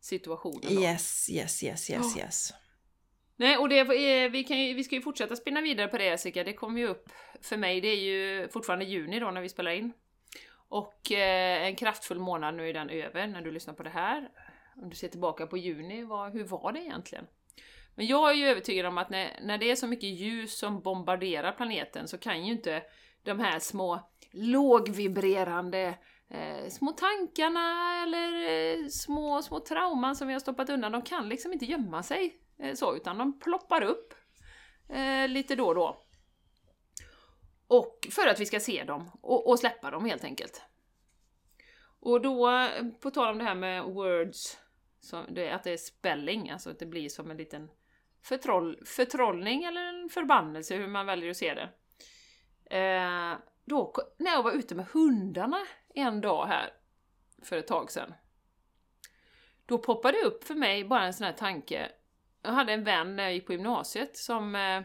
situationen. 0.00 0.74
Då. 0.74 0.82
yes, 0.82 1.30
yes, 1.30 1.62
yes, 1.64 1.90
yes, 1.90 2.16
Ja. 2.16 2.22
yes. 2.24 2.52
Nej, 3.40 3.56
och 3.56 3.68
det, 3.68 3.78
är- 3.78 4.28
vi, 4.28 4.44
kan 4.44 4.58
ju, 4.58 4.74
vi 4.74 4.84
ska 4.84 4.94
ju 4.94 5.02
fortsätta 5.02 5.36
spinna 5.36 5.60
vidare 5.60 5.88
på 5.88 5.98
det 5.98 6.04
Jessica. 6.04 6.44
Det 6.44 6.52
kommer 6.52 6.80
ju 6.80 6.86
upp 6.86 7.08
för 7.42 7.56
mig, 7.56 7.80
det 7.80 7.88
är 7.88 8.00
ju 8.00 8.48
fortfarande 8.48 8.84
juni 8.84 9.20
då 9.20 9.30
när 9.30 9.40
vi 9.40 9.48
spelar 9.48 9.70
in. 9.70 9.92
Och 10.68 11.12
eh, 11.12 11.66
en 11.66 11.76
kraftfull 11.76 12.18
månad, 12.18 12.54
nu 12.54 12.68
är 12.68 12.74
den 12.74 12.90
över 12.90 13.26
när 13.26 13.40
du 13.42 13.50
lyssnar 13.50 13.74
på 13.74 13.82
det 13.82 13.90
här. 13.90 14.28
Om 14.76 14.90
du 14.90 14.96
ser 14.96 15.08
tillbaka 15.08 15.46
på 15.46 15.56
juni, 15.56 16.04
vad, 16.04 16.32
hur 16.32 16.44
var 16.44 16.72
det 16.72 16.80
egentligen? 16.80 17.26
Men 17.94 18.06
jag 18.06 18.30
är 18.30 18.34
ju 18.34 18.46
övertygad 18.46 18.86
om 18.86 18.98
att 18.98 19.10
när, 19.10 19.38
när 19.42 19.58
det 19.58 19.70
är 19.70 19.76
så 19.76 19.86
mycket 19.86 20.08
ljus 20.08 20.58
som 20.58 20.80
bombarderar 20.80 21.52
planeten 21.52 22.08
så 22.08 22.18
kan 22.18 22.46
ju 22.46 22.52
inte 22.52 22.82
de 23.22 23.40
här 23.40 23.58
små 23.58 24.10
lågvibrerande 24.32 25.94
eh, 26.30 26.68
små 26.68 26.92
tankarna 26.92 27.96
eller 28.02 28.32
eh, 28.50 28.86
små, 28.86 29.42
små 29.42 29.60
trauman 29.60 30.16
som 30.16 30.26
vi 30.28 30.32
har 30.32 30.40
stoppat 30.40 30.70
undan, 30.70 30.92
de 30.92 31.02
kan 31.02 31.28
liksom 31.28 31.52
inte 31.52 31.64
gömma 31.64 32.02
sig 32.02 32.36
Eh, 32.62 32.74
så, 32.74 32.96
utan 32.96 33.18
de 33.18 33.38
ploppar 33.38 33.82
upp 33.82 34.14
eh, 34.88 35.28
lite 35.28 35.56
då 35.56 35.66
och 35.66 35.74
då. 35.74 36.06
Och 37.66 38.08
för 38.10 38.26
att 38.26 38.40
vi 38.40 38.46
ska 38.46 38.60
se 38.60 38.84
dem 38.84 39.10
och, 39.20 39.48
och 39.48 39.58
släppa 39.58 39.90
dem 39.90 40.04
helt 40.04 40.24
enkelt. 40.24 40.62
Och 42.00 42.20
då, 42.20 42.50
eh, 42.50 42.86
på 43.00 43.10
tal 43.10 43.28
om 43.28 43.38
det 43.38 43.44
här 43.44 43.54
med 43.54 43.84
words, 43.84 44.58
så 45.00 45.22
det, 45.22 45.50
att 45.50 45.64
det 45.64 45.72
är 45.72 45.76
spelling, 45.76 46.50
alltså 46.50 46.70
att 46.70 46.78
det 46.78 46.86
blir 46.86 47.08
som 47.08 47.30
en 47.30 47.36
liten 47.36 47.70
förtroll, 48.22 48.82
förtrollning 48.84 49.64
eller 49.64 49.80
en 49.80 50.08
förbannelse, 50.08 50.76
hur 50.76 50.86
man 50.86 51.06
väljer 51.06 51.30
att 51.30 51.36
se 51.36 51.54
det. 51.54 51.68
Eh, 52.76 53.38
då, 53.64 53.94
när 54.18 54.30
jag 54.30 54.42
var 54.42 54.52
ute 54.52 54.74
med 54.74 54.86
hundarna 54.86 55.66
en 55.94 56.20
dag 56.20 56.46
här 56.46 56.72
för 57.42 57.56
ett 57.56 57.66
tag 57.66 57.90
sedan. 57.90 58.14
Då 59.66 59.78
poppade 59.78 60.18
det 60.18 60.24
upp 60.24 60.44
för 60.44 60.54
mig 60.54 60.84
bara 60.84 61.06
en 61.06 61.14
sån 61.14 61.26
här 61.26 61.32
tanke. 61.32 61.92
Jag 62.42 62.50
hade 62.50 62.72
en 62.72 62.84
vän 62.84 63.16
när 63.16 63.22
jag 63.22 63.32
gick 63.32 63.46
på 63.46 63.52
gymnasiet 63.52 64.16
som 64.16 64.54
eh, 64.54 64.82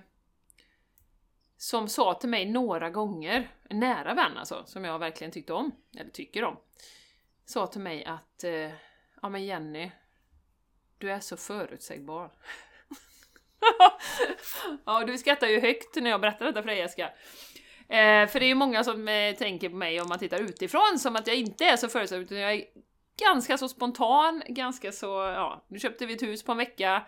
som 1.58 1.90
sa 1.90 2.14
till 2.14 2.30
mig 2.30 2.46
några 2.46 2.90
gånger, 2.90 3.52
en 3.70 3.80
nära 3.80 4.14
vän 4.14 4.38
alltså, 4.38 4.64
som 4.66 4.84
jag 4.86 5.00
verkligen 5.00 5.32
tyckte 5.32 5.54
om, 5.54 5.72
eller 5.98 6.12
tycker 6.12 6.44
om, 6.44 6.58
sa 7.46 7.68
till 7.68 7.82
mig 7.82 8.06
att 8.06 8.44
eh, 8.44 8.72
ja 9.22 9.30
men 9.30 9.46
Jenny, 9.46 9.92
du 10.98 11.12
är 11.12 11.20
så 11.20 11.38
förutsägbar. 11.38 12.32
ja, 14.86 15.04
du 15.08 15.18
skrattar 15.18 15.48
ju 15.48 15.60
högt 15.60 15.96
när 15.96 16.10
jag 16.10 16.22
berättar 16.22 16.46
detta 16.46 16.62
för 16.62 16.70
dig 16.70 16.78
Jessica. 16.78 17.10
Eh, 17.88 18.28
för 18.28 18.40
det 18.40 18.46
är 18.46 18.50
ju 18.50 18.56
många 18.56 18.84
som 18.84 19.08
eh, 19.08 19.36
tänker 19.36 19.70
på 19.70 19.76
mig 19.76 20.02
om 20.02 20.10
man 20.10 20.20
tittar 20.20 20.40
utifrån 20.40 21.00
som 21.00 21.16
att 21.16 21.28
jag 21.28 21.36
inte 21.36 21.66
är 21.66 21.78
så 21.78 21.88
förutsägbar, 21.88 22.24
utan 22.24 22.38
jag 22.38 22.54
är 22.54 22.66
ganska 23.20 23.58
så 23.58 23.70
spontan, 23.70 24.44
ganska 24.48 24.92
så, 24.92 25.08
ja, 25.08 25.66
nu 25.68 25.80
köpte 25.80 26.06
vi 26.06 26.14
ett 26.14 26.24
hus 26.24 26.44
på 26.44 26.52
en 26.52 26.58
vecka. 26.58 27.06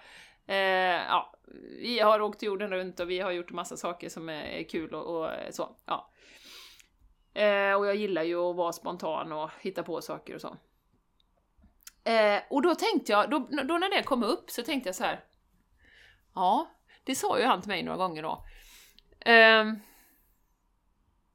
Eh, 0.47 1.05
ja, 1.07 1.33
vi 1.81 1.99
har 1.99 2.21
åkt 2.21 2.43
jorden 2.43 2.69
runt 2.69 2.99
och 2.99 3.09
vi 3.09 3.19
har 3.19 3.31
gjort 3.31 3.51
massa 3.51 3.77
saker 3.77 4.09
som 4.09 4.29
är, 4.29 4.69
kul 4.69 4.93
och, 4.93 5.21
och 5.21 5.29
så, 5.51 5.75
ja. 5.85 6.11
Eh, 7.33 7.73
och 7.73 7.87
jag 7.87 7.95
gillar 7.95 8.23
ju 8.23 8.35
att 8.35 8.55
vara 8.55 8.73
spontan 8.73 9.31
och 9.31 9.49
hitta 9.59 9.83
på 9.83 10.01
saker 10.01 10.35
och 10.35 10.41
så. 10.41 10.57
Eh, 12.03 12.41
och 12.49 12.61
då 12.61 12.75
tänkte 12.75 13.11
jag, 13.11 13.29
då, 13.29 13.39
då 13.39 13.77
när 13.77 13.97
det 13.97 14.03
kom 14.03 14.23
upp 14.23 14.51
så 14.51 14.63
tänkte 14.63 14.89
jag 14.89 14.95
så 14.95 15.03
här. 15.03 15.23
Ja, 16.35 16.71
det 17.03 17.15
sa 17.15 17.39
ju 17.39 17.45
han 17.45 17.61
till 17.61 17.69
mig 17.69 17.83
några 17.83 17.97
gånger 17.97 18.23
då. 18.23 18.45
Eh, 19.31 19.65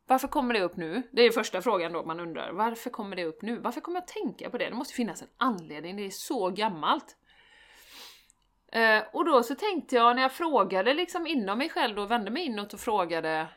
varför 0.06 0.28
kommer 0.28 0.54
det 0.54 0.60
upp 0.60 0.76
nu? 0.76 1.02
Det 1.12 1.22
är 1.22 1.24
ju 1.24 1.32
första 1.32 1.62
frågan 1.62 1.92
då 1.92 2.04
man 2.04 2.20
undrar. 2.20 2.52
Varför 2.52 2.90
kommer 2.90 3.16
det 3.16 3.24
upp 3.24 3.42
nu? 3.42 3.58
Varför 3.58 3.80
kommer 3.80 4.00
jag 4.00 4.06
tänka 4.06 4.50
på 4.50 4.58
det? 4.58 4.68
Det 4.68 4.74
måste 4.74 4.94
finnas 4.94 5.22
en 5.22 5.28
anledning, 5.36 5.96
det 5.96 6.06
är 6.06 6.10
så 6.10 6.50
gammalt. 6.50 7.16
Eh, 8.72 9.02
och 9.12 9.24
då 9.24 9.42
så 9.42 9.54
tänkte 9.54 9.96
jag, 9.96 10.16
när 10.16 10.22
jag 10.22 10.32
frågade 10.32 10.94
liksom 10.94 11.26
inom 11.26 11.58
mig 11.58 11.68
själv 11.68 11.96
då, 11.96 12.06
vände 12.06 12.30
mig 12.30 12.44
inåt 12.46 12.74
och 12.74 12.80
frågade 12.80 13.48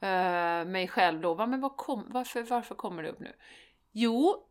eh, 0.00 0.64
mig 0.64 0.88
själv 0.88 1.20
då, 1.20 1.34
"Va, 1.34 1.46
men 1.46 1.60
vad 1.60 1.76
kom, 1.76 2.06
varför, 2.08 2.42
varför 2.42 2.74
kommer 2.74 3.02
det 3.02 3.08
upp 3.10 3.20
nu? 3.20 3.32
Jo, 3.92 4.46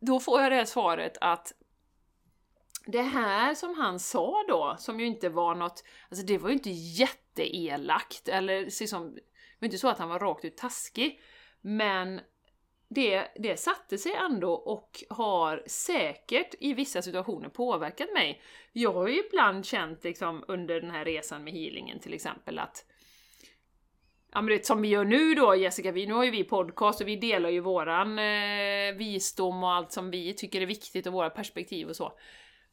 då 0.00 0.20
får 0.20 0.40
jag 0.42 0.52
det 0.52 0.56
här 0.56 0.64
svaret 0.64 1.18
att 1.20 1.52
det 2.86 3.02
här 3.02 3.54
som 3.54 3.74
han 3.74 4.00
sa 4.00 4.44
då, 4.48 4.76
som 4.78 5.00
ju 5.00 5.06
inte 5.06 5.28
var 5.28 5.54
något, 5.54 5.84
alltså 6.10 6.26
det 6.26 6.38
var 6.38 6.48
ju 6.48 6.54
inte 6.54 6.70
jätteelakt, 6.70 8.28
eller 8.28 8.60
liksom, 8.64 9.14
det 9.14 9.20
var 9.58 9.66
inte 9.66 9.78
så 9.78 9.88
att 9.88 9.98
han 9.98 10.08
var 10.08 10.18
rakt 10.18 10.44
ut 10.44 10.56
taskig, 10.56 11.20
men 11.60 12.20
det, 12.94 13.28
det 13.36 13.56
satte 13.56 13.98
sig 13.98 14.12
ändå 14.12 14.52
och 14.52 15.04
har 15.08 15.62
säkert 15.66 16.54
i 16.60 16.74
vissa 16.74 17.02
situationer 17.02 17.48
påverkat 17.48 18.12
mig. 18.14 18.42
Jag 18.72 18.92
har 18.92 19.08
ju 19.08 19.22
ibland 19.26 19.66
känt 19.66 20.04
liksom 20.04 20.44
under 20.48 20.80
den 20.80 20.90
här 20.90 21.04
resan 21.04 21.44
med 21.44 21.52
healingen 21.52 21.98
till 21.98 22.14
exempel 22.14 22.58
att 22.58 22.84
Ja 24.32 24.40
men 24.40 24.56
det 24.56 24.66
som 24.66 24.82
vi 24.82 24.88
gör 24.88 25.04
nu 25.04 25.34
då 25.34 25.54
Jessica, 25.54 25.92
vi, 25.92 26.06
nu 26.06 26.14
har 26.14 26.24
ju 26.24 26.30
vi 26.30 26.44
podcast 26.44 27.00
och 27.00 27.08
vi 27.08 27.16
delar 27.16 27.48
ju 27.48 27.60
våran 27.60 28.18
eh, 28.18 28.94
visdom 28.96 29.64
och 29.64 29.72
allt 29.72 29.92
som 29.92 30.10
vi 30.10 30.34
tycker 30.34 30.60
är 30.60 30.66
viktigt 30.66 31.06
och 31.06 31.12
våra 31.12 31.30
perspektiv 31.30 31.88
och 31.88 31.96
så. 31.96 32.12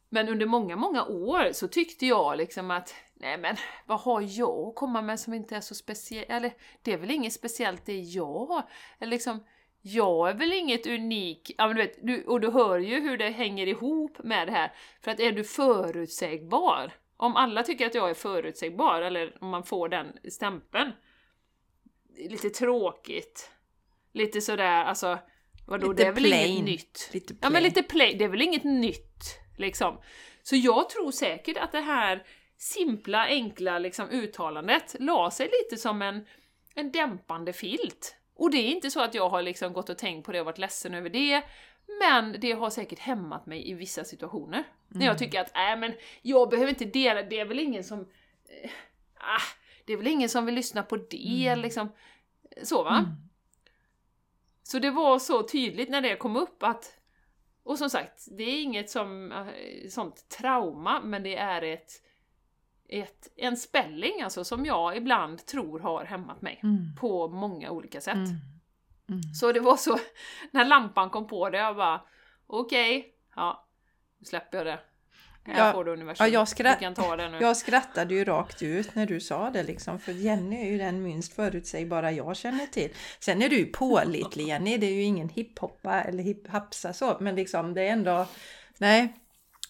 Men 0.08 0.28
under 0.28 0.46
många, 0.46 0.76
många 0.76 1.04
år 1.04 1.52
så 1.52 1.68
tyckte 1.68 2.06
jag 2.06 2.38
liksom 2.38 2.70
att 2.70 2.94
nej 3.14 3.38
men 3.38 3.56
vad 3.86 4.00
har 4.00 4.24
jag 4.38 4.68
att 4.68 4.74
komma 4.74 5.02
med 5.02 5.20
som 5.20 5.34
inte 5.34 5.56
är 5.56 5.60
så 5.60 5.74
speciellt, 5.74 6.30
eller 6.30 6.52
det 6.82 6.92
är 6.92 6.98
väl 6.98 7.10
inget 7.10 7.32
speciellt 7.32 7.86
det 7.86 7.98
jag 7.98 8.46
har, 8.46 8.62
eller 8.98 9.10
liksom 9.10 9.44
jag 9.82 10.30
är 10.30 10.34
väl 10.34 10.52
inget 10.52 10.86
unik, 10.86 11.54
ja 11.58 11.66
men 11.66 11.76
du 11.76 11.82
vet, 11.82 12.06
du, 12.06 12.24
och 12.24 12.40
du 12.40 12.50
hör 12.50 12.78
ju 12.78 13.00
hur 13.00 13.18
det 13.18 13.30
hänger 13.30 13.66
ihop 13.66 14.18
med 14.24 14.48
det 14.48 14.52
här. 14.52 14.72
För 15.00 15.10
att 15.10 15.20
är 15.20 15.32
du 15.32 15.44
förutsägbar, 15.44 16.92
om 17.16 17.36
alla 17.36 17.62
tycker 17.62 17.86
att 17.86 17.94
jag 17.94 18.10
är 18.10 18.14
förutsägbar, 18.14 19.02
eller 19.02 19.36
om 19.40 19.48
man 19.48 19.64
får 19.64 19.88
den 19.88 20.12
stämpeln, 20.30 20.92
lite 22.30 22.50
tråkigt, 22.50 23.50
lite 24.12 24.40
sådär, 24.40 24.84
alltså 24.84 25.18
vadå, 25.66 25.90
Lite 25.90 26.02
det 26.02 26.08
är 26.08 26.12
väl 26.12 26.24
plain. 26.24 26.50
inget 26.50 26.64
nytt? 26.64 27.10
Lite 27.12 27.34
Ja 27.40 27.50
men 27.50 27.50
plain. 27.50 27.64
lite 27.64 27.82
plain, 27.82 28.18
det 28.18 28.24
är 28.24 28.28
väl 28.28 28.42
inget 28.42 28.64
nytt 28.64 29.38
liksom. 29.58 30.00
Så 30.42 30.56
jag 30.56 30.90
tror 30.90 31.10
säkert 31.10 31.56
att 31.56 31.72
det 31.72 31.80
här 31.80 32.26
simpla, 32.56 33.26
enkla 33.26 33.78
liksom, 33.78 34.08
uttalandet 34.10 34.96
la 34.98 35.30
sig 35.30 35.50
lite 35.62 35.80
som 35.82 36.02
en, 36.02 36.26
en 36.74 36.92
dämpande 36.92 37.52
filt. 37.52 38.16
Och 38.42 38.50
det 38.50 38.58
är 38.58 38.70
inte 38.70 38.90
så 38.90 39.00
att 39.00 39.14
jag 39.14 39.28
har 39.28 39.42
liksom 39.42 39.72
gått 39.72 39.88
och 39.88 39.98
tänkt 39.98 40.26
på 40.26 40.32
det 40.32 40.40
och 40.40 40.46
varit 40.46 40.58
ledsen 40.58 40.94
över 40.94 41.10
det, 41.10 41.42
men 42.00 42.36
det 42.40 42.52
har 42.52 42.70
säkert 42.70 42.98
hämmat 42.98 43.46
mig 43.46 43.70
i 43.70 43.74
vissa 43.74 44.04
situationer. 44.04 44.64
När 44.88 45.06
jag 45.06 45.18
tycker 45.18 45.40
att, 45.40 45.54
nej 45.54 45.76
men 45.76 45.94
jag 46.22 46.50
behöver 46.50 46.68
inte 46.68 46.84
dela, 46.84 47.22
det 47.22 47.40
är 47.40 47.44
väl 47.44 47.58
ingen 47.58 47.84
som... 47.84 48.08
Ah, 49.14 49.42
det 49.84 49.92
är 49.92 49.96
väl 49.96 50.06
ingen 50.06 50.28
som 50.28 50.46
vill 50.46 50.54
lyssna 50.54 50.82
på 50.82 50.96
det, 50.96 51.56
liksom. 51.56 51.92
Så 52.62 52.82
va? 52.82 52.98
Mm. 52.98 53.10
Så 54.62 54.78
det 54.78 54.90
var 54.90 55.18
så 55.18 55.42
tydligt 55.42 55.90
när 55.90 56.00
det 56.00 56.16
kom 56.16 56.36
upp 56.36 56.62
att... 56.62 56.98
Och 57.62 57.78
som 57.78 57.90
sagt, 57.90 58.26
det 58.30 58.44
är 58.44 58.62
inget 58.62 58.90
som, 58.90 59.32
eh, 59.32 59.88
sånt 59.88 60.28
trauma, 60.28 61.00
men 61.00 61.22
det 61.22 61.36
är 61.36 61.62
ett, 61.62 61.92
ett, 62.92 63.28
en 63.36 63.56
spelling 63.56 64.22
alltså 64.22 64.44
som 64.44 64.64
jag 64.66 64.96
ibland 64.96 65.46
tror 65.46 65.80
har 65.80 66.04
hämmat 66.04 66.42
mig. 66.42 66.60
Mm. 66.62 66.94
På 67.00 67.28
många 67.28 67.70
olika 67.70 68.00
sätt. 68.00 68.14
Mm. 68.14 68.36
Mm. 69.08 69.22
Så 69.34 69.52
det 69.52 69.60
var 69.60 69.76
så, 69.76 69.98
när 70.50 70.64
lampan 70.64 71.10
kom 71.10 71.26
på 71.26 71.50
det, 71.50 71.58
jag 71.58 71.76
bara 71.76 72.00
okej, 72.46 73.06
ja, 73.36 73.66
nu 74.18 74.24
släpper 74.24 74.58
jag 74.58 74.66
det. 74.66 74.78
Här 75.44 75.66
Ja, 75.66 75.72
får 75.72 75.84
du 75.84 75.92
universum. 75.92 76.26
ja, 76.26 76.32
jag 76.32 76.48
skratt- 76.48 76.78
Du 76.78 76.84
kan 76.84 76.94
ta 76.94 77.16
det 77.16 77.28
nu. 77.28 77.38
Jag 77.40 77.56
skrattade 77.56 78.14
ju 78.14 78.24
rakt 78.24 78.62
ut 78.62 78.94
när 78.94 79.06
du 79.06 79.20
sa 79.20 79.50
det 79.50 79.62
liksom, 79.62 79.98
för 79.98 80.12
Jenny 80.12 80.56
är 80.66 80.70
ju 80.70 80.78
den 80.78 81.02
minst 81.02 81.32
förutsägbara 81.34 82.12
jag 82.12 82.36
känner 82.36 82.66
till. 82.66 82.90
Sen 83.20 83.42
är 83.42 83.48
du 83.48 83.58
ju 83.58 83.66
pålitlig 83.66 84.46
Jenny, 84.48 84.76
det 84.76 84.86
är 84.86 84.94
ju 84.94 85.02
ingen 85.02 85.28
hiphoppa 85.28 86.02
eller 86.02 86.22
hiphapsa 86.22 86.92
så, 86.92 87.16
men 87.20 87.34
liksom 87.34 87.74
det 87.74 87.82
är 87.82 87.92
ändå... 87.92 88.26
Nej, 88.78 89.14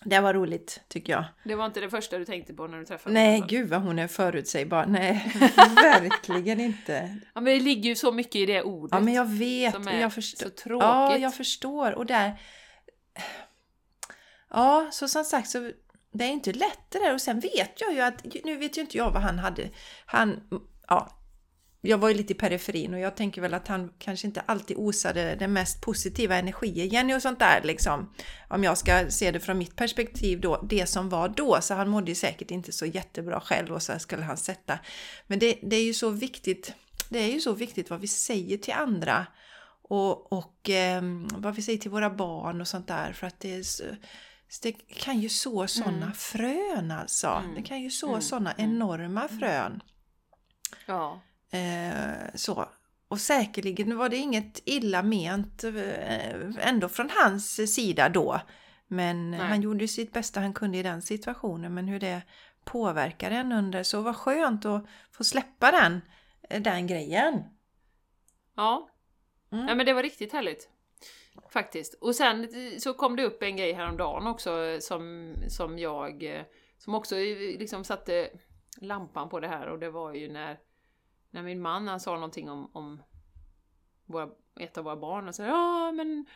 det 0.04 0.20
var 0.20 0.34
roligt 0.34 0.80
tycker 0.88 1.12
jag. 1.12 1.24
Det 1.44 1.54
var 1.54 1.66
inte 1.66 1.80
det 1.80 1.90
första 1.90 2.18
du 2.18 2.24
tänkte 2.24 2.54
på 2.54 2.66
när 2.66 2.78
du 2.78 2.84
träffade? 2.84 3.14
Nej, 3.14 3.34
alltså. 3.34 3.56
gud 3.56 3.68
vad 3.68 3.82
hon 3.82 3.98
är 3.98 4.08
förutsägbar. 4.08 4.86
Nej, 4.86 5.32
verkligen 5.74 6.60
inte. 6.60 7.16
Ja 7.34 7.40
men 7.40 7.44
det 7.44 7.60
ligger 7.60 7.88
ju 7.88 7.96
så 7.96 8.12
mycket 8.12 8.36
i 8.36 8.46
det 8.46 8.62
ordet. 8.62 8.98
Ja, 8.98 9.00
men 9.00 9.14
jag 9.14 9.24
vet. 9.24 9.74
som 9.74 9.88
är 9.88 10.00
jag 10.00 10.12
förstår. 10.12 10.44
så 10.44 10.50
tråkigt. 10.50 10.86
Ja, 10.86 11.16
jag 11.16 11.34
förstår. 11.34 11.92
Och 11.92 12.06
där... 12.06 12.40
Ja, 14.50 14.88
så 14.92 15.08
som 15.08 15.24
sagt 15.24 15.48
så 15.48 15.70
det 16.12 16.24
är 16.24 16.28
inte 16.28 16.52
lätt 16.52 16.80
det 16.88 16.98
där 16.98 17.14
och 17.14 17.20
sen 17.20 17.40
vet 17.40 17.80
jag 17.80 17.92
ju 17.94 18.00
att, 18.00 18.24
nu 18.44 18.56
vet 18.56 18.76
ju 18.76 18.80
inte 18.80 18.96
jag 18.96 19.10
vad 19.10 19.22
han 19.22 19.38
hade. 19.38 19.70
Han, 20.06 20.40
ja, 20.88 21.21
jag 21.84 21.98
var 21.98 22.08
ju 22.08 22.14
lite 22.14 22.32
i 22.32 22.36
periferin 22.36 22.94
och 22.94 23.00
jag 23.00 23.16
tänker 23.16 23.40
väl 23.40 23.54
att 23.54 23.68
han 23.68 23.92
kanske 23.98 24.26
inte 24.26 24.40
alltid 24.40 24.76
osade 24.76 25.34
den 25.34 25.52
mest 25.52 25.80
positiva 25.80 26.36
energier, 26.36 26.84
Jenny 26.84 27.14
och 27.14 27.22
sånt 27.22 27.38
där 27.38 27.60
liksom. 27.64 28.14
Om 28.48 28.64
jag 28.64 28.78
ska 28.78 29.10
se 29.10 29.30
det 29.30 29.40
från 29.40 29.58
mitt 29.58 29.76
perspektiv 29.76 30.40
då, 30.40 30.62
det 30.62 30.86
som 30.86 31.08
var 31.08 31.28
då, 31.28 31.60
så 31.60 31.74
han 31.74 31.88
mådde 31.88 32.10
ju 32.10 32.14
säkert 32.14 32.50
inte 32.50 32.72
så 32.72 32.86
jättebra 32.86 33.40
själv 33.40 33.72
och 33.72 33.82
så 33.82 33.98
skulle 33.98 34.22
han 34.22 34.36
sätta. 34.36 34.78
Men 35.26 35.38
det, 35.38 35.58
det 35.62 35.76
är 35.76 35.84
ju 35.84 35.94
så 35.94 36.10
viktigt, 36.10 36.74
det 37.08 37.18
är 37.18 37.32
ju 37.32 37.40
så 37.40 37.52
viktigt 37.52 37.90
vad 37.90 38.00
vi 38.00 38.08
säger 38.08 38.58
till 38.58 38.74
andra 38.74 39.26
och, 39.82 40.32
och 40.32 40.70
eh, 40.70 41.02
vad 41.36 41.54
vi 41.54 41.62
säger 41.62 41.78
till 41.78 41.90
våra 41.90 42.10
barn 42.10 42.60
och 42.60 42.68
sånt 42.68 42.88
där 42.88 43.12
för 43.12 43.26
att 43.26 43.40
det 43.40 43.54
är 43.54 43.62
så, 43.62 43.84
det 44.62 44.72
kan 44.72 45.20
ju 45.20 45.28
så 45.28 45.66
sådana 45.66 45.96
mm. 45.96 46.12
frön 46.12 46.90
alltså. 46.90 47.28
Mm. 47.28 47.54
Det 47.54 47.62
kan 47.62 47.80
ju 47.80 47.90
så 47.90 48.08
mm. 48.08 48.22
sådana 48.22 48.52
mm. 48.52 48.70
enorma 48.70 49.28
frön. 49.28 49.82
Ja. 50.86 51.20
Eh, 51.52 52.34
så. 52.34 52.68
Och 53.08 53.20
säkerligen 53.20 53.98
var 53.98 54.08
det 54.08 54.16
inget 54.16 54.62
illa 54.64 55.02
ment 55.02 55.64
eh, 55.64 56.68
ändå 56.68 56.88
från 56.88 57.10
hans 57.10 57.74
sida 57.74 58.08
då. 58.08 58.40
Men 58.86 59.30
Nej. 59.30 59.40
han 59.40 59.62
gjorde 59.62 59.88
sitt 59.88 60.12
bästa 60.12 60.40
han 60.40 60.54
kunde 60.54 60.78
i 60.78 60.82
den 60.82 61.02
situationen. 61.02 61.74
Men 61.74 61.88
hur 61.88 62.00
det 62.00 62.22
påverkar 62.64 63.30
en 63.30 63.52
under 63.52 63.82
så 63.82 64.00
var 64.00 64.12
skönt 64.12 64.64
att 64.64 64.86
få 65.12 65.24
släppa 65.24 65.70
den, 65.70 66.00
eh, 66.50 66.62
den 66.62 66.86
grejen. 66.86 67.42
Ja. 68.56 68.88
Mm. 69.52 69.68
ja, 69.68 69.74
men 69.74 69.86
det 69.86 69.92
var 69.92 70.02
riktigt 70.02 70.32
härligt. 70.32 70.68
Faktiskt. 71.50 71.94
Och 71.94 72.14
sen 72.14 72.48
så 72.80 72.94
kom 72.94 73.16
det 73.16 73.24
upp 73.24 73.42
en 73.42 73.56
grej 73.56 73.72
häromdagen 73.72 74.26
också 74.26 74.78
som, 74.80 75.34
som 75.48 75.78
jag, 75.78 76.44
som 76.78 76.94
också 76.94 77.16
liksom 77.16 77.84
satte 77.84 78.30
lampan 78.80 79.28
på 79.28 79.40
det 79.40 79.48
här 79.48 79.66
och 79.66 79.78
det 79.78 79.90
var 79.90 80.14
ju 80.14 80.32
när 80.32 80.58
när 81.32 81.42
min 81.42 81.60
man 81.60 81.88
han 81.88 82.00
sa 82.00 82.14
någonting 82.14 82.50
om, 82.50 82.70
om 82.72 83.02
våra, 84.06 84.28
ett 84.60 84.78
av 84.78 84.84
våra 84.84 84.96
barn 84.96 85.28
och 85.28 85.34
sa 85.34 85.44
ja 85.44 85.92
men 85.92 86.26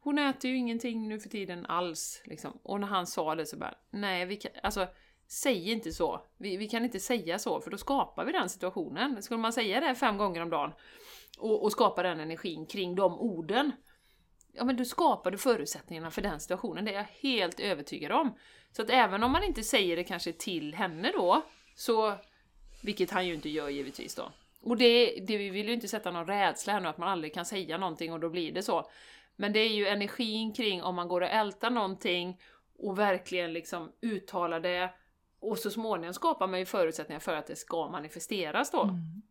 hon 0.00 0.18
äter 0.18 0.50
ju 0.50 0.56
ingenting 0.56 1.08
nu 1.08 1.20
för 1.20 1.28
tiden 1.28 1.66
alls. 1.66 2.22
Liksom. 2.24 2.58
Och 2.62 2.80
när 2.80 2.86
han 2.86 3.06
sa 3.06 3.34
det 3.34 3.46
så 3.46 3.56
bara, 3.56 3.74
nej 3.90 4.26
vi 4.26 4.36
kan, 4.36 4.52
alltså 4.62 4.86
säg 5.28 5.70
inte 5.70 5.92
så. 5.92 6.26
Vi, 6.36 6.56
vi 6.56 6.68
kan 6.68 6.84
inte 6.84 7.00
säga 7.00 7.38
så 7.38 7.60
för 7.60 7.70
då 7.70 7.78
skapar 7.78 8.24
vi 8.24 8.32
den 8.32 8.48
situationen. 8.48 9.22
Skulle 9.22 9.40
man 9.40 9.52
säga 9.52 9.80
det 9.80 9.94
fem 9.94 10.18
gånger 10.18 10.40
om 10.40 10.50
dagen 10.50 10.72
och, 11.38 11.62
och 11.62 11.72
skapa 11.72 12.02
den 12.02 12.20
energin 12.20 12.66
kring 12.66 12.94
de 12.94 13.18
orden, 13.18 13.72
ja 14.52 14.64
men 14.64 14.76
då 14.76 14.84
skapar 14.84 15.30
du 15.30 15.38
förutsättningarna 15.38 16.10
för 16.10 16.22
den 16.22 16.40
situationen, 16.40 16.84
det 16.84 16.90
är 16.90 16.96
jag 16.96 17.30
helt 17.30 17.60
övertygad 17.60 18.12
om. 18.12 18.34
Så 18.72 18.82
att 18.82 18.90
även 18.90 19.22
om 19.22 19.32
man 19.32 19.44
inte 19.44 19.62
säger 19.62 19.96
det 19.96 20.04
kanske 20.04 20.32
till 20.32 20.74
henne 20.74 21.12
då, 21.12 21.42
så, 21.74 22.14
vilket 22.82 23.10
han 23.10 23.26
ju 23.26 23.34
inte 23.34 23.48
gör 23.48 23.68
givetvis 23.68 24.14
då, 24.14 24.32
och 24.62 24.76
det, 24.76 25.20
det, 25.26 25.36
vi 25.36 25.50
vill 25.50 25.66
ju 25.66 25.74
inte 25.74 25.88
sätta 25.88 26.10
någon 26.10 26.26
rädsla 26.26 26.72
här 26.72 26.80
nu 26.80 26.88
att 26.88 26.98
man 26.98 27.08
aldrig 27.08 27.34
kan 27.34 27.44
säga 27.44 27.78
någonting 27.78 28.12
och 28.12 28.20
då 28.20 28.30
blir 28.30 28.52
det 28.52 28.62
så. 28.62 28.90
Men 29.36 29.52
det 29.52 29.60
är 29.60 29.68
ju 29.68 29.86
energin 29.86 30.52
kring 30.52 30.82
om 30.82 30.94
man 30.94 31.08
går 31.08 31.20
och 31.20 31.28
ältar 31.28 31.70
någonting 31.70 32.40
och 32.78 32.98
verkligen 32.98 33.52
liksom 33.52 33.92
uttalar 34.00 34.60
det 34.60 34.90
och 35.40 35.58
så 35.58 35.70
småningom 35.70 36.14
skapar 36.14 36.46
man 36.46 36.58
ju 36.58 36.66
förutsättningar 36.66 37.20
för 37.20 37.36
att 37.36 37.46
det 37.46 37.56
ska 37.56 37.88
manifesteras 37.88 38.70
då. 38.70 38.82
Mm. 38.82 39.22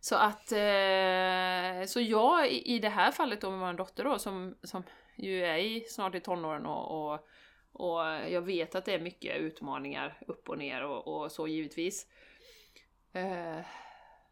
Så 0.00 0.16
att, 0.16 0.52
eh, 0.52 1.86
så 1.86 2.00
jag 2.00 2.50
i 2.50 2.78
det 2.78 2.88
här 2.88 3.12
fallet 3.12 3.40
då 3.40 3.50
med 3.50 3.60
vår 3.60 3.72
dotter 3.72 4.04
då 4.04 4.18
som, 4.18 4.56
som 4.62 4.82
ju 5.16 5.44
är 5.44 5.58
i, 5.58 5.84
snart 5.88 6.14
i 6.14 6.20
tonåren 6.20 6.66
och, 6.66 7.12
och, 7.12 7.28
och 7.72 8.00
jag 8.28 8.42
vet 8.42 8.74
att 8.74 8.84
det 8.84 8.94
är 8.94 9.00
mycket 9.00 9.36
utmaningar 9.36 10.18
upp 10.26 10.48
och 10.48 10.58
ner 10.58 10.84
och, 10.84 11.08
och 11.08 11.32
så 11.32 11.48
givetvis. 11.48 12.06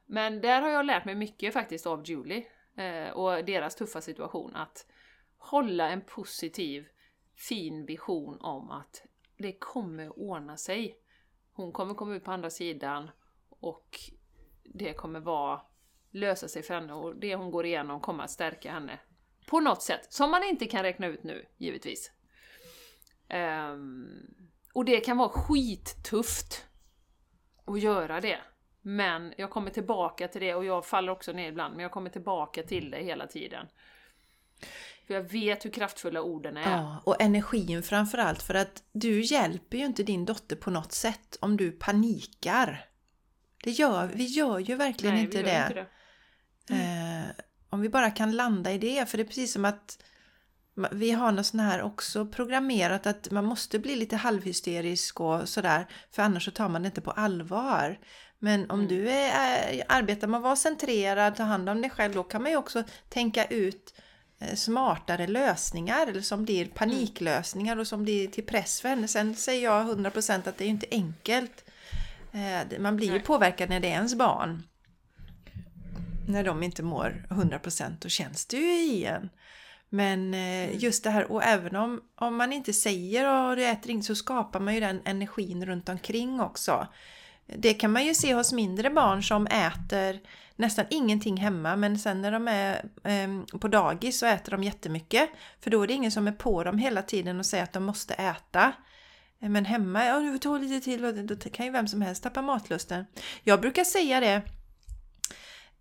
Men 0.06 0.40
där 0.40 0.60
har 0.60 0.68
jag 0.68 0.86
lärt 0.86 1.04
mig 1.04 1.14
mycket 1.14 1.52
faktiskt 1.52 1.86
av 1.86 2.02
Julie 2.04 2.46
eh, 2.76 3.10
och 3.10 3.44
deras 3.44 3.74
tuffa 3.74 4.00
situation. 4.00 4.56
Att 4.56 4.86
hålla 5.36 5.90
en 5.90 6.00
positiv, 6.00 6.86
fin 7.34 7.86
vision 7.86 8.40
om 8.40 8.70
att 8.70 9.02
det 9.36 9.52
kommer 9.52 10.18
ordna 10.18 10.56
sig. 10.56 10.98
Hon 11.52 11.72
kommer 11.72 11.94
komma 11.94 12.14
ut 12.14 12.24
på 12.24 12.32
andra 12.32 12.50
sidan 12.50 13.10
och 13.48 14.00
det 14.64 14.92
kommer 14.92 15.20
vara 15.20 15.60
lösa 16.10 16.48
sig 16.48 16.62
för 16.62 16.74
henne 16.74 16.92
och 16.92 17.16
det 17.16 17.34
hon 17.34 17.50
går 17.50 17.66
igenom 17.66 18.00
kommer 18.00 18.24
att 18.24 18.30
stärka 18.30 18.72
henne 18.72 19.00
på 19.46 19.60
något 19.60 19.82
sätt 19.82 20.12
som 20.12 20.30
man 20.30 20.44
inte 20.44 20.66
kan 20.66 20.82
räkna 20.82 21.06
ut 21.06 21.22
nu, 21.22 21.46
givetvis. 21.56 22.10
Um, 23.72 24.34
och 24.72 24.84
det 24.84 25.00
kan 25.00 25.16
vara 25.16 25.28
skittufft 25.28 26.66
att 27.64 27.80
göra 27.80 28.20
det. 28.20 28.38
Men 28.88 29.34
jag 29.36 29.50
kommer 29.50 29.70
tillbaka 29.70 30.28
till 30.28 30.40
det 30.40 30.54
och 30.54 30.64
jag 30.64 30.86
faller 30.86 31.12
också 31.12 31.32
ner 31.32 31.48
ibland, 31.48 31.74
men 31.74 31.82
jag 31.82 31.92
kommer 31.92 32.10
tillbaka 32.10 32.62
till 32.62 32.90
det 32.90 33.02
hela 33.02 33.26
tiden. 33.26 33.66
För 35.06 35.14
jag 35.14 35.22
vet 35.22 35.64
hur 35.64 35.70
kraftfulla 35.70 36.22
orden 36.22 36.56
är. 36.56 36.70
Ja, 36.70 37.02
och 37.04 37.22
energin 37.22 37.82
framförallt 37.82 38.42
för 38.42 38.54
att 38.54 38.82
du 38.92 39.20
hjälper 39.20 39.78
ju 39.78 39.84
inte 39.84 40.02
din 40.02 40.24
dotter 40.24 40.56
på 40.56 40.70
något 40.70 40.92
sätt 40.92 41.38
om 41.40 41.56
du 41.56 41.72
panikar. 41.72 42.84
Det 43.64 43.70
gör, 43.70 44.06
vi 44.06 44.24
gör 44.24 44.58
ju 44.58 44.74
verkligen 44.74 45.14
Nej, 45.14 45.24
inte, 45.24 45.42
det. 45.42 45.62
inte 45.68 45.74
det. 45.74 45.86
Mm. 46.74 47.22
Eh, 47.22 47.30
om 47.70 47.80
vi 47.80 47.88
bara 47.88 48.10
kan 48.10 48.36
landa 48.36 48.72
i 48.72 48.78
det, 48.78 49.08
för 49.08 49.18
det 49.18 49.22
är 49.22 49.28
precis 49.28 49.52
som 49.52 49.64
att 49.64 49.98
vi 50.90 51.10
har 51.10 51.32
något 51.32 51.46
sånt 51.46 51.62
här 51.62 51.82
också 51.82 52.26
programmerat 52.26 53.06
att 53.06 53.30
man 53.30 53.44
måste 53.44 53.78
bli 53.78 53.96
lite 53.96 54.16
halvhysterisk 54.16 55.20
och 55.20 55.48
sådär 55.48 55.86
för 56.10 56.22
annars 56.22 56.44
så 56.44 56.50
tar 56.50 56.68
man 56.68 56.82
det 56.82 56.86
inte 56.86 57.00
på 57.00 57.10
allvar. 57.10 57.98
Men 58.38 58.70
om 58.70 58.80
mm. 58.80 58.88
du 58.88 59.10
är, 59.10 59.82
arbetar 59.88 60.26
med 60.28 60.38
att 60.38 60.44
vara 60.44 60.56
centrerad, 60.56 61.36
ta 61.36 61.42
hand 61.42 61.68
om 61.68 61.80
dig 61.80 61.90
själv, 61.90 62.14
då 62.14 62.22
kan 62.22 62.42
man 62.42 62.50
ju 62.50 62.56
också 62.56 62.82
tänka 63.08 63.44
ut 63.44 63.94
eh, 64.40 64.54
smartare 64.54 65.26
lösningar 65.26 66.06
eller 66.06 66.20
som 66.20 66.44
blir 66.44 66.66
paniklösningar 66.66 67.76
och 67.76 67.86
som 67.86 68.02
blir 68.02 68.28
till 68.28 68.46
press 68.46 68.80
för 68.80 68.88
henne. 68.88 69.08
Sen 69.08 69.34
säger 69.34 69.64
jag 69.64 69.86
100% 69.86 70.48
att 70.48 70.58
det 70.58 70.64
är 70.64 70.68
inte 70.68 70.86
enkelt. 70.90 71.64
Eh, 72.32 72.80
man 72.80 72.96
blir 72.96 73.12
ju 73.12 73.20
påverkad 73.20 73.68
när 73.68 73.80
det 73.80 73.88
är 73.88 73.92
ens 73.92 74.14
barn. 74.14 74.62
När 76.28 76.44
de 76.44 76.62
inte 76.62 76.82
mår 76.82 77.26
100% 77.30 77.96
då 78.00 78.08
känns 78.08 78.46
det 78.46 78.56
ju 78.56 78.72
i 78.72 79.04
en. 79.04 79.30
Men 79.88 80.34
eh, 80.34 80.40
mm. 80.40 80.78
just 80.78 81.04
det 81.04 81.10
här, 81.10 81.32
och 81.32 81.44
även 81.44 81.76
om, 81.76 82.00
om 82.14 82.36
man 82.36 82.52
inte 82.52 82.72
säger 82.72 83.24
att 83.24 83.56
du 83.56 83.66
äter 83.66 83.90
inte 83.90 84.06
så 84.06 84.14
skapar 84.14 84.60
man 84.60 84.74
ju 84.74 84.80
den 84.80 85.00
energin 85.04 85.66
runt 85.66 85.88
omkring 85.88 86.40
också. 86.40 86.86
Det 87.46 87.74
kan 87.74 87.92
man 87.92 88.06
ju 88.06 88.14
se 88.14 88.34
hos 88.34 88.52
mindre 88.52 88.90
barn 88.90 89.22
som 89.22 89.46
äter 89.46 90.20
nästan 90.56 90.84
ingenting 90.90 91.36
hemma 91.36 91.76
men 91.76 91.98
sen 91.98 92.22
när 92.22 92.32
de 92.32 92.48
är 92.48 92.84
eh, 93.04 93.58
på 93.58 93.68
dagis 93.68 94.18
så 94.18 94.26
äter 94.26 94.50
de 94.52 94.64
jättemycket. 94.64 95.30
För 95.60 95.70
då 95.70 95.82
är 95.82 95.86
det 95.86 95.92
ingen 95.92 96.12
som 96.12 96.28
är 96.28 96.32
på 96.32 96.64
dem 96.64 96.78
hela 96.78 97.02
tiden 97.02 97.38
och 97.38 97.46
säger 97.46 97.64
att 97.64 97.72
de 97.72 97.84
måste 97.84 98.14
äta. 98.14 98.72
Men 99.38 99.64
hemma, 99.64 100.04
ja 100.04 100.20
du 100.20 100.32
får 100.32 100.38
ta 100.38 100.58
lite 100.58 100.84
till, 100.84 101.26
då 101.26 101.36
kan 101.36 101.66
ju 101.66 101.72
vem 101.72 101.88
som 101.88 102.02
helst 102.02 102.22
tappa 102.22 102.42
matlusten. 102.42 103.04
Jag 103.44 103.60
brukar 103.60 103.84
säga 103.84 104.20
det 104.20 104.42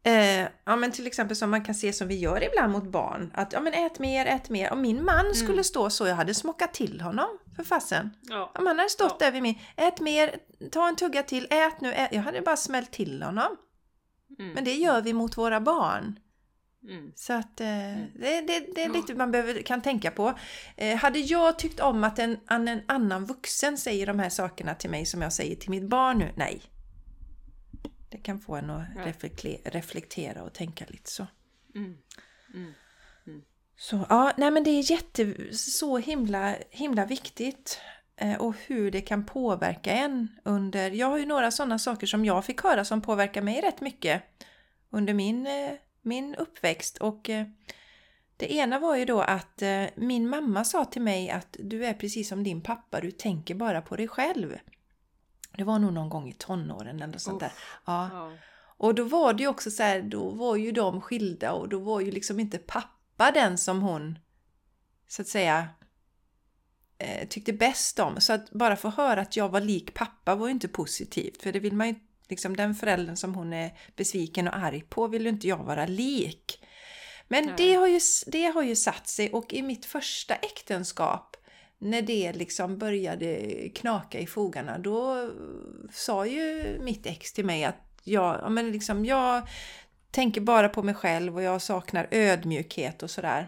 Eh, 0.06 0.48
ja 0.66 0.76
men 0.76 0.92
till 0.92 1.08
exempel 1.08 1.38
som 1.38 1.52
man 1.52 1.64
kan 1.64 1.76
se 1.76 1.94
som 1.94 2.08
vi 2.08 2.16
gör 2.16 2.44
ibland 2.44 2.72
mot 2.72 2.92
barn. 2.92 3.32
Att 3.34 3.54
ja 3.54 3.62
men 3.62 3.74
ät 3.74 4.00
mer, 4.00 4.26
ät 4.26 4.50
mer. 4.50 4.74
Om 4.74 4.82
min 4.82 5.06
man 5.06 5.20
mm. 5.20 5.34
skulle 5.34 5.64
stå 5.64 5.90
så, 5.90 6.08
jag 6.08 6.16
hade 6.16 6.34
smockat 6.34 6.74
till 6.74 7.02
honom 7.02 7.28
för 7.56 7.64
fasen. 7.64 8.10
Ja. 8.22 8.52
Om 8.56 8.68
han 8.68 8.78
hade 8.78 8.90
stått 8.90 9.16
ja. 9.20 9.26
där 9.26 9.32
vid 9.32 9.42
mig. 9.42 9.62
Ät 9.76 10.00
mer, 10.00 10.36
ta 10.72 10.88
en 10.88 10.96
tugga 10.96 11.24
till, 11.24 11.48
ät 11.50 11.82
nu. 11.82 11.94
Ät. 11.94 12.10
Jag 12.14 12.22
hade 12.22 12.42
bara 12.42 12.58
smält 12.58 12.92
till 12.92 13.24
honom. 13.24 13.58
Mm. 14.40 14.54
Men 14.54 14.64
det 14.64 14.74
gör 14.74 15.02
vi 15.02 15.14
mot 15.14 15.38
våra 15.38 15.62
barn. 15.62 16.20
Mm. 16.90 17.12
Så 17.16 17.34
att 17.34 17.62
eh, 17.62 17.68
mm. 17.68 18.08
det, 18.16 18.42
det, 18.42 18.76
det, 18.76 18.84
är 18.84 18.90
lite 18.90 19.16
man 19.16 19.32
behöver, 19.32 19.62
kan 19.62 19.82
tänka 19.82 20.12
på. 20.12 20.34
Eh, 20.78 20.98
hade 20.98 21.20
jag 21.20 21.60
tyckt 21.60 21.80
om 21.80 22.04
att 22.04 22.20
en, 22.20 22.38
en 22.50 22.82
annan 22.86 23.26
vuxen 23.26 23.78
säger 23.78 24.08
de 24.08 24.20
här 24.20 24.30
sakerna 24.30 24.76
till 24.76 24.90
mig 24.90 25.06
som 25.06 25.22
jag 25.22 25.34
säger 25.34 25.56
till 25.56 25.70
mitt 25.70 25.90
barn 25.90 26.18
nu? 26.18 26.34
Nej. 26.36 26.62
Det 28.10 28.18
kan 28.18 28.40
få 28.40 28.56
en 28.56 28.70
att 28.70 28.88
reflektera, 28.96 29.70
reflektera 29.70 30.44
och 30.44 30.54
tänka 30.54 30.86
lite 30.88 31.12
så. 31.12 31.28
Mm. 31.76 31.98
Mm. 32.54 32.74
Mm. 33.28 33.42
Så 33.78 34.06
ja, 34.10 34.34
nej 34.38 34.52
men 34.52 34.64
det 34.64 34.70
är 34.70 34.92
jätte, 34.92 35.54
så 35.56 35.98
himla, 35.98 36.56
himla 36.70 37.06
viktigt. 37.06 37.80
Eh, 38.18 38.36
och 38.36 38.56
hur 38.68 38.92
det 38.92 39.02
kan 39.02 39.26
påverka 39.26 39.92
en 39.92 40.28
under... 40.44 40.92
Jag 40.92 41.08
har 41.08 41.18
ju 41.18 41.26
några 41.26 41.52
sådana 41.52 41.80
saker 41.80 42.08
som 42.08 42.26
jag 42.26 42.46
fick 42.46 42.62
höra 42.62 42.86
som 42.86 43.02
påverkar 43.02 43.42
mig 43.42 43.62
rätt 43.62 43.82
mycket 43.82 44.24
under 44.90 45.14
min, 45.14 45.48
eh, 45.48 45.72
min 46.02 46.36
uppväxt. 46.36 46.98
Och 46.98 47.30
eh, 47.30 47.46
det 48.38 48.54
ena 48.54 48.80
var 48.80 48.96
ju 48.96 49.06
då 49.06 49.22
att 49.22 49.64
min 49.96 50.30
mamma 50.30 50.64
sa 50.64 50.86
till 50.86 51.02
mig 51.02 51.30
att 51.30 51.58
du 51.60 51.86
är 51.86 51.94
precis 51.94 52.30
som 52.30 52.44
din 52.44 52.62
pappa, 52.62 53.02
du 53.02 53.12
tänker 53.12 53.56
bara 53.56 53.82
på 53.82 53.96
dig 53.96 54.08
själv. 54.08 54.58
Det 55.58 55.64
var 55.64 55.80
nog 55.80 55.94
någon 55.94 56.10
gång 56.10 56.30
i 56.30 56.34
tonåren 56.34 57.02
eller 57.02 57.18
sånt 57.18 57.40
där. 57.40 57.52
Ja. 57.86 58.10
ja. 58.14 58.32
Och 58.78 58.96
då 58.96 59.04
var 59.04 59.34
det 59.34 59.44
ju 59.44 59.50
också 59.50 59.72
så 59.72 59.84
här, 59.84 60.02
då 60.02 60.30
var 60.30 60.56
ju 60.56 60.72
de 60.72 61.02
skilda 61.02 61.54
och 61.54 61.70
då 61.70 61.80
var 61.80 62.02
ju 62.02 62.12
liksom 62.12 62.40
inte 62.40 62.58
pappa 62.58 63.32
den 63.32 63.58
som 63.58 63.82
hon 63.82 64.20
så 65.08 65.22
att 65.22 65.28
säga 65.28 65.68
eh, 66.98 67.28
tyckte 67.28 67.54
bäst 67.54 68.00
om. 68.00 68.22
Så 68.22 68.34
att 68.34 68.52
bara 68.52 68.76
få 68.76 68.90
höra 68.90 69.22
att 69.22 69.38
jag 69.38 69.50
var 69.50 69.62
lik 69.62 69.94
pappa 69.94 70.36
var 70.36 70.48
ju 70.48 70.52
inte 70.52 70.68
positivt. 70.68 71.42
För 71.42 71.52
det 71.52 71.60
vill 71.60 71.76
man 71.76 71.88
ju, 71.88 71.96
liksom 72.30 72.56
den 72.56 72.76
föräldern 72.76 73.16
som 73.16 73.36
hon 73.36 73.54
är 73.54 73.78
besviken 73.96 74.48
och 74.48 74.58
arg 74.58 74.82
på 74.82 75.08
vill 75.08 75.24
ju 75.24 75.30
inte 75.30 75.48
jag 75.48 75.64
vara 75.64 75.86
lik. 75.86 76.66
Men 77.28 77.54
det 77.58 77.74
har, 77.74 77.88
ju, 77.88 78.00
det 78.28 78.46
har 78.46 78.64
ju 78.64 78.76
satt 78.76 79.08
sig 79.08 79.32
och 79.32 79.54
i 79.54 79.62
mitt 79.62 79.86
första 79.86 80.36
äktenskap 80.36 81.35
när 81.78 82.02
det 82.02 82.34
liksom 82.34 82.78
började 82.78 83.36
knaka 83.76 84.20
i 84.20 84.28
fogarna 84.28 84.78
då 84.78 85.30
sa 85.92 86.26
ju 86.26 86.78
mitt 86.82 87.06
ex 87.06 87.34
till 87.34 87.46
mig 87.46 87.64
att 87.64 87.76
jag, 88.04 88.40
ja, 88.42 88.50
men 88.50 88.72
liksom, 88.72 89.06
jag 89.06 89.48
tänker 90.12 90.42
bara 90.42 90.70
på 90.70 90.84
mig 90.84 90.96
själv 90.96 91.36
och 91.36 91.42
jag 91.44 91.62
saknar 91.62 92.08
ödmjukhet 92.12 93.04
och 93.04 93.10
sådär. 93.10 93.48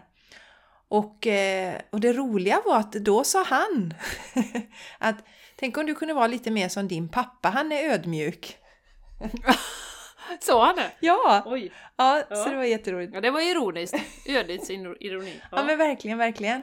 Och, 0.88 1.26
eh, 1.26 1.74
och 1.90 2.00
det 2.00 2.12
roliga 2.12 2.62
var 2.66 2.76
att 2.78 2.92
då 2.92 3.24
sa 3.24 3.44
han 3.44 3.94
att 4.98 5.16
tänk 5.56 5.76
om 5.78 5.86
du 5.86 5.94
kunde 5.94 6.14
vara 6.14 6.26
lite 6.26 6.50
mer 6.50 6.68
som 6.68 6.88
din 6.88 7.08
pappa, 7.08 7.48
han 7.48 7.72
är 7.72 7.90
ödmjuk. 7.92 8.56
Sa 10.40 10.66
han 10.66 10.76
det? 10.76 10.90
Ja! 11.00 11.42
Oj. 11.46 11.72
Ja, 11.96 12.22
Ja. 12.30 12.36
så 12.36 12.50
det 12.50 12.56
var 12.56 12.64
jätteroligt. 12.64 13.14
Ja, 13.14 13.20
det 13.20 13.30
var 13.30 13.40
ironiskt. 13.40 13.96
Ödets 14.28 14.70
ironi. 14.70 15.40
Ja, 15.50 15.64
men 15.64 15.78
verkligen, 15.78 16.18
verkligen. 16.18 16.62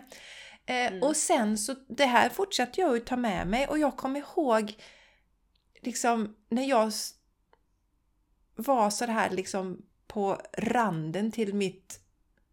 Eh, 0.65 0.75
Mm. 0.87 1.03
Och 1.03 1.15
sen 1.15 1.57
så, 1.57 1.75
det 1.87 2.05
här 2.05 2.29
fortsatte 2.29 2.81
jag 2.81 2.97
att 2.97 3.05
ta 3.05 3.15
med 3.15 3.47
mig 3.47 3.67
och 3.67 3.79
jag 3.79 3.97
kommer 3.97 4.19
ihåg 4.19 4.75
liksom 5.81 6.35
när 6.49 6.63
jag 6.63 6.91
var 8.55 8.89
så 8.89 9.05
här 9.05 9.29
liksom 9.29 9.85
på 10.07 10.41
randen 10.57 11.31
till 11.31 11.53
mitt 11.53 11.99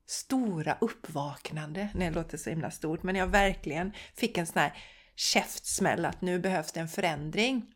stora 0.06 0.76
uppvaknande. 0.80 1.88
Nej, 1.94 2.08
det 2.08 2.14
låter 2.14 2.38
så 2.38 2.50
himla 2.50 2.70
stort, 2.70 3.02
men 3.02 3.16
jag 3.16 3.26
verkligen 3.26 3.92
fick 4.14 4.38
en 4.38 4.46
sån 4.46 4.62
här 4.62 4.72
käftsmäll 5.16 6.04
att 6.04 6.20
nu 6.20 6.38
behövs 6.38 6.72
det 6.72 6.80
en 6.80 6.88
förändring. 6.88 7.74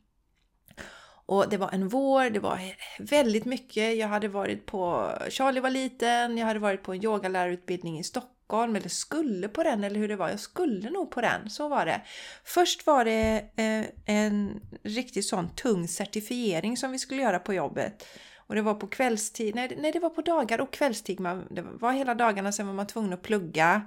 Och 1.28 1.48
det 1.50 1.56
var 1.56 1.70
en 1.72 1.88
vår, 1.88 2.30
det 2.30 2.40
var 2.40 2.60
väldigt 2.98 3.44
mycket. 3.44 3.96
Jag 3.96 4.08
hade 4.08 4.28
varit 4.28 4.66
på, 4.66 5.12
Charlie 5.28 5.60
var 5.60 5.70
liten, 5.70 6.38
jag 6.38 6.46
hade 6.46 6.60
varit 6.60 6.82
på 6.82 6.92
en 6.92 7.04
yogalärarutbildning 7.04 7.98
i 7.98 8.04
Stockholm, 8.04 8.35
eller 8.52 8.88
skulle 8.88 9.48
på 9.48 9.62
den, 9.62 9.84
eller 9.84 10.00
hur 10.00 10.08
det 10.08 10.16
var. 10.16 10.28
Jag 10.28 10.40
skulle 10.40 10.90
nog 10.90 11.10
på 11.10 11.20
den, 11.20 11.50
så 11.50 11.68
var 11.68 11.86
det. 11.86 12.02
Först 12.44 12.86
var 12.86 13.04
det 13.04 13.44
eh, 13.56 14.14
en 14.16 14.60
riktigt 14.82 15.26
sån 15.26 15.48
tung 15.54 15.88
certifiering 15.88 16.76
som 16.76 16.92
vi 16.92 16.98
skulle 16.98 17.22
göra 17.22 17.38
på 17.38 17.54
jobbet. 17.54 18.06
Och 18.36 18.54
det 18.54 18.62
var 18.62 18.74
på 18.74 18.86
kvällstid, 18.86 19.54
nej, 19.54 19.68
det- 19.68 19.76
nej 19.78 19.92
det 19.92 19.98
var 20.00 20.10
på 20.10 20.20
dagar 20.22 20.60
och 20.60 20.72
kvällstid. 20.72 21.20
Man, 21.20 21.46
det 21.50 21.62
var 21.62 21.92
hela 21.92 22.14
dagarna, 22.14 22.52
sen 22.52 22.66
var 22.66 22.74
man 22.74 22.86
tvungen 22.86 23.12
att 23.12 23.22
plugga. 23.22 23.82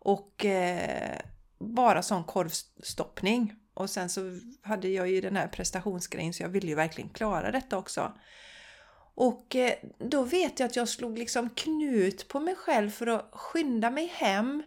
Och 0.00 0.44
eh, 0.44 1.18
bara 1.60 2.02
sån 2.02 2.24
korvstoppning. 2.24 3.54
Och 3.74 3.90
sen 3.90 4.08
så 4.08 4.20
hade 4.62 4.88
jag 4.88 5.08
ju 5.08 5.20
den 5.20 5.36
här 5.36 5.48
prestationsgrejen 5.48 6.32
så 6.32 6.42
jag 6.42 6.48
ville 6.48 6.66
ju 6.66 6.74
verkligen 6.74 7.10
klara 7.10 7.50
detta 7.50 7.78
också. 7.78 8.12
Och 9.20 9.56
eh, 9.56 9.74
då 9.98 10.22
vet 10.22 10.60
jag 10.60 10.66
att 10.66 10.76
jag 10.76 10.88
slog 10.88 11.18
liksom 11.18 11.50
knut 11.50 12.28
på 12.28 12.40
mig 12.40 12.54
själv 12.54 12.90
för 12.90 13.06
att 13.06 13.30
skynda 13.32 13.90
mig 13.90 14.06
hem 14.06 14.62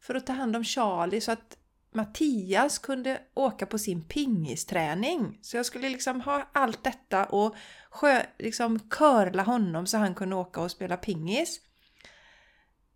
för 0.00 0.14
att 0.14 0.26
ta 0.26 0.32
hand 0.32 0.56
om 0.56 0.64
Charlie 0.64 1.20
så 1.20 1.32
att 1.32 1.58
Mattias 1.92 2.78
kunde 2.78 3.20
åka 3.34 3.66
på 3.66 3.78
sin 3.78 4.04
pingisträning. 4.04 5.38
Så 5.42 5.56
jag 5.56 5.66
skulle 5.66 5.88
liksom 5.88 6.20
ha 6.20 6.48
allt 6.52 6.84
detta 6.84 7.24
och 7.24 7.56
sjö, 7.90 8.22
liksom 8.38 8.90
körla 8.90 9.42
honom 9.42 9.86
så 9.86 9.98
han 9.98 10.14
kunde 10.14 10.36
åka 10.36 10.60
och 10.60 10.70
spela 10.70 10.96
pingis. 10.96 11.60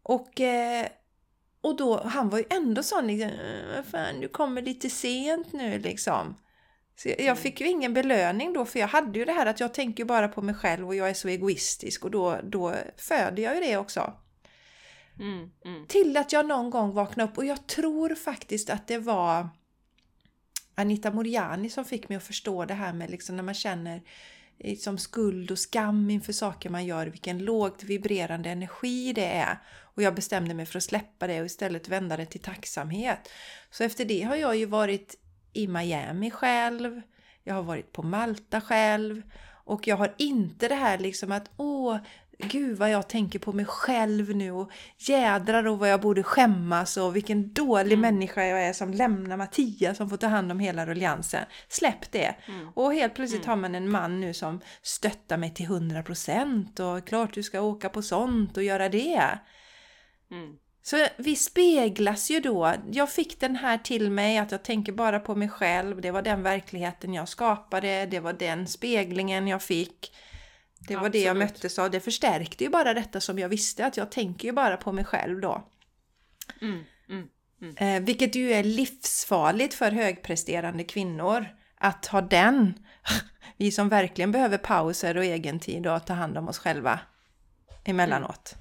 Och, 0.03 0.41
eh, 0.41 0.87
och 1.61 1.77
då, 1.77 2.03
han 2.03 2.29
var 2.29 2.39
ju 2.39 2.45
ändå 2.51 2.83
sån 2.83 3.07
liksom, 3.07 3.31
äh, 3.77 3.83
fan 3.83 4.21
du 4.21 4.29
kommer 4.29 4.63
lite 4.63 4.91
sent 4.91 5.53
nu 5.53 5.79
liksom. 5.79 6.37
Så 7.03 7.09
jag, 7.09 7.21
jag 7.21 7.39
fick 7.39 7.61
ju 7.61 7.67
ingen 7.67 7.95
belöning 7.95 8.53
då 8.53 8.65
för 8.65 8.79
jag 8.79 8.89
hade 8.89 9.19
ju 9.19 9.25
det 9.25 9.33
här 9.33 9.47
att 9.47 9.61
jag 9.61 9.75
tänker 9.75 10.05
bara 10.05 10.29
på 10.29 10.43
mig 10.43 10.55
själv 10.55 10.87
och 10.87 10.95
jag 10.95 11.11
är 11.11 11.15
så 11.15 11.29
egoistisk 11.29 12.05
och 12.05 12.11
då, 12.11 12.41
då 12.43 12.75
föder 12.97 13.43
jag 13.43 13.55
ju 13.55 13.61
det 13.61 13.77
också. 13.77 14.13
Mm, 15.19 15.51
mm. 15.65 15.87
Till 15.87 16.17
att 16.17 16.33
jag 16.33 16.47
någon 16.47 16.71
gång 16.71 16.93
vaknade 16.93 17.31
upp 17.31 17.39
och 17.39 17.45
jag 17.45 17.67
tror 17.67 18.15
faktiskt 18.15 18.71
att 18.71 18.87
det 18.87 18.99
var 18.99 19.49
Anita 20.75 21.11
Moriani 21.11 21.71
som 21.71 21.85
fick 21.85 22.09
mig 22.09 22.17
att 22.17 22.25
förstå 22.25 22.65
det 22.65 22.75
här 22.75 22.93
med 22.93 23.11
liksom 23.11 23.37
när 23.37 23.43
man 23.43 23.55
känner 23.55 24.03
liksom 24.59 24.99
skuld 24.99 25.51
och 25.51 25.59
skam 25.59 26.11
inför 26.11 26.33
saker 26.33 26.71
man 26.71 26.87
gör, 26.87 27.07
vilken 27.07 27.39
lågt 27.39 27.83
vibrerande 27.83 28.51
energi 28.51 29.13
det 29.13 29.27
är. 29.27 29.59
Och 29.95 30.03
jag 30.03 30.15
bestämde 30.15 30.55
mig 30.55 30.67
för 30.67 30.79
att 30.79 30.85
släppa 30.85 31.27
det 31.27 31.41
och 31.41 31.47
istället 31.47 31.89
vända 31.89 32.17
det 32.17 32.27
till 32.27 32.41
tacksamhet. 32.41 33.29
Så 33.71 33.85
efter 33.85 34.05
det 34.05 34.23
har 34.23 34.37
jag 34.37 34.57
ju 34.57 34.67
varit 34.67 35.17
i 35.53 35.67
Miami 35.67 36.31
själv, 36.31 37.01
jag 37.45 37.55
har 37.55 37.63
varit 37.63 37.93
på 37.93 38.03
Malta 38.03 38.61
själv 38.61 39.23
och 39.65 39.87
jag 39.87 39.97
har 39.97 40.15
inte 40.17 40.69
det 40.69 40.75
här 40.75 40.99
liksom 40.99 41.33
att 41.33 41.51
åh, 41.57 41.97
gud 42.39 42.79
vad 42.79 42.91
jag 42.91 43.09
tänker 43.09 43.39
på 43.39 43.53
mig 43.53 43.65
själv 43.65 44.37
nu 44.37 44.51
och 44.51 44.71
jädrar 44.99 45.67
och 45.67 45.79
vad 45.79 45.91
jag 45.91 46.01
borde 46.01 46.23
skämmas 46.23 46.97
och 46.97 47.17
vilken 47.17 47.53
dålig 47.53 47.99
människa 47.99 48.45
jag 48.45 48.63
är 48.63 48.73
som 48.73 48.93
lämnar 48.95 49.37
Mattias 49.37 49.97
som 49.97 50.11
får 50.11 50.17
ta 50.17 50.27
hand 50.27 50.53
om 50.53 50.61
hela 50.61 50.87
rulliansen. 50.87 51.45
Släpp 51.69 52.13
det! 52.13 52.35
Och 52.75 52.95
helt 52.95 53.15
plötsligt 53.15 53.47
har 53.47 53.57
man 53.57 53.75
en 53.75 53.91
man 53.91 54.21
nu 54.21 54.35
som 54.35 54.61
stöttar 54.83 55.37
mig 55.37 55.55
till 55.55 55.67
100% 55.67 56.81
och 56.81 57.07
klart 57.07 57.35
du 57.35 57.43
ska 57.43 57.61
åka 57.61 57.89
på 57.89 58.03
sånt 58.03 58.57
och 58.57 58.63
göra 58.63 58.89
det. 58.89 59.39
Mm. 60.93 61.09
Så 61.09 61.23
vi 61.23 61.37
speglas 61.37 62.31
ju 62.31 62.41
då. 62.41 62.75
Jag 62.91 63.11
fick 63.11 63.41
den 63.41 63.57
här 63.57 63.79
till 63.79 64.11
mig 64.11 64.39
att 64.39 64.53
jag 64.53 64.63
tänker 64.63 64.93
bara 64.93 65.21
på 65.21 65.35
mig 65.35 65.49
själv. 65.49 66.01
Det 66.01 66.11
var 66.11 66.23
den 66.23 66.43
verkligheten 66.43 67.15
jag 67.15 67.29
skapade. 67.29 68.07
Det 68.07 68.21
var 68.21 68.33
den 68.33 68.67
speglingen 68.67 69.49
jag 69.49 69.63
fick. 69.63 70.13
Det 70.79 70.97
var 70.97 71.09
det 71.09 71.19
jag 71.19 71.31
Absolut. 71.31 71.51
möttes 71.53 71.79
av. 71.79 71.91
Det 71.91 72.01
förstärkte 72.01 72.65
ju 72.65 72.71
bara 72.71 72.95
detta 72.95 73.21
som 73.21 73.39
jag 73.39 73.49
visste 73.49 73.87
att 73.87 73.97
jag 73.97 74.11
tänker 74.11 74.49
ju 74.49 74.53
bara 74.53 74.77
på 74.77 74.93
mig 74.93 75.05
själv 75.05 75.41
då. 75.41 75.69
Mm, 76.61 76.85
mm. 77.09 77.29
Eh, 77.77 78.03
vilket 78.03 78.35
ju 78.35 78.53
är 78.53 78.65
livsfarligt 78.65 79.75
för 79.75 79.91
högpresterande 79.91 80.85
kvinnor 80.85 81.47
att 81.77 82.07
ha 82.07 82.21
den. 82.21 82.75
Vi 83.57 83.71
som 83.71 83.89
verkligen 83.89 84.33
behöver 84.33 84.59
pauser 84.59 85.17
och 85.17 85.25
egen 85.25 85.61
tid 85.61 85.87
och 85.87 86.07
ta 86.07 86.13
hand 86.13 86.39
om 86.39 86.49
oss 86.49 86.59
själva 86.59 87.01
emellanåt. 87.85 88.55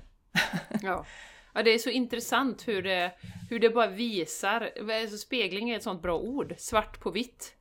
Ja. 0.82 1.05
ja, 1.53 1.63
det 1.63 1.73
är 1.73 1.77
så 1.77 1.89
intressant 1.89 2.67
hur 2.67 2.81
det, 2.81 3.12
hur 3.49 3.59
det 3.59 3.69
bara 3.69 3.88
visar. 3.88 4.71
Alltså, 5.01 5.17
spegling 5.17 5.69
är 5.69 5.75
ett 5.75 5.83
sånt 5.83 6.01
bra 6.01 6.19
ord, 6.19 6.53
svart 6.57 6.99
på 6.99 7.12
vitt. 7.12 7.55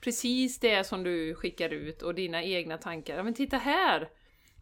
Precis 0.00 0.60
det 0.60 0.84
som 0.84 1.02
du 1.02 1.34
skickar 1.34 1.70
ut 1.70 2.02
och 2.02 2.14
dina 2.14 2.42
egna 2.42 2.78
tankar. 2.78 3.16
Ja, 3.16 3.22
men 3.22 3.34
titta 3.34 3.56
här, 3.56 4.08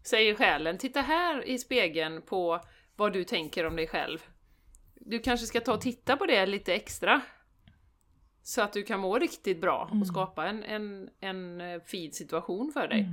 säger 0.04 0.34
själen. 0.34 0.78
Titta 0.78 1.00
här 1.00 1.48
i 1.48 1.58
spegeln 1.58 2.22
på 2.22 2.60
vad 2.96 3.12
du 3.12 3.24
tänker 3.24 3.66
om 3.66 3.76
dig 3.76 3.86
själv. 3.86 4.18
Du 4.94 5.18
kanske 5.18 5.46
ska 5.46 5.60
ta 5.60 5.74
och 5.74 5.80
titta 5.80 6.16
på 6.16 6.26
det 6.26 6.46
lite 6.46 6.74
extra. 6.74 7.20
Så 8.42 8.62
att 8.62 8.72
du 8.72 8.82
kan 8.82 9.00
må 9.00 9.18
riktigt 9.18 9.60
bra 9.60 9.90
och 10.00 10.06
skapa 10.06 10.46
en, 10.46 10.62
en, 10.64 11.08
en 11.20 11.60
eh, 11.60 11.80
fin 11.80 12.12
situation 12.12 12.72
för 12.72 12.88
dig. 12.88 13.06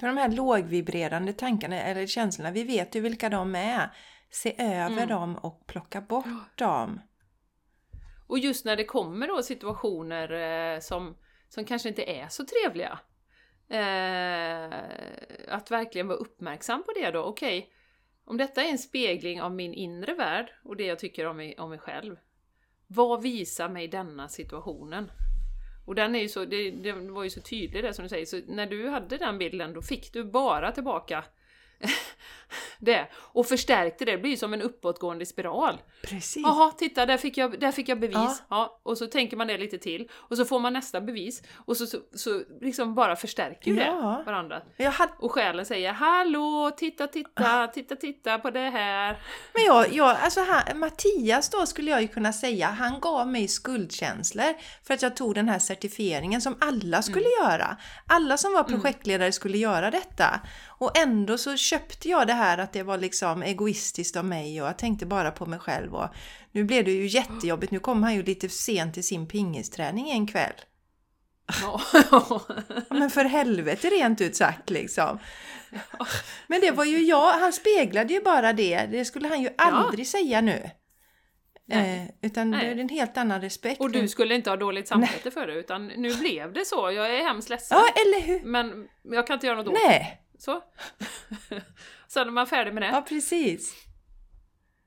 För 0.00 0.06
de 0.06 0.16
här 0.16 0.28
lågvibrerande 0.28 1.32
tankarna 1.32 1.82
eller 1.82 2.06
känslorna, 2.06 2.50
vi 2.50 2.64
vet 2.64 2.94
ju 2.94 3.00
vilka 3.00 3.28
de 3.28 3.54
är. 3.54 3.90
Se 4.30 4.54
över 4.58 4.96
Mm. 4.96 5.08
dem 5.08 5.36
och 5.36 5.66
plocka 5.66 6.00
bort 6.00 6.58
dem. 6.58 7.00
Och 8.26 8.38
just 8.38 8.64
när 8.64 8.76
det 8.76 8.84
kommer 8.84 9.28
då 9.28 9.42
situationer 9.42 10.32
eh, 10.32 10.80
som, 10.80 11.16
som 11.48 11.64
kanske 11.64 11.88
inte 11.88 12.10
är 12.10 12.28
så 12.28 12.44
trevliga. 12.44 12.98
Eh, 13.70 14.78
att 15.48 15.70
verkligen 15.70 16.08
vara 16.08 16.18
uppmärksam 16.18 16.82
på 16.82 16.92
det 16.92 17.10
då. 17.10 17.22
Okej, 17.22 17.72
om 18.24 18.36
detta 18.36 18.62
är 18.62 18.70
en 18.70 18.78
spegling 18.78 19.42
av 19.42 19.52
min 19.54 19.74
inre 19.74 20.14
värld 20.14 20.52
och 20.64 20.76
det 20.76 20.84
jag 20.84 20.98
tycker 20.98 21.26
om 21.26 21.36
mig, 21.36 21.58
om 21.58 21.70
mig 21.70 21.78
själv. 21.78 22.16
Vad 22.86 23.22
visar 23.22 23.68
mig 23.68 23.88
denna 23.88 24.28
situationen? 24.28 25.10
Och 25.88 25.94
den 25.94 26.14
är 26.14 26.20
ju 26.20 26.28
så, 26.28 26.44
det, 26.44 26.70
det 26.70 26.92
var 26.92 27.24
ju 27.24 27.30
så 27.30 27.40
tydligt 27.40 27.82
det 27.82 27.94
som 27.94 28.02
du 28.02 28.08
säger, 28.08 28.26
så 28.26 28.40
när 28.46 28.66
du 28.66 28.88
hade 28.88 29.16
den 29.16 29.38
bilden 29.38 29.72
då 29.72 29.82
fick 29.82 30.12
du 30.12 30.24
bara 30.24 30.72
tillbaka 30.72 31.24
det. 32.78 33.08
Och 33.14 33.46
förstärkte 33.46 34.04
det, 34.04 34.12
det 34.12 34.18
blir 34.18 34.30
ju 34.30 34.36
som 34.36 34.54
en 34.54 34.62
uppåtgående 34.62 35.26
spiral. 35.26 35.80
Precis. 36.02 36.42
Jaha, 36.42 36.70
titta 36.78 37.06
där 37.06 37.16
fick, 37.16 37.36
jag, 37.36 37.60
där 37.60 37.72
fick 37.72 37.88
jag 37.88 38.00
bevis. 38.00 38.14
Ja. 38.16 38.36
Ja. 38.50 38.80
och 38.82 38.98
så 38.98 39.06
tänker 39.06 39.36
man 39.36 39.46
det 39.46 39.58
lite 39.58 39.78
till. 39.78 40.08
Och 40.14 40.36
så 40.36 40.44
får 40.44 40.60
man 40.60 40.72
nästa 40.72 41.00
bevis. 41.00 41.42
Och 41.66 41.76
så, 41.76 41.86
så, 41.86 41.98
så 42.14 42.42
liksom 42.60 42.94
bara 42.94 43.16
förstärker 43.16 43.70
ju 43.70 43.76
Ja. 43.76 44.16
det 44.18 44.24
varandra. 44.30 44.62
Hade, 44.92 45.12
Och 45.18 45.32
själen 45.32 45.66
säger 45.66 45.92
Hallå, 45.92 46.70
titta, 46.76 47.06
titta, 47.06 47.66
titta, 47.66 47.96
titta 47.96 48.38
på 48.38 48.50
det 48.50 48.70
här. 48.70 49.18
men 49.54 49.64
jag, 49.64 49.92
jag, 49.92 50.16
alltså 50.22 50.40
han, 50.40 50.78
Mattias 50.78 51.48
då 51.50 51.66
skulle 51.66 51.90
jag 51.90 52.02
ju 52.02 52.08
kunna 52.08 52.32
säga, 52.32 52.66
han 52.66 53.00
gav 53.00 53.28
mig 53.28 53.48
skuldkänslor 53.48 54.54
för 54.86 54.94
att 54.94 55.02
jag 55.02 55.16
tog 55.16 55.34
den 55.34 55.48
här 55.48 55.58
certifieringen 55.58 56.40
som 56.40 56.56
alla 56.60 57.02
skulle 57.02 57.28
göra. 57.42 57.76
Alla 58.06 58.36
som 58.36 58.52
var 58.52 58.62
projektledare 58.64 59.32
skulle 59.32 59.58
göra 59.58 59.90
detta. 59.90 60.40
Och 60.78 60.98
ändå 60.98 61.38
så 61.38 61.56
köpte 61.56 62.08
jag 62.08 62.26
det 62.26 62.32
här 62.32 62.58
att 62.58 62.72
det 62.72 62.82
var 62.82 62.98
liksom 62.98 63.42
egoistiskt 63.42 64.16
av 64.16 64.24
mig 64.24 64.62
och 64.62 64.68
jag 64.68 64.78
tänkte 64.78 65.06
bara 65.06 65.30
på 65.30 65.46
mig 65.46 65.58
själv. 65.58 65.94
Och 65.94 66.08
nu 66.52 66.64
blev 66.64 66.84
det 66.84 66.90
ju 66.90 67.06
jättejobbigt. 67.06 67.72
Nu 67.72 67.78
kom 67.78 68.02
han 68.02 68.14
ju 68.14 68.22
lite 68.22 68.48
sent 68.48 68.94
till 68.94 69.04
sin 69.04 69.26
pingisträning 69.26 70.10
en 70.10 70.26
kväll. 70.26 70.52
Ja. 71.62 71.80
Ja, 72.10 72.40
men 72.90 73.10
för 73.10 73.24
helvete 73.24 73.90
rent 73.90 74.20
ut 74.20 74.36
sagt 74.36 74.70
liksom. 74.70 75.18
Men 76.46 76.60
det 76.60 76.70
var 76.70 76.84
ju 76.84 76.98
jag, 76.98 77.32
han 77.32 77.52
speglade 77.52 78.12
ju 78.12 78.20
bara 78.20 78.52
det. 78.52 78.86
Det 78.90 79.04
skulle 79.04 79.28
han 79.28 79.42
ju 79.42 79.48
aldrig 79.58 80.06
säga 80.06 80.40
nu. 80.40 80.70
Nej. 81.68 82.14
Eh, 82.20 82.28
utan 82.30 82.50
det 82.50 82.56
Nej. 82.56 82.66
är 82.66 82.76
en 82.76 82.88
helt 82.88 83.16
annan 83.16 83.40
respekt. 83.40 83.80
Och 83.80 83.90
du 83.90 84.08
skulle 84.08 84.34
inte 84.34 84.50
ha 84.50 84.56
dåligt 84.56 84.88
samvete 84.88 85.30
för 85.30 85.46
det, 85.46 85.54
utan 85.54 85.86
nu 85.86 86.16
blev 86.16 86.52
det 86.52 86.64
så. 86.64 86.90
Jag 86.90 87.16
är 87.16 87.22
hemskt 87.22 87.48
ledsen. 87.50 87.78
Ja, 87.78 88.02
eller 88.02 88.26
hur? 88.26 88.42
Men 88.44 88.88
jag 89.02 89.26
kan 89.26 89.34
inte 89.34 89.46
göra 89.46 89.56
något 89.56 89.66
åt 89.66 89.78
Nej, 89.86 89.98
det. 89.98 90.27
Så. 90.38 90.62
Sen 92.08 92.28
är 92.28 92.32
man 92.32 92.46
färdig 92.46 92.74
med 92.74 92.82
det. 92.82 92.86
ja 92.86 93.02
precis. 93.08 93.74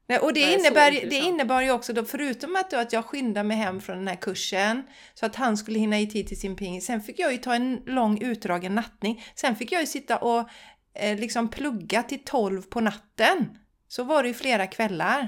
Nej, 0.07 0.19
och 0.19 0.33
det, 0.33 0.45
Det 0.45 0.53
innebär, 0.53 0.91
det 0.91 1.15
innebar 1.15 1.61
ju 1.61 1.71
också 1.71 1.93
då, 1.93 2.05
förutom 2.05 2.55
att, 2.55 2.71
då, 2.71 2.77
att 2.77 2.93
jag 2.93 3.05
skyndade 3.05 3.47
mig 3.47 3.57
hem 3.57 3.81
från 3.81 3.97
den 3.97 4.07
här 4.07 4.15
kursen 4.15 4.83
så 5.13 5.25
att 5.25 5.35
han 5.35 5.57
skulle 5.57 5.79
hinna 5.79 5.99
i 5.99 6.07
tid 6.07 6.27
till 6.27 6.39
sin 6.39 6.55
pingis. 6.55 6.85
Sen 6.85 7.01
fick 7.01 7.19
jag 7.19 7.31
ju 7.31 7.37
ta 7.37 7.55
en 7.55 7.83
lång 7.85 8.21
utdragen 8.21 8.75
nattning. 8.75 9.23
Sen 9.35 9.55
fick 9.55 9.71
jag 9.71 9.81
ju 9.81 9.87
sitta 9.87 10.17
och 10.17 10.49
eh, 10.93 11.19
liksom 11.19 11.49
plugga 11.49 12.03
till 12.03 12.23
12 12.23 12.61
på 12.61 12.81
natten. 12.81 13.57
Så 13.87 14.03
var 14.03 14.23
det 14.23 14.27
ju 14.29 14.33
flera 14.33 14.67
kvällar. 14.67 15.27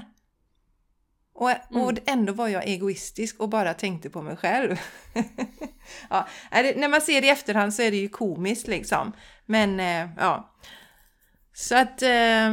Och, 1.34 1.50
och 1.70 1.90
Mm. 1.90 1.96
ändå 2.06 2.32
var 2.32 2.48
jag 2.48 2.68
egoistisk 2.68 3.40
och 3.40 3.48
bara 3.48 3.74
tänkte 3.74 4.10
på 4.10 4.22
mig 4.22 4.36
själv. 4.36 4.76
ja, 6.10 6.28
när 6.50 6.88
man 6.88 7.00
ser 7.00 7.20
det 7.20 7.26
i 7.26 7.30
efterhand 7.30 7.74
så 7.74 7.82
är 7.82 7.90
det 7.90 7.96
ju 7.96 8.08
komiskt 8.08 8.66
liksom. 8.66 9.12
Men 9.46 9.80
eh, 9.80 10.08
ja. 10.16 10.54
Så 11.54 11.76
att... 11.76 12.02
Eh, 12.02 12.52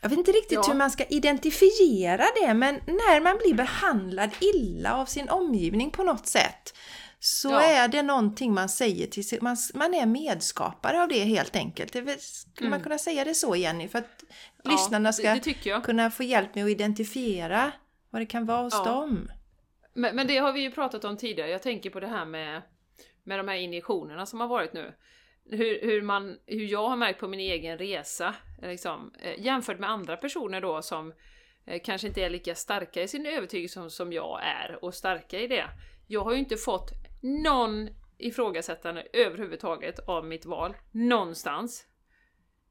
jag 0.00 0.08
vet 0.08 0.18
inte 0.18 0.32
riktigt 0.32 0.52
Ja. 0.52 0.64
hur 0.68 0.74
man 0.74 0.90
ska 0.90 1.04
identifiera 1.04 2.24
det, 2.42 2.54
men 2.54 2.74
när 2.86 3.20
man 3.20 3.38
blir 3.38 3.54
behandlad 3.54 4.30
illa 4.40 4.94
av 4.96 5.06
sin 5.06 5.28
omgivning 5.28 5.90
på 5.90 6.02
något 6.02 6.26
sätt 6.26 6.74
så 7.20 7.48
Ja. 7.48 7.60
är 7.60 7.88
det 7.88 8.02
någonting 8.02 8.54
man 8.54 8.68
säger 8.68 9.06
till 9.06 9.28
sig. 9.28 9.38
Man, 9.42 9.56
man 9.74 9.94
är 9.94 10.06
medskapare 10.06 11.02
av 11.02 11.08
det 11.08 11.24
helt 11.24 11.56
enkelt. 11.56 11.92
Det 11.92 12.22
skulle 12.22 12.68
man 12.70 12.76
Mm. 12.76 12.82
kunna 12.84 12.98
säga 12.98 13.24
det 13.24 13.34
så 13.34 13.56
Jenny? 13.56 13.88
För 13.88 13.98
att 13.98 14.17
Ja, 14.62 14.70
lyssnarna 14.70 15.12
ska 15.12 15.34
det 15.34 15.82
kunna 15.84 16.10
få 16.10 16.22
hjälp 16.22 16.54
med 16.54 16.64
att 16.64 16.70
identifiera 16.70 17.72
vad 18.10 18.22
det 18.22 18.26
kan 18.26 18.46
vara 18.46 18.62
hos 18.62 18.74
Ja. 18.74 18.84
dem. 18.84 19.30
Men, 19.94 20.16
men 20.16 20.26
det 20.26 20.38
har 20.38 20.52
vi 20.52 20.60
ju 20.60 20.70
pratat 20.70 21.04
om 21.04 21.16
tidigare. 21.16 21.50
Jag 21.50 21.62
tänker 21.62 21.90
på 21.90 22.00
det 22.00 22.06
här 22.06 22.24
med, 22.24 22.62
med 23.24 23.38
de 23.38 23.48
här 23.48 23.56
injektionerna 23.56 24.26
som 24.26 24.40
har 24.40 24.48
varit 24.48 24.72
nu. 24.72 24.94
Hur, 25.50 25.80
hur, 25.82 26.02
man, 26.02 26.38
hur 26.46 26.64
jag 26.64 26.88
har 26.88 26.96
märkt 26.96 27.20
på 27.20 27.28
min 27.28 27.40
egen 27.40 27.78
resa, 27.78 28.34
liksom, 28.62 29.12
eh, 29.22 29.40
jämfört 29.44 29.78
med 29.78 29.90
andra 29.90 30.16
personer 30.16 30.60
då 30.60 30.82
som 30.82 31.12
eh, 31.66 31.80
kanske 31.84 32.08
inte 32.08 32.22
är 32.22 32.30
lika 32.30 32.54
starka 32.54 33.02
i 33.02 33.08
sin 33.08 33.26
övertygelse 33.26 33.74
som, 33.74 33.90
som 33.90 34.12
jag 34.12 34.40
är 34.42 34.84
och 34.84 34.94
starka 34.94 35.40
i 35.40 35.46
det. 35.46 35.64
Jag 36.06 36.24
har 36.24 36.32
ju 36.32 36.38
inte 36.38 36.56
fått 36.56 36.90
någon 37.22 37.88
ifrågasättande 38.18 39.06
överhuvudtaget 39.12 39.98
av 40.08 40.24
mitt 40.24 40.46
val, 40.46 40.76
någonstans. 40.92 41.84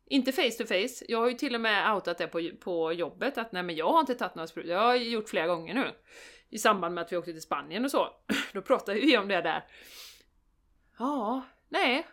Inte 0.09 0.31
face 0.31 0.51
to 0.51 0.65
face, 0.65 1.05
jag 1.07 1.19
har 1.19 1.27
ju 1.27 1.33
till 1.33 1.55
och 1.55 1.61
med 1.61 1.93
outat 1.93 2.17
det 2.17 2.27
på, 2.27 2.49
på 2.59 2.93
jobbet 2.93 3.37
att 3.37 3.51
nej 3.51 3.63
men 3.63 3.75
jag 3.75 3.91
har 3.91 3.99
inte 3.99 4.15
tagit 4.15 4.35
några 4.35 4.47
sprutor, 4.47 4.71
jag 4.71 4.79
har 4.79 4.95
gjort 4.95 5.29
flera 5.29 5.47
gånger 5.47 5.73
nu. 5.73 5.91
I 6.49 6.57
samband 6.57 6.95
med 6.95 7.01
att 7.01 7.11
vi 7.11 7.17
åkte 7.17 7.31
till 7.31 7.41
Spanien 7.41 7.85
och 7.85 7.91
så. 7.91 8.09
Då 8.53 8.61
pratade 8.61 8.99
vi 8.99 9.17
om 9.17 9.27
det 9.27 9.41
där. 9.41 9.65
Ja, 10.99 11.41
nej. 11.69 12.07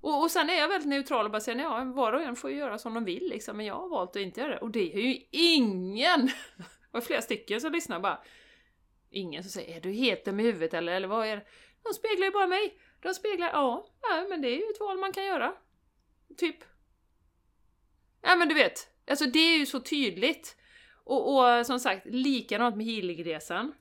Och, 0.00 0.22
och 0.22 0.30
sen 0.30 0.50
är 0.50 0.54
jag 0.54 0.68
väldigt 0.68 0.88
neutral 0.88 1.24
och 1.24 1.30
bara 1.30 1.40
säger 1.40 1.62
ja, 1.62 1.84
var 1.84 2.12
och 2.12 2.22
en 2.22 2.36
får 2.36 2.50
ju 2.50 2.56
göra 2.56 2.78
som 2.78 2.94
de 2.94 3.04
vill 3.04 3.28
liksom, 3.28 3.56
men 3.56 3.66
jag 3.66 3.74
har 3.74 3.88
valt 3.88 4.10
att 4.10 4.22
inte 4.22 4.40
göra 4.40 4.50
det. 4.50 4.58
Och 4.58 4.70
det 4.70 4.94
är 4.94 5.00
ju 5.00 5.18
ingen! 5.30 6.26
Det 6.92 6.98
var 6.98 7.00
flera 7.00 7.22
stycken 7.22 7.60
som 7.60 7.72
lyssnade 7.72 8.00
bara. 8.00 8.22
Ingen 9.10 9.42
som 9.42 9.50
säger 9.50 9.76
är 9.76 9.80
du 9.80 9.92
helt 9.92 10.24
dum 10.24 10.40
i 10.40 10.42
huvudet 10.42 10.74
eller, 10.74 10.92
eller 10.92 11.08
vad 11.08 11.26
är 11.26 11.36
det? 11.36 11.46
De 11.82 11.94
speglar 11.94 12.24
ju 12.24 12.30
bara 12.30 12.46
mig. 12.46 12.78
De 13.02 13.14
speglar, 13.14 13.50
ja, 13.52 13.86
ja, 14.02 14.26
men 14.28 14.42
det 14.42 14.48
är 14.48 14.56
ju 14.56 14.70
ett 14.74 14.80
val 14.80 14.98
man 14.98 15.12
kan 15.12 15.24
göra. 15.24 15.54
Typ. 16.36 16.56
Ja 18.22 18.36
men 18.36 18.48
du 18.48 18.54
vet, 18.54 18.88
alltså 19.10 19.26
det 19.26 19.38
är 19.38 19.58
ju 19.58 19.66
så 19.66 19.80
tydligt. 19.80 20.56
Och, 21.04 21.36
och 21.36 21.66
som 21.66 21.80
sagt, 21.80 22.06
likadant 22.06 22.76
med 22.76 22.86
healingresan. 22.86 23.74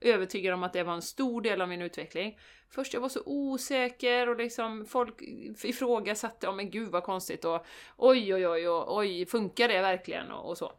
Övertygad 0.00 0.54
om 0.54 0.62
att 0.62 0.72
det 0.72 0.82
var 0.82 0.94
en 0.94 1.02
stor 1.02 1.42
del 1.42 1.60
av 1.60 1.68
min 1.68 1.82
utveckling. 1.82 2.38
Först 2.70 2.94
jag 2.94 3.00
var 3.00 3.08
så 3.08 3.22
osäker 3.26 4.28
och 4.28 4.36
liksom 4.36 4.86
folk 4.86 5.22
ifrågasatte, 5.64 6.46
ja 6.46 6.52
men 6.52 6.70
gud 6.70 6.88
vad 6.90 7.02
konstigt 7.02 7.44
och 7.44 7.66
oj 7.96 8.34
oj 8.34 8.48
oj 8.48 8.68
oj, 8.68 8.84
oj 8.86 9.26
funkar 9.26 9.68
det 9.68 9.80
verkligen 9.80 10.30
och, 10.30 10.48
och 10.48 10.58
så. 10.58 10.72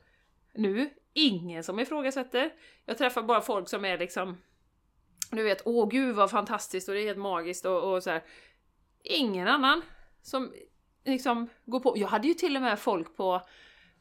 Nu, 0.53 0.89
ingen 1.13 1.63
som 1.63 1.79
ifrågasätter. 1.79 2.53
Jag 2.85 2.97
träffar 2.97 3.23
bara 3.23 3.41
folk 3.41 3.69
som 3.69 3.85
är 3.85 3.97
liksom, 3.97 4.37
du 5.31 5.43
vet, 5.43 5.61
åh 5.65 5.89
gud 5.89 6.15
vad 6.15 6.31
fantastiskt 6.31 6.89
och 6.89 6.95
det 6.95 7.01
är 7.01 7.05
helt 7.05 7.19
magiskt 7.19 7.65
och, 7.65 7.93
och 7.93 8.03
så 8.03 8.09
här. 8.09 8.23
Ingen 9.03 9.47
annan 9.47 9.81
som 10.21 10.53
liksom 11.09 11.49
gå 11.65 11.79
på. 11.79 11.93
Jag 11.97 12.07
hade 12.07 12.27
ju 12.27 12.33
till 12.33 12.55
och 12.55 12.61
med 12.61 12.79
folk 12.79 13.17
på, 13.17 13.41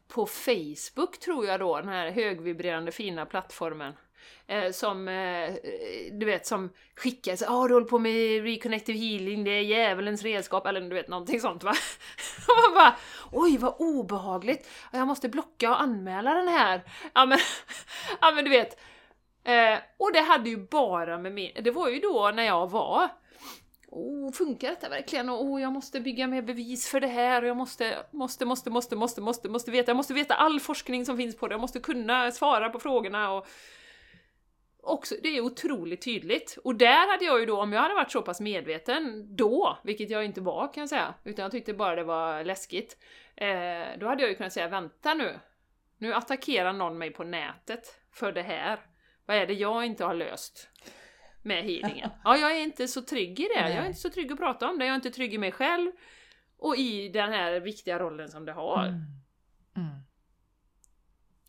på 0.08 0.26
Facebook 0.26 1.18
tror 1.18 1.46
jag 1.46 1.60
då, 1.60 1.76
den 1.76 1.88
här 1.88 2.10
högvibrerande 2.10 2.92
fina 2.92 3.26
plattformen. 3.26 3.92
Eh, 4.46 4.72
som, 4.72 5.08
eh, 5.08 5.54
du 6.12 6.26
vet, 6.26 6.46
som 6.46 6.70
skickar 6.96 7.36
så 7.36 7.44
ah, 7.48 7.68
du 7.68 7.74
håller 7.74 7.86
på 7.86 7.98
med 7.98 8.42
reconnective 8.42 8.98
healing, 8.98 9.44
det 9.44 9.50
är 9.50 9.60
djävulens 9.60 10.22
redskap, 10.22 10.66
eller 10.66 10.80
du 10.80 10.94
vet, 10.94 11.08
någonting 11.08 11.40
sånt 11.40 11.64
va. 11.64 11.70
Och 12.48 12.54
man 12.64 12.74
bara, 12.74 12.96
oj 13.32 13.58
vad 13.58 13.74
obehagligt, 13.78 14.68
jag 14.92 15.06
måste 15.06 15.28
blocka 15.28 15.70
och 15.70 15.80
anmäla 15.80 16.34
den 16.34 16.48
här. 16.48 16.82
Ja 17.14 17.26
men, 17.26 17.38
ja, 18.20 18.32
men 18.34 18.44
du 18.44 18.50
vet. 18.50 18.80
Eh, 19.44 19.78
och 19.96 20.12
det 20.12 20.20
hade 20.20 20.50
ju 20.50 20.56
bara 20.56 21.18
med 21.18 21.32
min, 21.32 21.52
det 21.60 21.70
var 21.70 21.88
ju 21.88 22.00
då 22.00 22.32
när 22.34 22.42
jag 22.42 22.70
var 22.70 23.08
Oh, 23.90 24.32
funkar 24.32 24.68
detta 24.68 24.88
verkligen? 24.88 25.28
Och 25.28 25.44
oh, 25.44 25.62
jag 25.62 25.72
måste 25.72 26.00
bygga 26.00 26.26
mer 26.26 26.42
bevis 26.42 26.88
för 26.88 27.00
det 27.00 27.06
här 27.06 27.42
och 27.42 27.48
jag 27.48 27.56
måste, 27.56 27.96
måste, 28.10 28.44
måste, 28.44 28.70
måste, 28.70 28.96
måste, 28.96 29.20
måste, 29.20 29.48
måste 29.48 29.70
veta, 29.70 29.90
jag 29.90 29.96
måste 29.96 30.14
veta 30.14 30.34
all 30.34 30.60
forskning 30.60 31.06
som 31.06 31.16
finns 31.16 31.36
på 31.36 31.48
det, 31.48 31.52
jag 31.52 31.60
måste 31.60 31.80
kunna 31.80 32.30
svara 32.30 32.68
på 32.68 32.78
frågorna 32.78 33.32
och 33.32 33.46
också, 34.82 35.14
det 35.22 35.28
är 35.28 35.40
otroligt 35.40 36.02
tydligt. 36.02 36.58
Och 36.64 36.74
där 36.74 37.10
hade 37.10 37.24
jag 37.24 37.40
ju 37.40 37.46
då, 37.46 37.60
om 37.60 37.72
jag 37.72 37.80
hade 37.80 37.94
varit 37.94 38.12
så 38.12 38.22
pass 38.22 38.40
medveten 38.40 39.26
då, 39.36 39.78
vilket 39.84 40.10
jag 40.10 40.24
inte 40.24 40.40
var 40.40 40.72
kan 40.72 40.80
jag 40.80 40.88
säga, 40.88 41.14
utan 41.24 41.42
jag 41.42 41.52
tyckte 41.52 41.74
bara 41.74 41.96
det 41.96 42.04
var 42.04 42.44
läskigt, 42.44 42.96
eh, 43.36 43.98
då 43.98 44.06
hade 44.06 44.22
jag 44.22 44.30
ju 44.30 44.34
kunnat 44.34 44.52
säga 44.52 44.68
vänta 44.68 45.14
nu, 45.14 45.38
nu 45.98 46.14
attackerar 46.14 46.72
någon 46.72 46.98
mig 46.98 47.10
på 47.10 47.24
nätet 47.24 48.00
för 48.12 48.32
det 48.32 48.42
här. 48.42 48.80
Vad 49.26 49.36
är 49.36 49.46
det 49.46 49.54
jag 49.54 49.86
inte 49.86 50.04
har 50.04 50.14
löst? 50.14 50.68
Med 51.48 51.64
healingen. 51.64 52.10
Ja, 52.24 52.36
jag 52.36 52.56
är 52.56 52.62
inte 52.62 52.88
så 52.88 53.02
trygg 53.02 53.40
i 53.40 53.42
det. 53.42 53.60
Jag 53.60 53.70
är 53.70 53.78
Nej. 53.78 53.86
inte 53.86 54.00
så 54.00 54.10
trygg 54.10 54.32
att 54.32 54.38
prata 54.38 54.68
om 54.68 54.78
det. 54.78 54.84
Jag 54.84 54.92
är 54.92 54.96
inte 54.96 55.10
trygg 55.10 55.34
i 55.34 55.38
mig 55.38 55.52
själv 55.52 55.90
och 56.58 56.76
i 56.76 57.08
den 57.08 57.32
här 57.32 57.60
viktiga 57.60 57.98
rollen 57.98 58.28
som 58.28 58.44
det 58.44 58.52
har. 58.52 58.84
Mm. 58.84 59.00
Mm. 59.76 60.02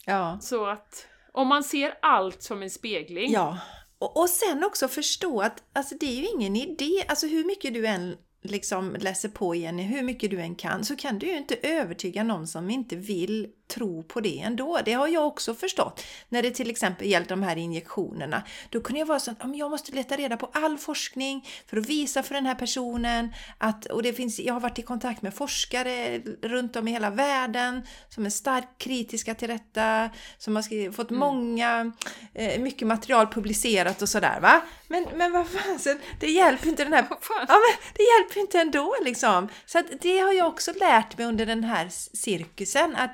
Ja. 0.05 0.37
Så 0.41 0.65
att 0.65 1.07
om 1.31 1.47
man 1.47 1.63
ser 1.63 1.93
allt 2.01 2.43
som 2.43 2.63
en 2.63 2.69
spegling. 2.69 3.31
Ja, 3.31 3.59
och, 3.97 4.17
och 4.17 4.29
sen 4.29 4.63
också 4.63 4.87
förstå 4.87 5.41
att 5.41 5.63
alltså, 5.73 5.95
det 5.99 6.05
är 6.05 6.21
ju 6.21 6.27
ingen 6.27 6.55
idé, 6.55 7.03
alltså 7.07 7.27
hur 7.27 7.45
mycket 7.45 7.73
du 7.73 7.87
än 7.87 8.17
liksom 8.41 8.95
läser 8.99 9.29
på 9.29 9.55
Jenny, 9.55 9.83
hur 9.83 10.03
mycket 10.03 10.31
du 10.31 10.41
än 10.41 10.55
kan, 10.55 10.85
så 10.85 10.95
kan 10.95 11.19
du 11.19 11.27
ju 11.27 11.37
inte 11.37 11.55
övertyga 11.55 12.23
någon 12.23 12.47
som 12.47 12.69
inte 12.69 12.95
vill 12.95 13.53
tro 13.69 14.03
på 14.03 14.21
det 14.21 14.39
ändå. 14.39 14.79
Det 14.85 14.93
har 14.93 15.07
jag 15.07 15.27
också 15.27 15.53
förstått. 15.53 16.03
När 16.29 16.41
det 16.41 16.51
till 16.51 16.69
exempel 16.69 17.07
gällde 17.07 17.29
de 17.29 17.43
här 17.43 17.55
injektionerna, 17.55 18.43
då 18.69 18.81
kunde 18.81 18.99
jag 18.99 19.05
vara 19.05 19.19
så 19.19 19.31
att 19.31 19.37
"Ja, 19.39 19.47
men 19.47 19.57
jag 19.57 19.71
måste 19.71 19.91
leta 19.91 20.15
reda 20.15 20.37
på 20.37 20.49
all 20.53 20.77
forskning 20.77 21.47
för 21.67 21.77
att 21.77 21.85
visa 21.85 22.23
för 22.23 22.33
den 22.33 22.45
här 22.45 22.55
personen 22.55 23.33
att, 23.57 23.85
och 23.85 24.03
det 24.03 24.13
finns, 24.13 24.39
jag 24.39 24.53
har 24.53 24.61
varit 24.61 24.79
i 24.79 24.81
kontakt 24.81 25.21
med 25.21 25.33
forskare 25.33 26.19
runt 26.41 26.75
om 26.75 26.87
i 26.87 26.91
hela 26.91 27.09
världen 27.09 27.81
som 28.09 28.25
är 28.25 28.29
starkt 28.29 28.77
kritiska 28.77 29.35
till 29.35 29.49
detta, 29.49 30.09
som 30.37 30.55
har 30.55 30.63
skrivit, 30.63 30.95
fått 30.95 31.09
många, 31.09 31.91
eh, 32.33 32.61
mycket 32.61 32.87
material 32.87 33.27
publicerat 33.27 34.01
och 34.01 34.09
sådär 34.09 34.39
va. 34.41 34.61
Men, 34.87 35.05
men 35.15 35.31
vad 35.31 35.47
fasen, 35.47 35.99
det 36.19 36.31
hjälper 36.31 36.67
inte 36.67 36.83
den 36.83 36.93
här? 36.93 37.05
Ja, 37.29 37.55
men 37.55 37.91
det 37.93 38.03
hjälper 38.03 38.39
inte 38.39 38.59
ändå 38.59 38.95
liksom. 39.01 39.49
Så 39.65 39.79
att 39.79 39.85
det 40.01 40.19
har 40.19 40.33
jag 40.33 40.47
också 40.47 40.71
lärt 40.79 41.17
mig 41.17 41.27
under 41.27 41.45
den 41.45 41.63
här 41.63 41.87
cirkusen 42.13 42.95
att 42.95 43.11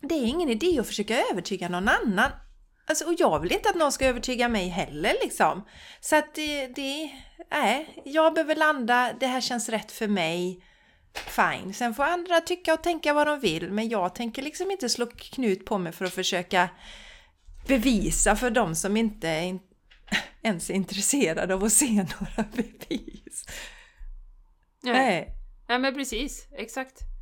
det 0.00 0.14
är 0.14 0.26
ingen 0.26 0.48
idé 0.48 0.80
att 0.80 0.86
försöka 0.86 1.22
övertyga 1.30 1.68
någon 1.68 1.88
annan. 1.88 2.30
Alltså, 2.88 3.04
och 3.04 3.14
jag 3.18 3.40
vill 3.40 3.52
inte 3.52 3.68
att 3.68 3.76
någon 3.76 3.92
ska 3.92 4.06
övertyga 4.06 4.48
mig 4.48 4.68
heller 4.68 5.14
liksom. 5.22 5.64
Så 6.00 6.16
att 6.16 6.34
det, 6.34 6.66
det 6.66 7.10
nej, 7.50 8.02
jag 8.04 8.34
behöver 8.34 8.56
landa, 8.56 9.12
det 9.20 9.26
här 9.26 9.40
känns 9.40 9.68
rätt 9.68 9.92
för 9.92 10.08
mig. 10.08 10.64
Fine. 11.14 11.74
Sen 11.74 11.94
får 11.94 12.04
andra 12.04 12.40
tycka 12.40 12.74
och 12.74 12.82
tänka 12.82 13.12
vad 13.12 13.26
de 13.26 13.40
vill, 13.40 13.72
men 13.72 13.88
jag 13.88 14.14
tänker 14.14 14.42
liksom 14.42 14.70
inte 14.70 14.88
slå 14.88 15.06
knut 15.06 15.64
på 15.64 15.78
mig 15.78 15.92
för 15.92 16.04
att 16.04 16.14
försöka 16.14 16.68
bevisa 17.68 18.36
för 18.36 18.50
de 18.50 18.74
som 18.74 18.96
inte 18.96 19.28
är 19.28 19.58
ens 20.42 20.70
är 20.70 20.74
intresserade 20.74 21.54
av 21.54 21.64
att 21.64 21.72
se 21.72 21.92
några 21.92 22.48
bevis. 22.52 23.44
Nej. 24.82 24.92
Nej. 24.92 25.32
Nej 25.68 25.78
men 25.78 25.94
precis, 25.94 26.48
exakt. 26.52 27.15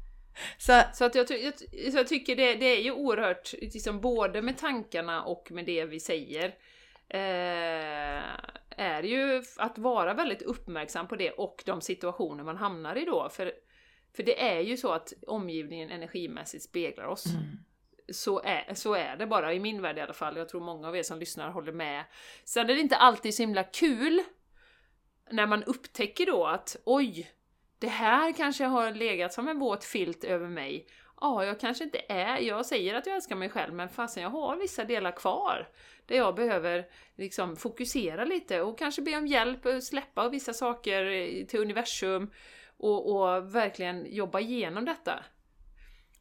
Så, 0.59 0.83
Så 0.93 1.05
att 1.05 1.15
jag, 1.15 1.31
jag, 1.31 1.55
så 1.93 1.99
jag 1.99 2.09
tycker 2.09 2.37
det, 2.37 2.55
det 2.55 2.67
är 2.67 2.83
ju 2.83 2.93
oerhört, 2.93 3.53
liksom, 3.53 4.01
både 4.01 4.43
med 4.43 4.59
tankarna 4.59 5.23
och 5.23 5.53
med 5.53 5.65
det 5.65 5.85
vi 5.85 6.01
säger, 6.01 6.55
eh, 7.09 8.23
är 8.77 9.03
ju 9.03 9.43
att 9.57 9.79
vara 9.79 10.15
väldigt 10.15 10.43
uppmärksam 10.43 11.09
på 11.09 11.17
det 11.17 11.31
och 11.31 11.63
de 11.67 11.81
situationer 11.81 12.45
man 12.45 12.57
hamnar 12.57 12.97
i 12.97 13.05
då. 13.05 13.29
För, 13.29 13.53
för 14.17 14.23
det 14.23 14.43
är 14.43 14.61
ju 14.61 14.77
så 14.77 14.93
att 14.93 15.13
omgivningen 15.27 15.91
energimässigt 15.91 16.65
speglar 16.65 17.05
oss. 17.05 17.25
Så 18.13 18.43
är, 18.45 18.75
så 18.75 18.95
är 18.95 19.17
det 19.17 19.27
bara, 19.27 19.55
i 19.55 19.61
min 19.61 19.83
värld 19.83 19.99
i 19.99 20.01
alla 20.01 20.13
fall. 20.13 20.37
Jag 20.37 20.49
tror 20.49 20.61
många 20.61 20.89
av 20.89 20.97
er 20.97 21.03
som 21.03 21.19
lyssnar 21.19 21.51
håller 21.51 21.73
med. 21.73 22.05
Sen 22.45 22.71
är 22.71 22.75
det 22.75 22.81
inte 22.81 22.97
alltid 22.97 23.35
så 23.35 23.43
himla 23.43 23.65
kul 23.65 24.23
när 25.31 25.47
man 25.47 25.65
upptäcker 25.65 26.27
då 26.27 26.47
att 26.47 26.77
oj, 26.85 27.31
det 27.79 27.89
här 27.89 28.33
kanske 28.33 28.65
har 28.65 28.91
legat 28.91 29.33
som 29.33 29.49
en 29.49 29.59
våt 29.59 29.85
filt 29.85 30.25
över 30.25 30.49
mig. 30.49 30.87
Ja, 31.21 31.45
jag 31.45 31.61
kanske 31.61 31.85
inte 31.85 32.01
är, 32.09 32.39
jag 32.39 32.67
säger 32.67 32.95
att 32.95 33.07
jag 33.07 33.17
älskar 33.17 33.37
mig 33.37 33.49
själv, 33.49 33.75
men 33.75 33.89
fasen 33.89 34.23
jag 34.23 34.31
har 34.31 34.57
vissa 34.57 34.85
delar 34.85 35.13
kvar. 35.13 35.69
Där 36.07 36.17
jag 36.17 36.35
behöver 36.35 36.87
liksom 37.17 37.57
fokusera 37.57 38.25
lite 38.25 38.63
och 38.63 38.79
kanske 38.79 39.03
be 39.03 39.17
om 39.17 39.27
hjälp, 39.27 39.67
och 39.67 39.83
släppa 39.83 40.29
vissa 40.29 40.53
saker 40.53 41.05
eh, 41.05 41.47
till 41.47 41.61
universum 41.61 42.31
och, 42.77 43.11
och 43.11 43.55
verkligen 43.55 44.15
jobba 44.15 44.41
igenom 44.41 44.85
detta 44.85 45.25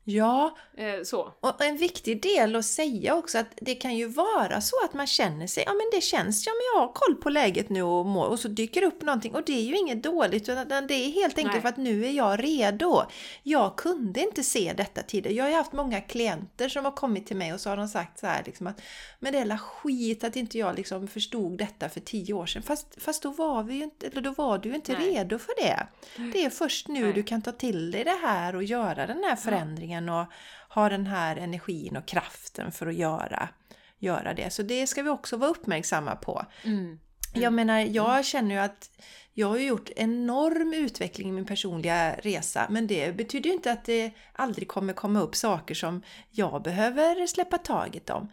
ja, 0.03 0.55
Eh, 0.77 1.03
så. 1.03 1.33
och 1.39 1.61
en 1.61 1.77
viktig 1.77 2.21
del 2.21 2.55
att 2.55 2.65
säga 2.65 3.15
också 3.15 3.37
att 3.37 3.47
det 3.61 3.75
kan 3.75 3.95
ju 3.95 4.07
vara 4.07 4.61
så 4.61 4.75
att 4.85 4.93
man 4.93 5.07
känner 5.07 5.47
sig, 5.47 5.63
ja 5.65 5.73
men 5.73 5.89
det 5.91 6.01
känns, 6.01 6.45
ja 6.45 6.51
men 6.51 6.61
jag 6.73 6.87
har 6.87 6.93
koll 6.93 7.15
på 7.15 7.29
läget 7.29 7.69
nu 7.69 7.81
och 7.81 8.05
mår, 8.05 8.25
och 8.25 8.39
så 8.39 8.47
dyker 8.47 8.83
upp 8.83 9.01
någonting 9.01 9.35
och 9.35 9.43
det 9.45 9.53
är 9.53 9.61
ju 9.61 9.77
inget 9.77 10.03
dåligt 10.03 10.49
utan 10.49 10.87
det 10.87 10.93
är 10.93 11.11
helt 11.11 11.37
enkelt 11.37 11.53
Nej. 11.53 11.61
för 11.61 11.69
att 11.69 11.77
nu 11.77 12.05
är 12.05 12.11
jag 12.11 12.43
redo. 12.43 13.03
Jag 13.43 13.75
kunde 13.75 14.21
inte 14.21 14.43
se 14.43 14.73
detta 14.77 15.01
tidigare. 15.01 15.35
Jag 15.35 15.43
har 15.43 15.49
ju 15.49 15.55
haft 15.55 15.73
många 15.73 16.01
klienter 16.01 16.69
som 16.69 16.85
har 16.85 16.91
kommit 16.91 17.27
till 17.27 17.37
mig 17.37 17.53
och 17.53 17.59
så 17.59 17.69
har 17.69 17.77
de 17.77 17.87
sagt 17.87 18.19
så 18.19 18.27
här 18.27 18.43
liksom 18.45 18.67
att 18.67 18.81
men 19.19 19.33
det 19.33 19.39
är 19.39 19.45
la 19.45 19.57
skit 19.57 20.23
att 20.23 20.35
inte 20.35 20.57
jag 20.57 20.75
liksom 20.75 21.07
förstod 21.07 21.57
detta 21.57 21.89
för 21.89 21.99
tio 21.99 22.33
år 22.33 22.45
sedan. 22.45 22.63
Fast, 22.63 23.01
fast 23.01 23.23
då 23.23 23.29
var 23.29 23.63
vi 23.63 23.75
ju 23.75 23.83
inte, 23.83 24.07
eller 24.07 24.21
då 24.21 24.31
var 24.31 24.57
du 24.57 24.75
inte 24.75 24.93
Nej. 24.93 25.09
redo 25.09 25.39
för 25.39 25.53
det. 25.63 25.87
Det 26.33 26.45
är 26.45 26.49
först 26.49 26.87
nu 26.87 27.03
Nej. 27.03 27.13
du 27.13 27.23
kan 27.23 27.41
ta 27.41 27.51
till 27.51 27.91
dig 27.91 28.03
det 28.03 28.19
här 28.21 28.55
och 28.55 28.63
göra 28.63 29.07
den 29.07 29.23
här 29.23 29.35
förändringen 29.35 29.92
och 30.09 30.25
ha 30.69 30.89
den 30.89 31.07
här 31.07 31.35
energin 31.35 31.97
och 31.97 32.05
kraften 32.05 32.71
för 32.71 32.87
att 32.87 32.95
göra, 32.95 33.49
göra 33.99 34.33
det. 34.33 34.53
Så 34.53 34.63
det 34.63 34.87
ska 34.87 35.03
vi 35.03 35.09
också 35.09 35.37
vara 35.37 35.49
uppmärksamma 35.49 36.15
på. 36.15 36.45
Mm. 36.63 36.99
Jag 37.33 37.53
menar, 37.53 37.79
jag 37.79 38.25
känner 38.25 38.55
ju 38.55 38.61
att 38.61 38.89
jag 39.33 39.47
har 39.47 39.57
gjort 39.57 39.89
enorm 39.95 40.73
utveckling 40.73 41.29
i 41.29 41.31
min 41.31 41.45
personliga 41.45 42.15
resa, 42.15 42.67
men 42.69 42.87
det 42.87 43.15
betyder 43.15 43.49
ju 43.49 43.55
inte 43.55 43.71
att 43.71 43.85
det 43.85 44.11
aldrig 44.33 44.67
kommer 44.67 44.93
komma 44.93 45.21
upp 45.21 45.35
saker 45.35 45.75
som 45.75 46.01
jag 46.29 46.63
behöver 46.63 47.27
släppa 47.27 47.57
taget 47.57 48.09
om. 48.09 48.31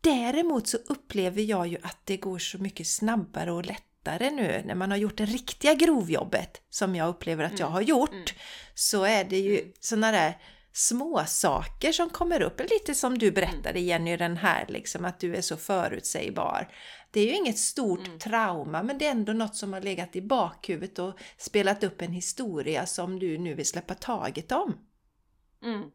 Däremot 0.00 0.68
så 0.68 0.76
upplever 0.76 1.42
jag 1.42 1.66
ju 1.66 1.76
att 1.82 1.98
det 2.04 2.16
går 2.16 2.38
så 2.38 2.58
mycket 2.58 2.86
snabbare 2.86 3.52
och 3.52 3.66
lättare 3.66 4.30
nu 4.30 4.62
när 4.66 4.74
man 4.74 4.90
har 4.90 4.98
gjort 4.98 5.16
det 5.16 5.24
riktiga 5.24 5.74
grovjobbet 5.74 6.62
som 6.70 6.96
jag 6.96 7.08
upplever 7.08 7.44
att 7.44 7.58
jag 7.58 7.66
har 7.66 7.80
gjort. 7.80 8.34
Så 8.74 9.04
är 9.04 9.24
det 9.24 9.38
ju 9.38 9.72
sådana 9.80 10.12
där 10.12 10.38
små 10.72 11.24
saker 11.26 11.92
som 11.92 12.10
kommer 12.10 12.42
upp, 12.42 12.60
lite 12.60 12.94
som 12.94 13.18
du 13.18 13.30
berättade 13.30 13.80
Jenny, 13.80 14.16
den 14.16 14.36
här 14.36 14.66
liksom 14.68 15.04
att 15.04 15.20
du 15.20 15.36
är 15.36 15.40
så 15.40 15.56
förutsägbar. 15.56 16.68
Det 17.10 17.20
är 17.20 17.24
ju 17.24 17.36
inget 17.36 17.58
stort 17.58 18.20
trauma 18.20 18.82
men 18.82 18.98
det 18.98 19.06
är 19.06 19.10
ändå 19.10 19.32
något 19.32 19.56
som 19.56 19.72
har 19.72 19.80
legat 19.80 20.16
i 20.16 20.22
bakhuvudet 20.22 20.98
och 20.98 21.14
spelat 21.36 21.84
upp 21.84 22.02
en 22.02 22.12
historia 22.12 22.86
som 22.86 23.18
du 23.18 23.38
nu 23.38 23.54
vill 23.54 23.66
släppa 23.66 23.94
taget 23.94 24.52
om. 24.52 24.78
Mm. 25.62 25.90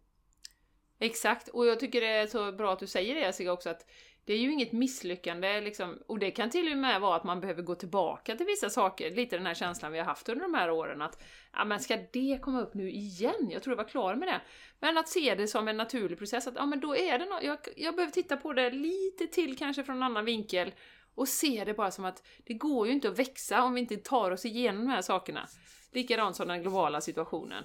Exakt, 0.99 1.47
och 1.47 1.65
jag 1.65 1.79
tycker 1.79 2.01
det 2.01 2.07
är 2.07 2.27
så 2.27 2.51
bra 2.51 2.73
att 2.73 2.79
du 2.79 2.87
säger 2.87 3.15
det 3.15 3.21
Jessica 3.21 3.51
också 3.51 3.69
att 3.69 3.85
det 4.27 4.33
är 4.33 4.37
ju 4.37 4.51
inget 4.53 4.71
misslyckande 4.71 5.61
liksom, 5.61 5.99
och 6.07 6.19
det 6.19 6.31
kan 6.31 6.49
till 6.49 6.71
och 6.71 6.77
med 6.77 7.01
vara 7.01 7.15
att 7.15 7.23
man 7.23 7.39
behöver 7.39 7.61
gå 7.61 7.75
tillbaka 7.75 8.35
till 8.35 8.45
vissa 8.45 8.69
saker, 8.69 9.11
lite 9.11 9.37
den 9.37 9.45
här 9.45 9.53
känslan 9.53 9.91
vi 9.91 9.97
har 9.97 10.05
haft 10.05 10.29
under 10.29 10.43
de 10.43 10.53
här 10.53 10.71
åren 10.71 11.01
att 11.01 11.23
ja 11.53 11.65
men 11.65 11.79
ska 11.79 11.97
det 12.13 12.39
komma 12.41 12.61
upp 12.61 12.73
nu 12.73 12.91
igen? 12.91 13.49
Jag 13.49 13.63
tror 13.63 13.71
jag 13.71 13.83
var 13.83 13.89
klar 13.89 14.15
med 14.15 14.27
det. 14.27 14.41
Men 14.79 14.97
att 14.97 15.07
se 15.07 15.35
det 15.35 15.47
som 15.47 15.67
en 15.67 15.77
naturlig 15.77 16.17
process, 16.17 16.47
att 16.47 16.55
ja 16.55 16.65
men 16.65 16.79
då 16.79 16.95
är 16.95 17.19
det 17.19 17.25
något, 17.25 17.43
jag, 17.43 17.57
jag 17.75 17.95
behöver 17.95 18.13
titta 18.13 18.37
på 18.37 18.53
det 18.53 18.71
lite 18.71 19.27
till 19.27 19.57
kanske 19.57 19.83
från 19.83 19.95
en 19.95 20.03
annan 20.03 20.25
vinkel 20.25 20.71
och 21.15 21.27
se 21.27 21.63
det 21.65 21.73
bara 21.73 21.91
som 21.91 22.05
att 22.05 22.27
det 22.45 22.53
går 22.53 22.87
ju 22.87 22.93
inte 22.93 23.09
att 23.09 23.19
växa 23.19 23.63
om 23.63 23.73
vi 23.73 23.79
inte 23.79 23.97
tar 23.97 24.31
oss 24.31 24.45
igenom 24.45 24.81
de 24.81 24.91
här 24.91 25.01
sakerna. 25.01 25.47
Likadant 25.91 26.35
som 26.35 26.47
den 26.47 26.61
globala 26.61 27.01
situationen. 27.01 27.63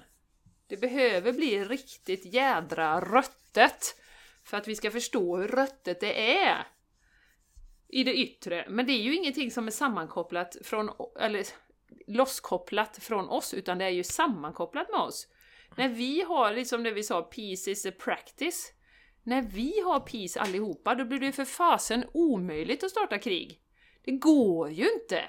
Det 0.67 0.77
behöver 0.77 1.33
bli 1.33 1.63
riktigt 1.63 2.33
jädra 2.33 2.99
röttet 3.01 3.95
för 4.43 4.57
att 4.57 4.67
vi 4.67 4.75
ska 4.75 4.91
förstå 4.91 5.37
hur 5.37 5.47
röttet 5.47 5.99
det 5.99 6.37
är 6.37 6.67
i 7.89 8.03
det 8.03 8.13
yttre. 8.13 8.65
Men 8.69 8.85
det 8.85 8.93
är 8.93 9.01
ju 9.01 9.15
ingenting 9.15 9.51
som 9.51 9.67
är 9.67 9.71
sammankopplat 9.71 10.57
från, 10.63 10.89
eller 11.19 11.45
losskopplat 12.07 12.97
från 12.97 13.29
oss, 13.29 13.53
utan 13.53 13.77
det 13.77 13.85
är 13.85 13.89
ju 13.89 14.03
sammankopplat 14.03 14.91
med 14.91 14.99
oss. 14.99 15.27
När 15.77 15.89
vi 15.89 16.21
har, 16.21 16.53
liksom 16.53 16.83
det 16.83 16.91
vi 16.91 17.03
sa, 17.03 17.21
peace 17.21 17.71
is 17.71 17.85
a 17.85 17.91
practice. 17.99 18.73
När 19.23 19.41
vi 19.41 19.81
har 19.85 19.99
peace 19.99 20.39
allihopa, 20.39 20.95
då 20.95 21.05
blir 21.05 21.19
det 21.19 21.25
ju 21.25 21.31
för 21.31 21.45
fasen 21.45 22.05
omöjligt 22.13 22.83
att 22.83 22.91
starta 22.91 23.17
krig. 23.17 23.59
Det 24.05 24.11
går 24.11 24.69
ju 24.69 24.91
inte! 24.93 25.23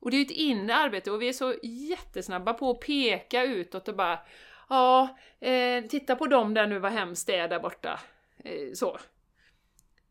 Och 0.00 0.10
det 0.10 0.16
är 0.16 0.18
ju 0.18 0.24
ett 0.24 0.30
inre 0.30 0.74
arbete 0.74 1.10
och 1.10 1.22
vi 1.22 1.28
är 1.28 1.32
så 1.32 1.54
jättesnabba 1.62 2.52
på 2.52 2.70
att 2.70 2.80
peka 2.80 3.44
utåt 3.44 3.88
och 3.88 3.96
bara 3.96 4.18
Ja, 4.68 5.18
eh, 5.40 5.84
titta 5.84 6.16
på 6.16 6.26
dem 6.26 6.54
där 6.54 6.66
nu, 6.66 6.78
vad 6.78 6.92
hemskt 6.92 7.26
det 7.26 7.36
är 7.36 7.48
där 7.48 7.60
borta. 7.60 8.00
Eh, 8.38 8.72
så. 8.74 8.98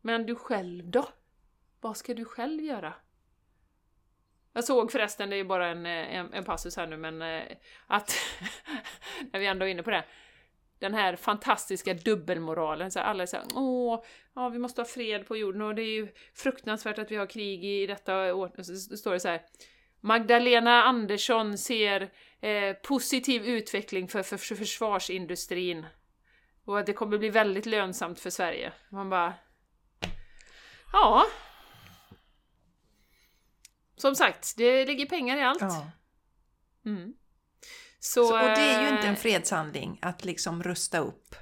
Men 0.00 0.26
du 0.26 0.34
själv 0.34 0.90
då? 0.90 1.08
Vad 1.80 1.96
ska 1.96 2.14
du 2.14 2.24
själv 2.24 2.62
göra? 2.62 2.94
Jag 4.52 4.64
såg 4.64 4.92
förresten, 4.92 5.30
det 5.30 5.36
är 5.36 5.38
ju 5.38 5.44
bara 5.44 5.68
en, 5.68 5.86
eh, 5.86 6.16
en, 6.16 6.32
en 6.32 6.44
passus 6.44 6.76
här 6.76 6.86
nu, 6.86 6.96
men 6.96 7.22
eh, 7.22 7.42
att 7.86 8.16
när 9.32 9.40
vi 9.40 9.46
ändå 9.46 9.66
är 9.66 9.70
inne 9.70 9.82
på 9.82 9.90
det. 9.90 10.04
Den 10.78 10.94
här 10.94 11.16
fantastiska 11.16 11.94
dubbelmoralen, 11.94 12.90
så 12.90 13.00
alla 13.00 13.26
säger 13.26 13.46
åh, 13.54 14.04
ja, 14.34 14.48
vi 14.48 14.58
måste 14.58 14.80
ha 14.80 14.86
fred 14.86 15.26
på 15.26 15.36
jorden 15.36 15.62
och 15.62 15.74
det 15.74 15.82
är 15.82 15.94
ju 15.94 16.08
fruktansvärt 16.34 16.98
att 16.98 17.10
vi 17.10 17.16
har 17.16 17.26
krig 17.26 17.64
i 17.64 17.86
detta 17.86 18.34
år. 18.34 18.62
Så 18.62 18.96
står 18.96 19.12
det 19.12 19.20
så 19.20 19.28
här. 19.28 19.42
Magdalena 20.00 20.82
Andersson 20.82 21.58
ser 21.58 22.12
eh, 22.40 22.72
positiv 22.82 23.46
utveckling 23.46 24.08
för, 24.08 24.22
för, 24.22 24.36
för 24.36 24.54
försvarsindustrin. 24.54 25.86
Och 26.64 26.78
att 26.78 26.86
det 26.86 26.92
kommer 26.92 27.18
bli 27.18 27.28
väldigt 27.30 27.66
lönsamt 27.66 28.20
för 28.20 28.30
Sverige. 28.30 28.72
Man 28.90 29.10
bara... 29.10 29.34
Ja. 30.92 31.24
Som 33.96 34.14
sagt, 34.14 34.54
det 34.56 34.86
ligger 34.86 35.06
pengar 35.06 35.36
i 35.36 35.42
allt. 35.42 35.60
Ja. 35.60 35.90
Mm. 36.86 37.14
Så, 38.00 38.24
Så, 38.28 38.34
och 38.34 38.38
det 38.38 38.60
är 38.60 38.82
ju 38.82 38.88
inte 38.88 39.06
en 39.08 39.14
eh, 39.14 39.20
fredshandling 39.20 39.98
att 40.02 40.24
liksom 40.24 40.62
rusta 40.62 40.98
upp. 40.98 41.34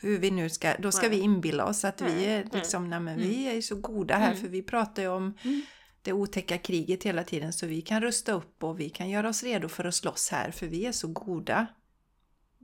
Hur 0.00 0.18
vi 0.18 0.30
nu 0.30 0.50
ska, 0.50 0.74
då 0.78 0.92
ska 0.92 1.08
Nej. 1.08 1.16
vi 1.16 1.22
inbilla 1.24 1.64
oss 1.64 1.84
att 1.84 2.00
vi 2.00 2.14
Nej, 2.14 2.26
är 2.26 2.44
nej. 2.44 2.48
liksom, 2.52 2.90
nej 2.90 3.00
men 3.00 3.18
vi 3.18 3.56
är 3.56 3.60
så 3.60 3.76
goda 3.76 4.16
här 4.16 4.26
Mm. 4.30 4.40
för 4.40 4.48
vi 4.48 4.62
pratar 4.62 5.02
ju 5.02 5.08
om 5.08 5.38
Mm. 5.44 5.62
det 6.02 6.12
otäcka 6.12 6.58
kriget 6.58 7.04
hela 7.04 7.24
tiden 7.24 7.52
så 7.52 7.66
vi 7.66 7.82
kan 7.82 8.00
rusta 8.02 8.32
upp 8.32 8.64
och 8.64 8.80
vi 8.80 8.90
kan 8.90 9.10
göra 9.10 9.28
oss 9.28 9.42
redo 9.42 9.68
för 9.68 9.84
att 9.84 9.94
slåss 9.94 10.28
här 10.30 10.50
för 10.50 10.66
vi 10.66 10.86
är 10.86 10.92
så 10.92 11.08
goda. 11.08 11.66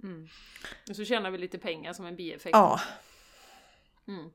Mm. 0.05 0.28
Och 0.90 0.96
så 0.96 1.05
tjänar 1.05 1.30
vi 1.30 1.38
lite 1.38 1.59
pengar 1.59 1.92
som 1.92 2.07
en 2.07 2.16
bieffekt. 2.16 2.57
Ja, 2.57 2.80
Mm. 4.09 4.30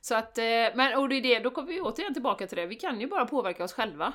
Så 0.00 0.14
att, 0.14 0.38
eh, 0.38 0.44
men 0.74 0.98
och 0.98 1.08
det 1.08 1.16
är 1.16 1.22
det, 1.22 1.38
då 1.38 1.50
kommer 1.50 1.68
vi 1.68 1.80
återigen 1.80 2.14
tillbaka 2.14 2.46
till 2.46 2.56
det, 2.56 2.66
vi 2.66 2.76
kan 2.76 3.00
ju 3.00 3.06
bara 3.06 3.26
påverka 3.26 3.64
oss 3.64 3.72
själva. 3.72 4.12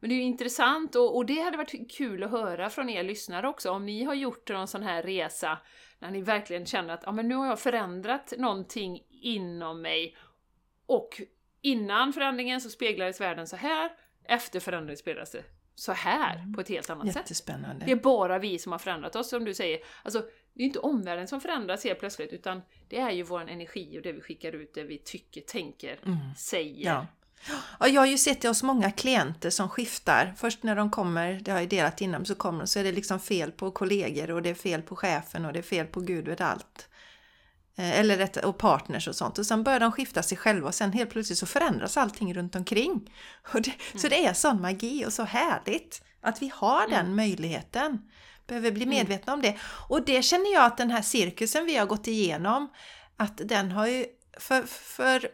Men 0.00 0.10
det 0.10 0.14
är 0.14 0.16
ju 0.16 0.22
intressant 0.22 0.94
och, 0.94 1.16
och 1.16 1.26
det 1.26 1.40
hade 1.40 1.56
varit 1.56 1.92
kul 1.96 2.22
att 2.22 2.30
höra 2.30 2.70
från 2.70 2.88
er 2.88 3.02
lyssnare 3.02 3.48
också, 3.48 3.70
om 3.70 3.86
ni 3.86 4.04
har 4.04 4.14
gjort 4.14 4.50
någon 4.50 4.68
sån 4.68 4.82
här 4.82 5.02
resa 5.02 5.58
när 5.98 6.10
ni 6.10 6.20
verkligen 6.20 6.66
känner 6.66 6.94
att 6.94 7.02
ja, 7.06 7.12
men 7.12 7.28
nu 7.28 7.34
har 7.34 7.46
jag 7.46 7.60
förändrat 7.60 8.32
någonting 8.38 9.02
inom 9.10 9.82
mig 9.82 10.16
och 10.86 11.20
innan 11.60 12.12
förändringen 12.12 12.60
så 12.60 12.70
speglades 12.70 13.20
världen 13.20 13.46
så 13.46 13.56
här, 13.56 13.90
efter 14.24 14.60
förändringen 14.60 14.96
speglades 14.96 15.30
det 15.30 15.44
så 15.78 15.92
här 15.92 16.52
på 16.54 16.60
ett 16.60 16.68
helt 16.68 16.90
annat 16.90 17.06
sätt. 17.06 17.16
jättespännande. 17.16 17.86
Det 17.86 17.92
är 17.92 17.96
bara 17.96 18.38
vi 18.38 18.58
som 18.58 18.72
har 18.72 18.78
förändrat 18.78 19.16
oss, 19.16 19.28
som 19.28 19.44
du 19.44 19.54
säger. 19.54 19.78
Alltså, 20.02 20.24
det 20.54 20.62
är 20.62 20.66
inte 20.66 20.78
omvärlden 20.78 21.28
som 21.28 21.40
förändras 21.40 21.84
helt 21.84 21.98
plötsligt, 21.98 22.32
utan 22.32 22.62
det 22.88 22.98
är 22.98 23.10
ju 23.10 23.22
vår 23.22 23.48
energi 23.48 23.98
och 23.98 24.02
det 24.02 24.12
vi 24.12 24.20
skickar 24.20 24.52
ut, 24.52 24.74
det 24.74 24.84
vi 24.84 24.98
tycker, 24.98 25.40
tänker, 25.40 25.98
säger. 26.36 26.86
Ja. 26.86 27.06
Ja, 27.80 27.88
jag 27.88 28.00
har 28.00 28.06
ju 28.06 28.18
sett 28.18 28.40
det 28.40 28.48
hos 28.48 28.62
många 28.62 28.90
klienter 28.90 29.50
som 29.50 29.68
skiftar. 29.68 30.34
Först 30.36 30.62
när 30.62 30.76
de 30.76 30.90
kommer, 30.90 31.40
det 31.40 31.50
har 31.50 31.58
jag 31.58 31.68
delat 31.68 32.00
innan, 32.00 32.24
så 32.24 32.34
kommer 32.34 32.66
så 32.66 32.78
är 32.78 32.84
det 32.84 32.92
liksom 32.92 33.20
fel 33.20 33.52
på 33.52 33.70
kollegor 33.70 34.30
och 34.30 34.42
det 34.42 34.50
är 34.50 34.54
fel 34.54 34.82
på 34.82 34.96
chefen 34.96 35.44
och 35.44 35.52
det 35.52 35.58
är 35.58 35.62
fel 35.62 35.86
på 35.86 36.00
gud 36.00 36.28
vet 36.28 36.40
allt. 36.40 36.88
Eh, 37.78 38.00
Eller 38.00 38.16
rätt, 38.16 38.36
och 38.36 38.58
partners 38.58 39.08
och 39.08 39.16
sånt. 39.16 39.38
Och 39.38 39.46
sen 39.46 39.62
börjar 39.62 39.80
de 39.80 39.92
skifta 39.92 40.22
sig 40.22 40.38
själva 40.38 40.68
och 40.68 40.74
sen 40.74 40.92
helt 40.92 41.10
plötsligt 41.10 41.38
så 41.38 41.46
förändras 41.46 41.96
allting 41.96 42.34
runt 42.34 42.56
omkring. 42.56 43.14
Och 43.54 43.62
det, 43.62 43.72
Så 43.94 44.08
det 44.08 44.24
är 44.24 44.32
sån 44.32 44.60
magi 44.60 45.04
och 45.06 45.12
så 45.12 45.22
härligt 45.22 46.02
att 46.20 46.42
vi 46.42 46.52
har 46.54 46.88
den 46.88 47.14
möjligheten. 47.14 47.98
behöver 48.46 48.70
bli 48.70 48.86
medvetna 48.86 49.32
om 49.32 49.42
det. 49.42 49.56
Och 49.88 50.04
det 50.04 50.22
känner 50.22 50.52
jag 50.52 50.64
att 50.64 50.76
den 50.76 50.90
här 50.90 51.02
cirkusen 51.02 51.66
vi 51.66 51.76
har 51.76 51.86
gått 51.86 52.06
igenom, 52.06 52.68
att 53.16 53.40
den 53.44 53.72
har 53.72 53.86
ju... 53.86 54.06
För, 54.38 54.62
för 54.62 55.28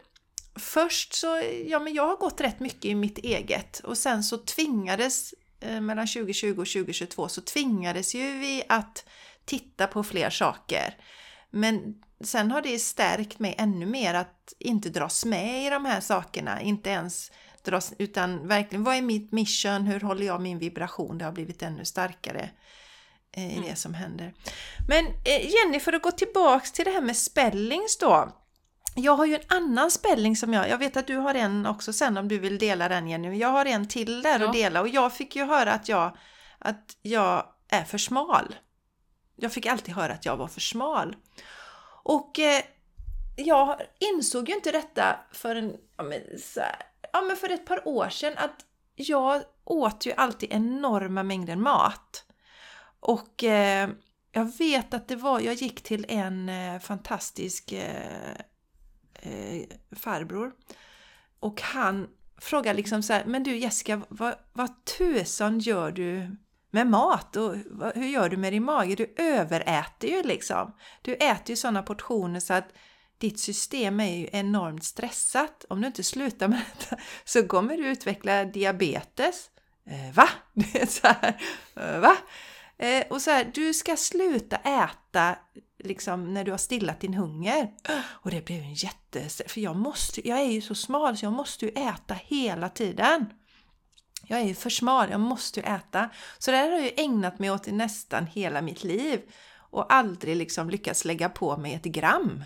först 0.59 1.13
så, 1.13 1.41
ja 1.65 1.79
men 1.79 1.93
jag 1.93 2.07
har 2.07 2.15
gått 2.15 2.41
rätt 2.41 2.59
mycket 2.59 2.85
i 2.85 2.95
mitt 2.95 3.17
eget 3.17 3.79
och 3.79 3.97
sen 3.97 4.23
så 4.23 4.37
tvingades 4.37 5.33
eh, 5.59 5.81
mellan 5.81 6.07
2020 6.07 6.49
och 6.49 6.55
2022 6.55 7.27
så 7.27 7.41
tvingades 7.41 8.15
ju 8.15 8.37
vi 8.39 8.63
att 8.69 9.05
titta 9.45 9.87
på 9.87 10.03
fler 10.03 10.29
saker. 10.29 10.95
Men 11.55 11.95
sen 12.23 12.51
har 12.51 12.61
det 12.61 12.79
stärkt 12.79 13.39
mig 13.39 13.55
ännu 13.57 13.85
mer 13.85 14.13
att 14.13 14.53
inte 14.59 14.89
dras 14.89 15.25
med 15.25 15.67
i 15.67 15.69
de 15.69 15.85
här 15.85 16.01
sakerna, 16.01 16.61
inte 16.61 16.89
ens 16.89 17.31
dras, 17.63 17.93
utan 17.97 18.47
verkligen 18.47 18.83
vad 18.83 18.95
är 18.95 19.01
mitt 19.01 19.31
mission, 19.31 19.87
hur 19.87 19.99
håller 19.99 20.25
jag 20.25 20.41
min 20.41 20.59
vibration? 20.59 21.17
Det 21.17 21.25
har 21.25 21.31
blivit 21.31 21.61
ännu 21.61 21.85
starkare 21.85 22.49
eh, 23.31 23.47
i 23.47 23.57
mm. 23.57 23.69
det 23.69 23.75
som 23.75 23.93
händer. 23.93 24.33
Men 24.87 25.05
eh, 25.05 25.49
Jenny, 25.49 25.79
för 25.79 25.93
att 25.93 26.01
gå 26.01 26.11
tillbaks 26.11 26.71
till 26.71 26.85
det 26.85 26.91
här 26.91 27.01
med 27.01 27.17
spellings 27.17 27.97
då. 27.97 28.41
Jag 28.95 29.15
har 29.15 29.25
ju 29.25 29.35
en 29.35 29.57
annan 29.57 29.91
spelling 29.91 30.35
som 30.35 30.53
jag, 30.53 30.69
jag 30.69 30.77
vet 30.77 30.97
att 30.97 31.07
du 31.07 31.15
har 31.15 31.35
en 31.35 31.65
också 31.65 31.93
sen 31.93 32.17
om 32.17 32.27
du 32.27 32.39
vill 32.39 32.57
dela 32.57 32.89
den 32.89 33.07
Jenny, 33.07 33.37
jag 33.37 33.49
har 33.49 33.65
en 33.65 33.87
till 33.87 34.21
där 34.21 34.39
ja. 34.39 34.47
att 34.47 34.53
dela 34.53 34.81
och 34.81 34.87
jag 34.87 35.13
fick 35.13 35.35
ju 35.35 35.45
höra 35.45 35.73
att 35.73 35.89
jag, 35.89 36.17
att 36.59 36.97
jag 37.01 37.45
är 37.69 37.83
för 37.83 37.97
smal. 37.97 38.55
Jag 39.35 39.51
fick 39.51 39.65
alltid 39.65 39.95
höra 39.95 40.13
att 40.13 40.25
jag 40.25 40.37
var 40.37 40.47
för 40.47 40.61
smal. 40.61 41.15
Och 42.03 42.39
eh, 42.39 42.63
jag 43.35 43.81
insåg 43.99 44.49
ju 44.49 44.55
inte 44.55 44.71
detta 44.71 45.19
förrän 45.31 45.77
ja, 45.97 46.03
men, 46.03 46.21
så 46.39 46.59
här, 46.59 46.75
ja, 47.13 47.21
men 47.21 47.37
för 47.37 47.49
ett 47.49 47.65
par 47.65 47.87
år 47.87 48.09
sedan 48.09 48.33
att 48.37 48.65
jag 48.95 49.43
åt 49.63 50.05
ju 50.05 50.13
alltid 50.13 50.51
enorma 50.51 51.23
mängder 51.23 51.55
mat. 51.55 52.25
Och 52.99 53.43
eh, 53.43 53.89
jag 54.31 54.57
vet 54.57 54.93
att 54.93 55.07
det 55.07 55.15
var, 55.15 55.39
jag 55.39 55.53
gick 55.53 55.83
till 55.83 56.05
en 56.09 56.49
eh, 56.49 56.79
fantastisk 56.79 57.71
eh, 57.71 58.31
eh 59.13 59.65
farbror 59.91 60.51
och 61.39 61.61
han 61.61 62.07
frågade 62.37 62.77
liksom 62.77 63.03
så 63.03 63.13
här, 63.13 63.25
men 63.25 63.43
du 63.43 63.57
Jessica, 63.57 64.01
vad, 64.09 64.35
vad 64.53 64.85
tusan 64.85 65.59
gör 65.59 65.91
du 65.91 66.37
med 66.75 66.87
mat 66.87 67.35
och 67.35 67.55
hur 67.95 68.07
gör 68.07 68.29
du 68.29 68.37
med 68.37 68.53
din 68.53 68.63
mage? 68.63 68.95
Du 68.95 69.13
överäter 69.17 70.07
ju 70.07 70.23
liksom. 70.23 70.75
Du 71.01 71.13
äter 71.13 71.49
ju 71.49 71.55
sådana 71.55 71.83
portioner 71.83 72.39
så 72.39 72.53
att 72.53 72.67
ditt 73.17 73.39
system 73.39 73.99
är 73.99 74.15
ju 74.15 74.29
enormt 74.31 74.83
stressat. 74.83 75.65
Om 75.69 75.81
du 75.81 75.87
inte 75.87 76.03
slutar 76.03 76.47
med 76.47 76.61
detta 76.77 77.01
så 77.25 77.47
kommer 77.47 77.77
du 77.77 77.87
utveckla 77.87 78.45
diabetes. 78.45 79.49
Eh, 79.89 80.15
va? 80.15 80.29
Det 80.53 80.81
är 80.81 80.85
så 80.85 81.07
här, 81.07 81.41
eh, 81.75 81.99
va? 81.99 82.17
Eh, 82.77 83.03
och 83.09 83.21
så 83.21 83.31
här, 83.31 83.51
du 83.53 83.73
ska 83.73 83.95
sluta 83.97 84.55
äta 84.55 85.35
liksom 85.83 86.33
när 86.33 86.43
du 86.43 86.51
har 86.51 86.57
stillat 86.57 86.99
din 86.99 87.13
hunger. 87.13 87.69
Och 88.23 88.31
det 88.31 88.45
blev 88.45 88.59
en 88.59 88.73
jätte... 88.73 89.29
För 89.47 89.61
jag 89.61 89.75
måste, 89.75 90.27
jag 90.27 90.39
är 90.39 90.51
ju 90.51 90.61
så 90.61 90.75
smal 90.75 91.17
så 91.17 91.25
jag 91.25 91.33
måste 91.33 91.65
ju 91.65 91.71
äta 91.71 92.13
hela 92.13 92.69
tiden. 92.69 93.25
Jag 94.27 94.39
är 94.39 94.43
ju 94.43 94.55
för 94.55 94.69
smal, 94.69 95.11
jag 95.11 95.19
måste 95.19 95.59
ju 95.59 95.65
äta. 95.65 96.09
Så 96.37 96.51
det 96.51 96.57
här 96.57 96.71
har 96.71 96.79
jag 96.79 96.99
ägnat 96.99 97.39
mig 97.39 97.51
åt 97.51 97.67
i 97.67 97.71
nästan 97.71 98.25
hela 98.25 98.61
mitt 98.61 98.83
liv 98.83 99.21
och 99.57 99.93
aldrig 99.93 100.35
liksom 100.35 100.69
lyckats 100.69 101.05
lägga 101.05 101.29
på 101.29 101.57
mig 101.57 101.73
ett 101.73 101.83
gram. 101.83 102.43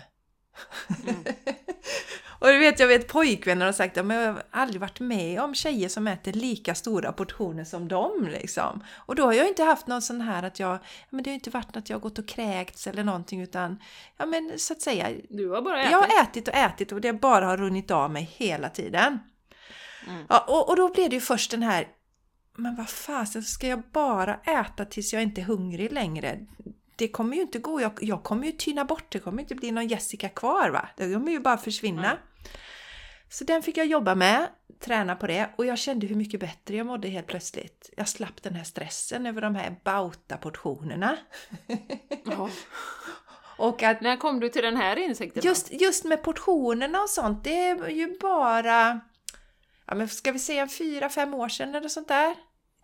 Mm. 1.04 1.24
och 2.38 2.46
du 2.46 2.58
vet, 2.58 2.80
jag 2.80 2.86
vet 2.86 3.08
pojkvänner 3.08 3.66
har 3.66 3.72
sagt 3.72 3.98
att 3.98 4.08
jag 4.08 4.32
har 4.32 4.42
aldrig 4.50 4.80
varit 4.80 5.00
med 5.00 5.40
om 5.40 5.54
tjejer 5.54 5.88
som 5.88 6.06
äter 6.06 6.32
lika 6.32 6.74
stora 6.74 7.12
portioner 7.12 7.64
som 7.64 7.88
dem. 7.88 8.28
Liksom. 8.32 8.84
Och 8.96 9.14
då 9.14 9.24
har 9.24 9.32
jag 9.32 9.48
inte 9.48 9.62
haft 9.62 9.86
någon 9.86 10.02
sån 10.02 10.20
här 10.20 10.42
att 10.42 10.60
jag, 10.60 10.78
men 11.10 11.22
det 11.22 11.30
har 11.30 11.34
inte 11.34 11.50
varit 11.50 11.76
att 11.76 11.90
jag 11.90 11.96
har 11.96 12.00
gått 12.00 12.18
och 12.18 12.28
kräkts 12.28 12.86
eller 12.86 13.04
någonting 13.04 13.42
utan, 13.42 13.78
ja 14.16 14.26
men 14.26 14.52
så 14.58 14.72
att 14.72 14.82
säga. 14.82 15.08
Du 15.28 15.48
har 15.48 15.62
bara 15.62 15.80
ätit? 15.80 15.92
Jag 15.92 15.98
har 15.98 16.22
ätit 16.22 16.48
och 16.48 16.54
ätit 16.54 16.92
och 16.92 17.00
det 17.00 17.12
bara 17.12 17.46
har 17.46 17.56
runnit 17.56 17.90
av 17.90 18.10
mig 18.10 18.30
hela 18.36 18.68
tiden. 18.68 19.18
Mm. 20.06 20.24
Ja, 20.28 20.44
och, 20.48 20.68
och 20.68 20.76
då 20.76 20.88
blev 20.88 21.10
det 21.10 21.14
ju 21.14 21.20
först 21.20 21.50
den 21.50 21.62
här, 21.62 21.88
men 22.56 22.76
vad 22.76 22.88
fasen, 22.88 23.42
ska 23.42 23.66
jag 23.66 23.82
bara 23.92 24.34
äta 24.34 24.84
tills 24.84 25.12
jag 25.12 25.22
inte 25.22 25.40
är 25.40 25.44
hungrig 25.44 25.92
längre? 25.92 26.38
Det 26.96 27.08
kommer 27.08 27.36
ju 27.36 27.42
inte 27.42 27.58
gå, 27.58 27.80
jag, 27.80 27.92
jag 28.00 28.22
kommer 28.22 28.46
ju 28.46 28.52
tyna 28.52 28.84
bort, 28.84 29.12
det 29.12 29.18
kommer 29.18 29.42
inte 29.42 29.54
bli 29.54 29.70
någon 29.70 29.88
Jessica 29.88 30.28
kvar 30.28 30.70
va? 30.70 30.88
Det 30.96 31.14
kommer 31.14 31.32
ju 31.32 31.40
bara 31.40 31.58
försvinna. 31.58 32.10
Mm. 32.10 32.22
Så 33.28 33.44
den 33.44 33.62
fick 33.62 33.76
jag 33.76 33.86
jobba 33.86 34.14
med, 34.14 34.46
träna 34.80 35.16
på 35.16 35.26
det 35.26 35.50
och 35.56 35.66
jag 35.66 35.78
kände 35.78 36.06
hur 36.06 36.16
mycket 36.16 36.40
bättre 36.40 36.76
jag 36.76 36.86
mådde 36.86 37.08
helt 37.08 37.26
plötsligt. 37.26 37.90
Jag 37.96 38.08
slapp 38.08 38.42
den 38.42 38.54
här 38.54 38.64
stressen 38.64 39.26
över 39.26 39.40
de 39.40 39.54
här 39.54 39.76
bauta-portionerna. 39.84 41.16
och 43.58 43.82
att, 43.82 44.00
När 44.00 44.16
kom 44.16 44.40
du 44.40 44.48
till 44.48 44.62
den 44.62 44.76
här 44.76 44.96
insikten? 44.96 45.42
Just, 45.44 45.72
just 45.80 46.04
med 46.04 46.22
portionerna 46.22 47.00
och 47.00 47.10
sånt, 47.10 47.44
det 47.44 47.68
är 47.68 47.88
ju 47.88 48.18
bara 48.18 49.00
ja, 49.90 49.96
men 49.96 50.08
ska 50.08 50.32
vi 50.32 50.38
säga 50.38 50.68
fyra, 50.68 51.08
fem 51.08 51.34
år 51.34 51.48
sedan 51.48 51.74
eller 51.74 51.88
sånt 51.88 52.08
där. 52.08 52.34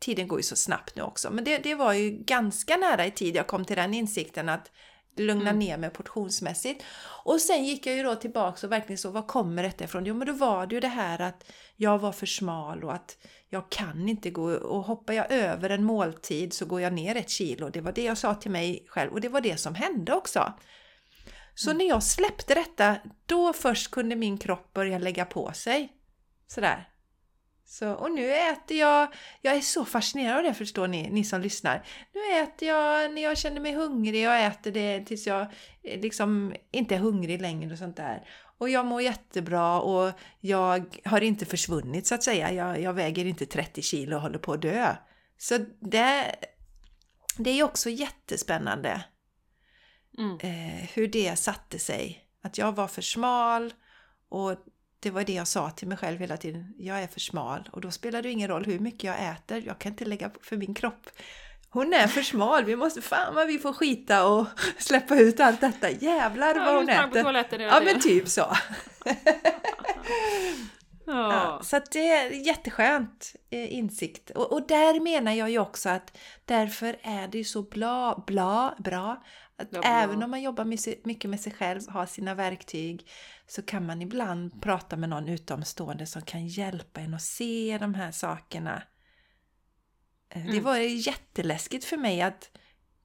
Tiden 0.01 0.29
går 0.29 0.39
ju 0.39 0.43
så 0.43 0.57
snabbt 0.57 0.97
nu 0.97 1.03
också, 1.03 1.31
men 1.31 1.45
det, 1.45 1.59
det 1.59 1.75
var 1.75 1.93
ju 1.93 2.11
ganska 2.11 2.77
nära 2.77 3.07
i 3.07 3.11
tid 3.11 3.37
jag 3.37 3.47
kom 3.47 3.65
till 3.65 3.77
den 3.77 3.95
insikten 3.95 4.49
att 4.49 4.71
lugna 5.17 5.51
mm. 5.51 5.59
ner 5.59 5.77
mig 5.77 5.91
portionsmässigt. 5.91 6.85
Och 7.25 7.41
sen 7.41 7.65
gick 7.65 7.87
jag 7.87 7.97
ju 7.97 8.03
då 8.03 8.15
tillbaks 8.15 8.65
och 8.65 8.73
verkligen 8.73 8.99
så, 8.99 9.11
var 9.11 9.23
kommer 9.23 9.63
detta 9.63 9.85
ifrån? 9.85 10.07
Jo 10.07 10.15
men 10.15 10.27
då 10.27 10.33
var 10.33 10.67
det 10.67 10.75
ju 10.75 10.81
det 10.81 10.89
här 10.89 11.21
att 11.21 11.53
jag 11.77 11.99
var 11.99 12.13
för 12.13 12.27
smal 12.27 12.85
och 12.85 12.95
att 12.95 13.17
jag 13.49 13.71
kan 13.71 14.09
inte 14.09 14.31
gå 14.31 14.55
och 14.55 14.83
hoppar 14.83 15.15
jag 15.15 15.33
över 15.33 15.71
en 15.71 15.85
måltid 15.85 16.53
så 16.53 16.67
går 16.67 16.81
jag 16.81 16.93
ner 16.93 17.17
ett 17.17 17.31
kilo. 17.31 17.69
Det 17.69 17.81
var 17.81 17.93
det 17.93 18.05
jag 18.05 18.19
sa 18.19 18.35
till 18.35 18.51
mig 18.51 18.87
själv 18.89 19.13
och 19.13 19.21
det 19.21 19.29
var 19.29 19.41
det 19.41 19.57
som 19.57 19.75
hände 19.75 20.15
också. 20.15 20.53
Så 21.55 21.71
mm. 21.71 21.79
när 21.79 21.89
jag 21.89 22.03
släppte 22.03 22.55
detta, 22.55 22.97
då 23.27 23.53
först 23.53 23.91
kunde 23.91 24.17
min 24.17 24.39
kropp 24.39 24.73
börja 24.73 24.99
lägga 24.99 25.25
på 25.25 25.53
sig. 25.53 25.93
Sådär. 26.47 26.89
Så, 27.69 27.93
och 27.93 28.11
nu 28.11 28.35
äter 28.35 28.77
jag, 28.77 29.15
jag 29.43 29.55
är 29.55 29.61
så 29.61 29.85
fascinerad 29.85 30.37
av 30.37 30.43
det 30.43 30.55
förstår 30.55 30.87
ni, 30.87 31.11
ni 31.11 31.25
som 31.25 31.41
lyssnar. 31.41 31.87
Nu 32.15 32.41
äter 32.43 32.69
jag 32.69 33.15
när 33.15 33.23
jag 33.23 33.39
känner 33.39 33.61
mig 33.61 33.75
hungrig, 33.75 34.23
jag 34.23 34.47
äter 34.47 34.71
det 34.71 35.05
tills 35.05 35.27
jag 35.27 35.43
eh, 35.83 36.01
liksom 36.01 36.55
inte 36.71 36.95
är 36.95 36.99
hungrig 36.99 37.41
längre 37.41 37.73
och 37.73 37.79
sånt 37.79 37.97
där. 37.97 38.29
Och 38.59 38.69
jag 38.69 38.87
mår 38.87 39.03
jättebra 39.03 39.81
och 39.81 40.13
jag 40.41 41.01
har 41.05 41.21
inte 41.21 41.47
försvunnit 41.47 42.07
så 42.07 42.15
att 42.15 42.23
säga. 42.23 42.53
Jag, 42.53 42.81
jag 42.81 42.93
väger 42.93 43.25
inte 43.25 43.47
30 43.47 43.83
kilo 43.83 44.17
och 44.17 44.23
håller 44.23 44.39
på 44.39 44.53
att 44.53 44.63
dö. 44.63 44.97
Så 45.39 45.59
det, 45.81 46.35
det 47.39 47.51
är 47.51 47.63
också 47.63 47.91
jättespännande 47.91 49.05
mm. 50.19 50.39
eh, 50.41 50.89
hur 50.95 51.09
det 51.09 51.37
satte 51.37 51.79
sig. 51.79 52.25
Att 52.43 52.59
jag 52.59 52.73
var 52.73 52.89
för 52.89 53.03
smal 53.03 53.75
och 54.29 54.57
det 55.01 55.11
var 55.11 55.25
det 55.25 55.33
jag 55.33 55.49
sa 55.49 55.71
till 55.71 55.89
mig 55.89 55.99
själv 55.99 56.21
hela 56.21 56.37
tiden. 56.37 56.75
Jag 56.79 57.03
är 57.03 57.07
för 57.07 57.21
smal 57.21 57.69
och 57.73 57.81
då 57.81 57.91
spelar 57.91 58.23
det 58.23 58.31
ingen 58.31 58.49
roll 58.49 58.65
hur 58.65 58.79
mycket 58.79 59.05
jag 59.05 59.31
äter. 59.31 59.63
Jag 59.67 59.79
kan 59.79 59.93
inte 59.93 60.05
lägga 60.05 60.31
för 60.43 60.57
min 60.57 60.75
kropp. 60.75 61.09
Hon 61.71 61.93
är 61.93 62.07
för 62.07 62.23
smal, 62.23 62.65
vi 62.65 62.77
måste, 62.77 63.03
fan 63.03 63.35
vad 63.35 63.47
vi 63.47 63.59
får 63.59 63.73
skita 63.73 64.27
och 64.27 64.47
släppa 64.79 65.17
ut 65.17 65.41
allt 65.41 65.61
detta. 65.61 65.91
Jävlar 65.91 66.55
vad 66.55 66.77
hon 66.77 66.89
äter! 67.37 67.61
Ja 67.61 67.81
men 67.85 68.01
typ 68.01 68.29
så. 68.29 68.57
Ja, 71.07 71.61
så 71.63 71.81
det 71.93 72.11
är 72.11 72.47
jätteskönt 72.47 73.37
eh, 73.51 73.75
insikt. 73.75 74.31
Och, 74.31 74.53
och, 74.53 74.67
där 74.67 75.01
menar 75.01 75.33
jag 75.33 75.51
ju 75.51 75.59
också 75.59 75.89
att 75.89 76.19
därför 76.45 76.97
är 77.03 77.29
det 77.29 77.45
så 77.45 77.63
bla, 77.63 78.25
bla, 78.27 78.75
bra 78.79 79.23
att 79.57 79.71
bla, 79.71 79.81
bla. 79.81 79.91
även 79.91 80.23
om 80.23 80.31
man 80.31 80.43
jobbar 80.43 80.65
mycket 81.07 81.31
med 81.31 81.41
sig 81.41 81.53
själv, 81.53 81.81
har 81.89 82.07
sina 82.07 82.35
verktyg, 82.35 83.07
så 83.47 83.63
kan 83.63 83.87
man 83.87 84.03
ibland 84.03 84.63
prata 84.63 84.97
med 84.97 85.09
någon 85.09 85.29
utomstående 85.29 86.07
som 86.07 86.23
kan 86.23 86.47
hjälpa 86.47 87.01
en 87.01 87.15
att 87.15 87.23
se 87.23 87.79
de 87.81 87.95
här 87.95 88.11
sakerna. 88.11 88.83
Eh, 90.29 90.43
mm. 90.43 90.55
Det 90.55 90.61
var 90.61 90.77
jätteläskigt 90.77 91.85
för 91.85 91.97
mig 91.97 92.23
att 92.23 92.51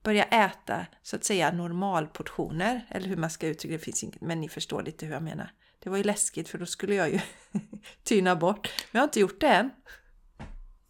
börja 0.02 0.24
äta 0.24 0.86
så 1.02 1.16
att 1.16 1.24
säga 1.24 1.52
normalportioner, 1.52 2.86
eller 2.90 3.08
hur 3.08 3.16
man 3.16 3.30
ska 3.30 3.46
uttrycka 3.46 3.72
det, 3.72 3.78
finns 3.78 4.04
inget, 4.04 4.20
men 4.20 4.40
ni 4.40 4.48
förstår 4.48 4.82
lite 4.82 5.06
hur 5.06 5.12
jag 5.12 5.22
menar. 5.22 5.50
Det 5.78 5.90
var 5.90 5.96
ju 5.96 6.02
läskigt 6.02 6.48
för 6.48 6.58
då 6.58 6.66
skulle 6.66 6.94
jag 6.94 7.10
ju 7.10 7.20
tyna 8.02 8.36
bort, 8.36 8.72
men 8.92 8.98
jag 8.98 9.00
har 9.00 9.08
inte 9.08 9.20
gjort 9.20 9.40
det 9.40 9.48
än. 9.48 9.70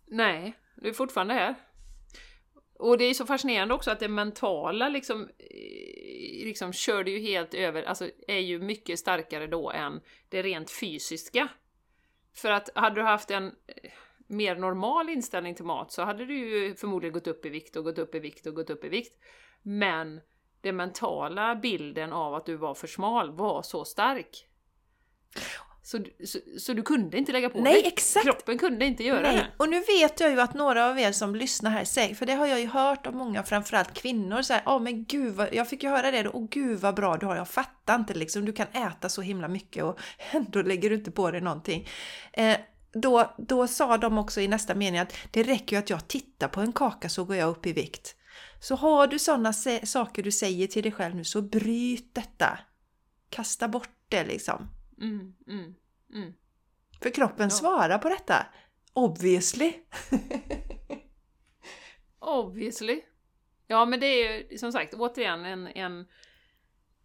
Nej, 0.07 0.59
du 0.77 0.89
är 0.89 0.93
fortfarande 0.93 1.35
här. 1.35 1.55
Och 2.79 2.99
det 2.99 3.05
är 3.05 3.15
så 3.15 3.27
fascinerande 3.27 3.75
också 3.75 3.91
att 3.91 4.01
det 4.01 4.09
mentala 4.09 4.89
liksom, 4.89 5.23
eh, 5.23 6.47
liksom 6.47 6.73
körde 6.73 7.11
ju 7.11 7.19
helt 7.19 7.55
över, 7.55 7.83
alltså 7.83 8.11
är 8.29 8.39
ju 8.39 8.59
mycket 8.59 8.99
starkare 8.99 9.47
då 9.47 9.71
än 9.71 10.01
det 10.29 10.43
rent 10.43 10.71
fysiska. 10.71 11.49
För 12.35 12.51
att 12.51 12.71
hade 12.75 13.01
du 13.01 13.03
haft 13.03 13.31
en 13.31 13.47
eh, 13.47 13.91
mer 14.27 14.57
normal 14.57 15.09
inställning 15.09 15.55
till 15.55 15.65
mat 15.65 15.93
så 15.93 16.03
hade 16.03 16.27
du 16.27 16.39
ju 16.39 16.75
förmodligen 16.75 17.13
gått 17.13 17.27
upp 17.27 17.47
i 17.47 17.49
vikt 17.49 17.77
och 17.77 17.85
gått 17.85 17.99
upp 17.99 18.15
i 18.15 18.19
vikt 18.19 18.47
och 18.47 18.55
gått 18.55 18.71
upp 18.71 18.85
i 18.85 18.89
vikt. 18.89 19.23
Men 19.63 20.21
den 20.61 20.77
mentala 20.77 21.57
bilden 21.57 22.13
av 22.13 22.35
att 22.35 22.47
du 22.47 22.57
var 22.57 22.75
för 22.75 22.87
smal 22.87 23.31
var 23.31 23.63
så 23.63 23.85
stark. 23.85 24.47
Så, 25.85 25.99
så, 26.25 26.39
så 26.59 26.73
du 26.73 26.83
kunde 26.83 27.19
inte 27.19 27.33
lägga 27.33 27.49
på 27.49 27.61
Nej, 27.61 27.73
dig? 27.73 27.87
exakt. 27.87 28.25
Kroppen 28.25 28.59
kunde 28.59 28.85
inte 28.85 29.05
göra 29.05 29.23
Nej, 29.23 29.37
det? 29.37 29.47
och 29.57 29.69
nu 29.69 29.81
vet 29.81 30.21
jag 30.21 30.31
ju 30.31 30.41
att 30.41 30.55
några 30.55 30.91
av 30.91 30.99
er 30.99 31.13
som 31.13 31.35
lyssnar 31.35 31.71
här 31.71 31.85
säger, 31.85 32.15
för 32.15 32.27
det 32.27 32.33
har 32.33 32.47
jag 32.47 32.61
ju 32.61 32.67
hört 32.67 33.07
av 33.07 33.15
många, 33.15 33.43
framförallt 33.43 33.95
kvinnor, 33.95 34.43
så 34.43 34.53
här, 34.53 34.63
ja 34.65 34.79
men 34.79 35.05
gud 35.05 35.35
vad, 35.35 35.55
jag 35.55 35.69
fick 35.69 35.83
ju 35.83 35.89
höra 35.89 36.11
det 36.11 36.23
då, 36.23 36.31
och 36.31 36.51
gud 36.51 36.81
vad 36.81 36.95
bra 36.95 37.17
du 37.17 37.27
har, 37.27 37.37
jag 37.37 37.49
fattar 37.49 37.95
inte 37.95 38.15
liksom, 38.15 38.45
du 38.45 38.53
kan 38.53 38.67
äta 38.67 39.09
så 39.09 39.23
himla 39.23 39.49
mycket 39.49 39.85
och 39.85 39.99
ändå 40.31 40.63
lägger 40.63 40.91
du 40.91 40.97
inte 40.97 41.11
på 41.11 41.31
dig 41.31 41.41
någonting. 41.41 41.89
Eh, 42.33 42.57
då, 42.93 43.35
då 43.39 43.69
sa 43.69 43.99
de 43.99 44.19
också 44.19 44.41
i 44.41 44.49
nästa 44.49 44.75
mening 44.75 45.01
att 45.01 45.15
det 45.31 45.43
räcker 45.43 45.77
ju 45.77 45.83
att 45.83 45.91
jag 45.91 46.09
tittar 46.09 46.49
på 46.49 46.61
en 46.61 46.73
kaka 46.73 47.09
så 47.09 47.25
går 47.25 47.37
jag 47.37 47.49
upp 47.49 47.67
i 47.67 47.73
vikt. 47.73 48.17
Så 48.61 48.77
har 48.77 49.07
du 49.07 49.19
sådana 49.19 49.53
saker 49.83 50.23
du 50.23 50.33
säger 50.33 50.67
till 50.67 50.83
dig 50.83 50.93
själv 50.93 51.15
nu 51.15 51.25
så 51.25 51.43
bryt 51.43 52.15
detta. 52.15 52.59
Kasta 53.31 53.69
bort 53.69 53.91
det 54.09 54.25
liksom. 54.25 54.69
Mm, 55.01 55.35
mm, 55.49 55.75
mm. 56.15 56.33
För 57.03 57.11
kroppen 57.11 57.51
svarar 57.51 57.99
på 57.99 58.09
detta. 58.09 58.47
Obviously. 58.93 59.73
Obviously. 62.19 63.03
Ja, 63.67 63.85
men 63.85 64.01
det 64.01 64.07
är 64.07 64.51
ju 64.51 64.59
som 64.59 64.73
sagt 64.73 64.95
återigen 64.95 65.45
en, 65.45 65.67
en 65.67 66.07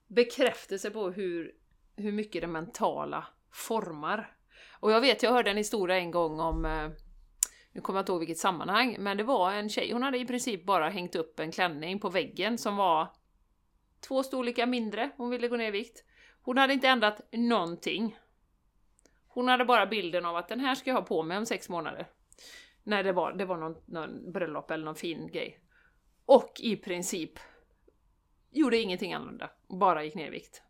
bekräftelse 0.07 0.89
på 0.89 1.11
hur, 1.11 1.51
hur 1.95 2.11
mycket 2.11 2.41
det 2.41 2.47
mentala 2.47 3.27
formar. 3.51 4.35
Och 4.79 4.91
jag 4.91 5.01
vet, 5.01 5.23
jag 5.23 5.31
hörde 5.31 5.51
en 5.51 5.57
historia 5.57 5.97
en 5.97 6.11
gång 6.11 6.39
om, 6.39 6.65
eh, 6.65 6.89
nu 7.71 7.81
kommer 7.81 7.97
jag 7.97 8.01
inte 8.01 8.11
ihåg 8.11 8.19
vilket 8.19 8.37
sammanhang, 8.37 8.95
men 8.99 9.17
det 9.17 9.23
var 9.23 9.51
en 9.51 9.69
tjej, 9.69 9.91
hon 9.93 10.03
hade 10.03 10.17
i 10.17 10.25
princip 10.25 10.65
bara 10.65 10.89
hängt 10.89 11.15
upp 11.15 11.39
en 11.39 11.51
klänning 11.51 11.99
på 11.99 12.09
väggen 12.09 12.57
som 12.57 12.75
var 12.75 13.13
två 14.07 14.23
storlekar 14.23 14.65
mindre, 14.65 15.09
hon 15.17 15.29
ville 15.29 15.47
gå 15.47 15.55
ner 15.55 15.67
i 15.67 15.71
vikt. 15.71 16.03
Hon 16.47 16.57
hade 16.57 16.73
inte 16.73 16.87
ändrat 16.87 17.21
någonting. 17.31 18.17
Hon 19.27 19.47
hade 19.47 19.65
bara 19.65 19.85
bilden 19.85 20.25
av 20.25 20.35
att 20.35 20.47
den 20.47 20.59
här 20.59 20.75
ska 20.75 20.89
jag 20.89 20.95
ha 20.95 21.01
på 21.01 21.23
mig 21.23 21.37
om 21.37 21.45
sex 21.45 21.69
månader. 21.69 22.07
När 22.83 23.03
det 23.03 23.11
var, 23.11 23.33
det 23.33 23.45
var 23.45 23.57
någon, 23.57 23.75
någon 23.85 24.31
bröllop 24.31 24.71
eller 24.71 24.85
någon 24.85 24.95
fin 24.95 25.27
grej. 25.27 25.59
Och 26.25 26.51
i 26.59 26.75
princip 26.75 27.31
gjorde 28.51 28.77
ingenting 28.77 29.13
annorlunda, 29.13 29.49
bara 29.67 30.03
gick 30.03 30.15
ner 30.15 30.27
i 30.27 30.29
vikt. 30.29 30.61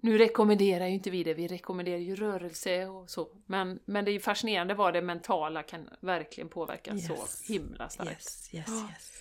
Nu 0.00 0.18
rekommenderar 0.18 0.86
ju 0.86 0.94
inte 0.94 1.10
vi 1.10 1.24
det, 1.24 1.34
vi 1.34 1.48
rekommenderar 1.48 1.98
ju 1.98 2.16
rörelse 2.16 2.86
och 2.86 3.10
så. 3.10 3.28
Men, 3.46 3.80
men 3.84 4.04
det 4.04 4.10
är 4.10 4.20
fascinerande 4.20 4.74
vad 4.74 4.94
det 4.94 5.02
mentala 5.02 5.62
kan 5.62 5.88
verkligen 6.00 6.48
påverka 6.48 6.92
Yes. 6.94 7.06
så 7.06 7.52
himla 7.52 7.88
starkt. 7.88 8.10
Yes, 8.10 8.54
yes, 8.54 8.66
Ja. 8.68 8.88
yes. 8.90 9.12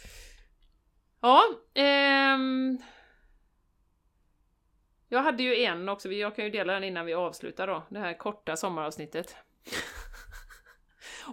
Ja, 1.22 1.44
ehm... 1.82 2.78
Jag 5.08 5.22
hade 5.22 5.44
ju 5.44 5.64
en 5.64 5.90
också, 5.90 6.12
jag 6.12 6.36
kan 6.36 6.46
ju 6.46 6.52
dela 6.52 6.74
den 6.74 6.84
innan 6.84 7.06
vi 7.06 7.14
avslutar 7.14 7.68
då, 7.68 7.84
det 7.90 8.00
här 8.00 8.18
korta 8.18 8.56
sommaravsnittet. 8.56 9.36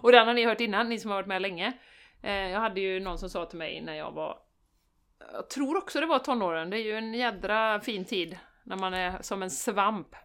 och 0.01 0.11
den 0.11 0.27
har 0.27 0.33
ni 0.33 0.45
hört 0.45 0.61
innan, 0.61 0.89
ni 0.89 0.99
som 0.99 1.11
har 1.11 1.17
varit 1.17 1.27
med 1.27 1.41
länge. 1.41 1.73
Eh, 2.21 2.49
jag 2.49 2.59
hade 2.59 2.81
ju 2.81 2.99
någon 2.99 3.17
som 3.17 3.29
sa 3.29 3.45
till 3.45 3.57
mig 3.57 3.81
när 3.81 3.93
jag 3.93 4.11
var, 4.11 4.39
jag 5.33 5.49
tror 5.49 5.77
också 5.77 5.99
det 5.99 6.05
var 6.05 6.19
tonåren, 6.19 6.69
det 6.69 6.77
är 6.77 6.83
ju 6.83 6.97
en 6.97 7.13
jädra 7.13 7.79
fin 7.79 8.05
tid 8.05 8.37
när 8.63 8.75
man 8.75 8.93
är 8.93 9.21
som 9.21 9.43
en 9.43 9.51
svamp. 9.51 10.15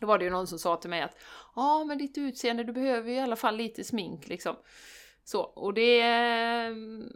Då 0.00 0.06
var 0.06 0.18
det 0.18 0.24
ju 0.24 0.30
någon 0.30 0.46
som 0.46 0.58
sa 0.58 0.76
till 0.76 0.90
mig 0.90 1.02
att 1.02 1.16
ja, 1.56 1.84
men 1.84 1.98
ditt 1.98 2.18
utseende, 2.18 2.64
du 2.64 2.72
behöver 2.72 3.10
ju 3.10 3.16
i 3.16 3.20
alla 3.20 3.36
fall 3.36 3.56
lite 3.56 3.84
smink 3.84 4.28
liksom. 4.28 4.56
Så, 5.24 5.40
och 5.40 5.74
det 5.74 6.00
mm, 6.00 7.12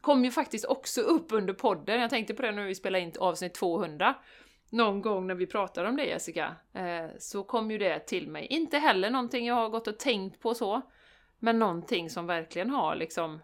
kom 0.00 0.24
ju 0.24 0.30
faktiskt 0.30 0.64
också 0.64 1.00
upp 1.00 1.32
under 1.32 1.54
podden. 1.54 2.00
Jag 2.00 2.10
tänkte 2.10 2.34
på 2.34 2.42
det 2.42 2.52
när 2.52 2.66
vi 2.66 2.74
spelade 2.74 3.04
in 3.04 3.12
avsnitt 3.18 3.54
200. 3.54 4.14
Någon 4.70 5.02
gång 5.02 5.26
när 5.26 5.34
vi 5.34 5.46
pratade 5.46 5.88
om 5.88 5.96
det 5.96 6.04
Jessica, 6.04 6.56
eh, 6.72 7.06
så 7.18 7.42
kom 7.42 7.70
ju 7.70 7.78
det 7.78 7.98
till 7.98 8.28
mig. 8.28 8.46
Inte 8.46 8.78
heller 8.78 9.10
någonting 9.10 9.46
jag 9.46 9.54
har 9.54 9.68
gått 9.68 9.86
och 9.86 9.98
tänkt 9.98 10.40
på 10.40 10.54
så, 10.54 10.82
men 11.38 11.58
någonting 11.58 12.10
som 12.10 12.26
verkligen 12.26 12.70
har 12.70 12.96
liksom 12.96 13.40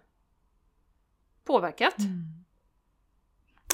påverkat. 1.45 1.99
Mm. 1.99 2.46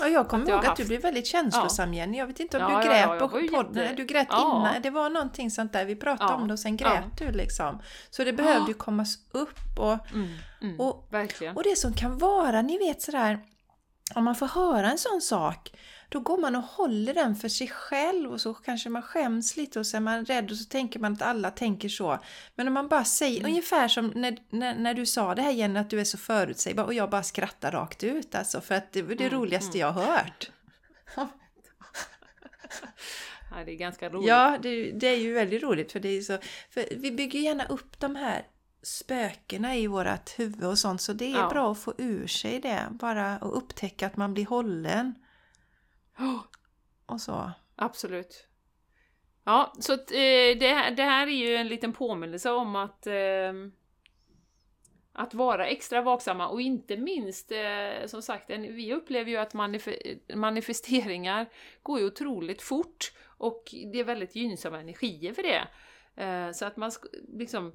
Ja, 0.03 0.09
jag 0.09 0.29
kommer 0.29 0.49
ihåg 0.51 0.67
att 0.67 0.77
du 0.77 0.85
blev 0.85 1.03
väldigt 1.03 1.27
känslosam 1.27 1.95
Jenny. 1.95 2.19
Jag 2.19 2.27
vet 2.27 2.41
inte 2.41 2.57
om 2.65 2.73
Ja, 2.73 2.79
du 2.83 2.89
grät 2.89 3.01
ja, 3.01 3.17
på 3.19 3.29
podden. 3.29 3.83
jätte- 3.83 3.95
Du 3.95 4.05
grät 4.05 4.29
innan. 4.31 4.83
Det 4.83 4.91
var 4.91 5.11
någonting 5.11 5.51
sånt 5.51 5.73
där. 5.73 5.85
Vi 5.85 5.97
pratade 5.97 6.33
om 6.35 6.49
det 6.49 6.53
och 6.55 6.59
sen 6.61 6.77
grät 6.77 7.05
du 7.19 7.33
liksom. 7.33 7.81
Så 8.11 8.25
det 8.25 8.33
behövde 8.33 8.69
ju 8.71 8.75
kommas 8.75 9.15
upp 9.33 9.59
och, 9.79 9.99
Mm, 10.13 10.29
mm, 10.63 10.81
och 10.81 11.09
verkligen. 11.11 11.57
Och 11.57 11.63
det 11.63 11.79
som 11.79 11.93
kan 11.93 12.19
vara, 12.19 12.63
ni 12.63 12.79
vet 12.79 13.03
sådär, 13.03 13.39
om 14.15 14.25
man 14.25 14.35
får 14.35 14.47
höra 14.47 14.91
en 14.91 14.99
sån 14.99 15.21
sak, 15.21 15.73
då 16.13 16.21
går 16.21 16.39
man 16.39 16.57
och 16.57 16.63
håller 16.63 17.15
den 17.15 17.37
för 17.37 17.49
sig 17.49 17.69
själv 17.69 18.33
och 18.33 18.41
så 18.41 18.55
kanske 18.55 18.89
man 18.89 19.03
skäms 19.03 19.57
lite 19.57 19.79
och 19.79 19.87
så 19.87 19.97
är 19.97 20.01
man 20.01 20.25
rädd 20.25 20.51
och 20.51 20.57
så 20.57 20.65
tänker 20.65 21.01
man 21.01 21.13
att 21.13 21.23
alla 21.23 21.51
tänker 21.51 21.89
så. 21.89 22.19
Men 22.55 22.69
om 22.69 22.75
man 22.75 22.89
bara 22.89 23.05
säger, 23.05 23.39
Mm. 23.41 23.51
ungefär 23.51 23.89
som 23.89 24.07
när, 24.15 24.37
när, 24.51 24.75
när 24.75 24.95
du 24.95 25.07
sa 25.07 25.35
det 25.35 25.43
här 25.43 25.51
Jenny, 25.51 25.79
att 25.81 25.91
du 25.91 26.01
är 26.01 26.05
så 26.05 26.19
förutsägbar 26.19 26.85
och 26.85 26.95
jag 26.95 27.11
bara 27.11 27.23
skrattar 27.23 27.73
rakt 27.73 28.05
ut 28.05 28.35
alltså, 28.35 28.61
för 28.61 28.75
att 28.75 28.93
det 28.93 29.03
var 29.03 29.15
det 29.15 29.25
Mm, 29.27 29.39
roligaste 29.39 29.79
jag 29.79 29.93
har 29.93 30.03
hört. 30.05 30.51
Ja, 33.51 33.65
det 33.67 33.73
är 33.73 33.77
ganska 33.77 34.09
roligt. 34.11 34.29
Ja, 34.29 34.59
det, 34.63 34.93
det 34.93 35.07
är 35.09 35.17
ju 35.17 35.33
väldigt 35.33 35.63
roligt 35.63 35.93
för 35.93 36.01
det 36.01 36.09
är 36.09 36.21
så, 36.21 36.39
för 36.71 36.85
vi 36.97 37.13
bygger 37.13 37.41
gärna 37.41 37.65
upp 37.67 38.01
de 38.01 38.17
här 38.17 38.43
spökena 38.83 39.77
i 39.77 39.87
vårat 39.87 40.35
huvud 40.37 40.65
och 40.65 40.79
sånt 40.79 41.01
så 41.03 41.13
det 41.13 41.25
är 41.33 41.37
Ja. 41.39 41.49
bra 41.49 41.73
att 41.73 41.79
få 41.79 41.95
ur 41.99 42.27
sig 42.27 42.61
det 42.61 42.81
bara 42.91 43.39
och 43.39 43.57
upptäcka 43.57 44.07
att 44.07 44.17
man 44.17 44.35
blir 44.35 44.47
hållen 44.47 45.15
och 47.07 47.21
så. 47.21 47.51
absolut. 47.77 48.47
Ja, 49.45 49.73
så 49.79 49.93
att, 49.93 50.11
eh, 50.11 50.59
det, 50.61 50.75
här, 50.75 50.91
det 50.91 51.03
här 51.03 51.27
är 51.27 51.31
ju 51.31 51.57
en 51.57 51.69
liten 51.69 51.93
påminnelse 51.93 52.51
om 52.51 52.77
att 52.77 53.07
ehm, 53.07 53.73
att 55.13 55.35
vara 55.35 55.67
extra 55.67 56.03
vaksamma 56.03 56.49
och 56.49 56.61
inte 56.61 56.97
minst, 56.97 57.53
eh, 57.53 58.07
som 58.07 58.23
sagt, 58.23 58.51
en, 58.51 58.63
vi 58.63 58.95
upplever 58.95 59.31
ju 59.31 59.37
att 59.37 59.55
manif- 59.55 60.37
manifesteringar 60.37 61.47
går 61.83 62.01
ju 62.01 62.07
otroligt 62.07 62.63
fort 62.63 63.13
och 63.25 63.75
det 63.93 64.01
är 64.01 64.05
väldigt 64.05 64.37
gynnsamma 64.37 64.81
energier 64.81 65.33
för 65.33 65.43
det. 65.43 65.69
Eh, 66.23 66.53
så 66.53 66.65
att 66.65 66.77
man 66.77 66.91
liksom 67.29 67.73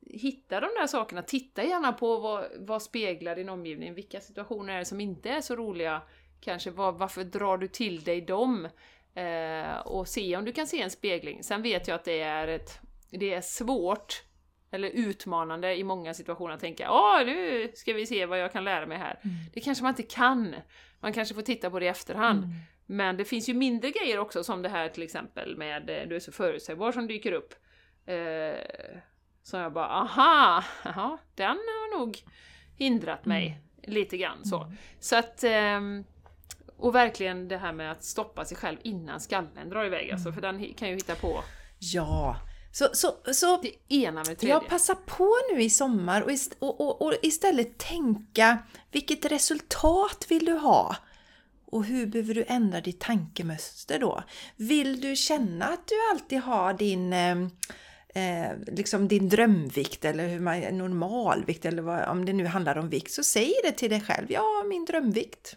hitta 0.00 0.60
de 0.60 0.66
där 0.66 0.86
sakerna, 0.86 1.22
titta 1.22 1.64
gärna 1.64 1.92
på 1.92 2.18
vad, 2.18 2.46
vad 2.58 2.82
speglar 2.82 3.36
din 3.36 3.48
omgivning, 3.48 3.94
vilka 3.94 4.20
situationer 4.20 4.74
är 4.74 4.78
det 4.78 4.84
som 4.84 5.00
inte 5.00 5.30
är 5.30 5.40
så 5.40 5.56
roliga, 5.56 6.02
kanske 6.44 6.70
vad, 6.70 6.94
varför 6.94 7.24
drar 7.24 7.58
du 7.58 7.68
till 7.68 8.04
dig 8.04 8.20
dem? 8.20 8.68
Eh, 9.14 9.76
och 9.78 10.08
se 10.08 10.36
om 10.36 10.44
du 10.44 10.52
kan 10.52 10.66
se 10.66 10.82
en 10.82 10.90
spegling. 10.90 11.42
Sen 11.42 11.62
vet 11.62 11.88
jag 11.88 11.94
att 11.94 12.04
det 12.04 12.20
är, 12.20 12.48
ett, 12.48 12.80
det 13.10 13.34
är 13.34 13.40
svårt 13.40 14.22
eller 14.70 14.88
utmanande 14.88 15.76
i 15.76 15.84
många 15.84 16.14
situationer 16.14 16.54
att 16.54 16.60
tänka 16.60 16.90
Åh, 16.90 17.26
nu 17.26 17.70
ska 17.74 17.92
vi 17.92 18.06
se 18.06 18.26
vad 18.26 18.38
jag 18.38 18.52
kan 18.52 18.64
lära 18.64 18.86
mig 18.86 18.98
här. 18.98 19.18
Det 19.52 19.60
kanske 19.60 19.82
man 19.82 19.90
inte 19.90 20.02
kan. 20.02 20.54
Man 21.00 21.12
kanske 21.12 21.34
får 21.34 21.42
titta 21.42 21.70
på 21.70 21.78
det 21.78 21.84
i 21.84 21.88
efterhand. 21.88 22.46
Men 22.86 23.16
det 23.16 23.24
finns 23.24 23.48
ju 23.48 23.54
mindre 23.54 23.90
grejer 23.90 24.18
också 24.18 24.44
som 24.44 24.62
det 24.62 24.68
här 24.68 24.88
till 24.88 25.02
exempel 25.02 25.56
med 25.56 25.90
eh, 25.90 26.08
Du 26.08 26.16
är 26.16 26.20
så 26.20 26.32
förutsägbar 26.32 26.92
som 26.92 27.06
dyker 27.06 27.32
upp. 27.32 27.54
Eh, 28.06 28.98
som 29.42 29.60
jag 29.60 29.72
bara, 29.72 29.88
aha, 29.88 30.64
aha, 30.84 31.18
den 31.34 31.46
har 31.46 31.98
nog 31.98 32.18
hindrat 32.76 33.24
mig 33.24 33.60
lite 33.82 34.16
grann 34.16 34.44
så. 34.44 34.72
Så 35.00 35.16
att, 35.16 35.44
ehm, 35.44 36.04
och 36.76 36.94
verkligen 36.94 37.48
det 37.48 37.56
här 37.56 37.72
med 37.72 37.90
att 37.92 38.04
stoppa 38.04 38.44
sig 38.44 38.56
själv 38.56 38.78
innan 38.82 39.20
skallen 39.20 39.70
drar 39.70 39.84
iväg 39.84 40.10
alltså, 40.10 40.32
för 40.32 40.40
den 40.40 40.74
kan 40.74 40.88
ju 40.88 40.94
hitta 40.94 41.14
på 41.14 41.44
Ja, 41.78 42.36
så, 42.72 42.88
så, 42.92 43.08
så 43.34 43.60
det 43.62 43.94
ena 43.94 44.16
med 44.16 44.24
tredje. 44.24 44.48
jag 44.48 44.68
passa 44.68 44.94
på 44.94 45.30
nu 45.52 45.62
i 45.62 45.70
sommar 45.70 46.22
och, 46.22 46.30
ist- 46.30 46.56
och, 46.58 46.80
och, 46.80 47.02
och 47.02 47.14
istället 47.22 47.78
tänka 47.78 48.58
vilket 48.92 49.24
resultat 49.24 50.26
vill 50.28 50.44
du 50.44 50.52
ha? 50.52 50.96
Och 51.66 51.84
hur 51.84 52.06
behöver 52.06 52.34
du 52.34 52.44
ändra 52.48 52.80
ditt 52.80 53.00
tankemönster 53.00 53.98
då? 53.98 54.22
Vill 54.56 55.00
du 55.00 55.16
känna 55.16 55.64
att 55.64 55.86
du 55.88 55.94
alltid 56.12 56.40
har 56.40 56.72
din, 56.74 57.12
eh, 57.12 57.36
eh, 58.14 58.52
liksom 58.66 59.08
din 59.08 59.28
drömvikt 59.28 60.04
eller 60.04 60.28
hur 60.28 60.40
man, 60.40 60.60
normalvikt 60.60 61.64
eller 61.64 61.82
vad, 61.82 62.08
om 62.08 62.24
det 62.24 62.32
nu 62.32 62.46
handlar 62.46 62.78
om 62.78 62.88
vikt 62.88 63.12
så 63.12 63.22
säg 63.22 63.52
det 63.64 63.72
till 63.72 63.90
dig 63.90 64.00
själv. 64.00 64.26
Ja, 64.28 64.64
min 64.68 64.84
drömvikt. 64.84 65.56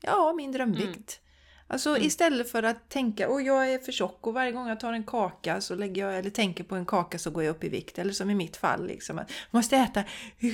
Ja, 0.00 0.32
min 0.36 0.52
drömvikt. 0.52 1.20
Alltså 1.66 1.98
istället 1.98 2.50
för 2.50 2.62
att 2.62 2.88
tänka 2.88 3.28
åh 3.28 3.42
jag 3.42 3.72
är 3.72 3.78
för 3.78 3.92
tjock 3.92 4.26
och 4.26 4.34
varje 4.34 4.52
gång 4.52 4.68
jag 4.68 4.80
tar 4.80 4.92
en 4.92 5.04
kaka 5.04 5.60
så 5.60 5.74
lägger 5.74 6.06
jag, 6.06 6.18
eller 6.18 6.30
tänker 6.30 6.64
på 6.64 6.74
en 6.74 6.86
kaka 6.86 7.18
så 7.18 7.30
går 7.30 7.42
jag 7.44 7.50
upp 7.56 7.64
i 7.64 7.68
vikt. 7.68 7.98
Eller 7.98 8.12
som 8.12 8.30
i 8.30 8.34
mitt 8.34 8.56
fall, 8.56 8.86
liksom, 8.86 9.18
att 9.18 9.30
jag 9.30 9.58
måste 9.58 9.76
äta 9.76 10.04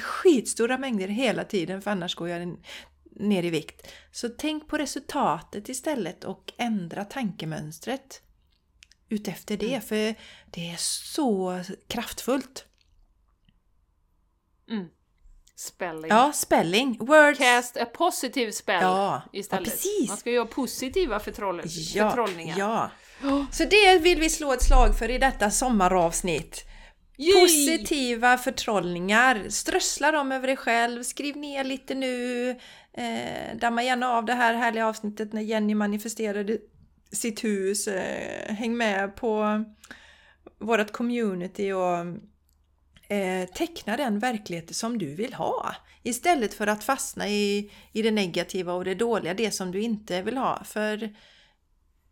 skitstora 0.02 0.78
mängder 0.78 1.08
hela 1.08 1.44
tiden 1.44 1.82
för 1.82 1.90
annars 1.90 2.14
går 2.14 2.28
jag 2.28 2.56
ner 3.10 3.42
i 3.42 3.50
vikt. 3.50 3.92
Så 4.12 4.28
tänk 4.28 4.68
på 4.68 4.78
resultatet 4.78 5.68
istället 5.68 6.24
och 6.24 6.52
ändra 6.56 7.04
tankemönstret 7.04 8.22
utefter 9.08 9.56
det, 9.56 9.80
för 9.80 10.14
det 10.50 10.70
är 10.70 10.76
så 10.78 11.60
kraftfullt. 11.88 12.66
Mm. 14.70 14.88
Spelling. 15.58 16.06
Ja, 16.10 16.32
spelling, 16.34 16.96
words. 17.00 17.38
Cast 17.38 17.76
a 17.76 17.84
positive 17.84 18.52
spell 18.52 18.82
Ja, 18.82 19.22
istället. 19.32 19.66
ja, 19.66 19.70
precis. 19.72 20.08
Man 20.08 20.16
ska 20.16 20.30
göra 20.30 20.46
positiva 20.46 21.18
förtroll- 21.18 21.60
Ja, 21.94 22.10
förtrollningar. 22.10 22.58
ja. 22.58 22.90
Så 23.52 23.64
det 23.64 23.98
vill 23.98 24.20
vi 24.20 24.30
slå 24.30 24.52
ett 24.52 24.62
slag 24.62 24.98
för 24.98 25.10
i 25.10 25.18
detta 25.18 25.50
sommaravsnitt. 25.50 26.64
Yay! 27.18 27.32
Positiva 27.40 28.38
förtrollningar. 28.38 29.44
Strössla 29.48 30.12
dem 30.12 30.32
över 30.32 30.46
dig 30.46 30.56
själv. 30.56 31.02
Skriv 31.02 31.36
ner 31.36 31.64
lite 31.64 31.94
nu. 31.94 32.50
Eh, 32.92 33.56
damma 33.60 33.82
gärna 33.82 34.10
av 34.12 34.24
det 34.24 34.32
här 34.34 34.54
härliga 34.54 34.86
avsnittet 34.86 35.32
när 35.32 35.42
Jenny 35.42 35.74
manifesterade 35.74 36.58
sitt 37.12 37.44
hus. 37.44 37.88
Eh, 37.88 38.54
häng 38.54 38.76
med 38.76 39.16
på 39.16 39.64
vårt 40.60 40.92
community 40.92 41.72
och 41.72 42.06
eh, 43.08 43.48
teckna 43.48 43.96
den 43.96 44.18
verklighet 44.18 44.76
som 44.76 44.98
du 44.98 45.14
vill 45.14 45.34
ha. 45.34 45.74
Istället 46.02 46.54
för 46.54 46.66
att 46.66 46.84
fastna 46.84 47.28
i, 47.28 47.72
i 47.92 48.02
det 48.02 48.10
negativa 48.10 48.72
och 48.72 48.84
det 48.84 48.94
dåliga, 48.94 49.34
det 49.34 49.50
som 49.50 49.72
du 49.72 49.80
inte 49.80 50.22
vill 50.22 50.36
ha. 50.36 50.64
För 50.64 51.14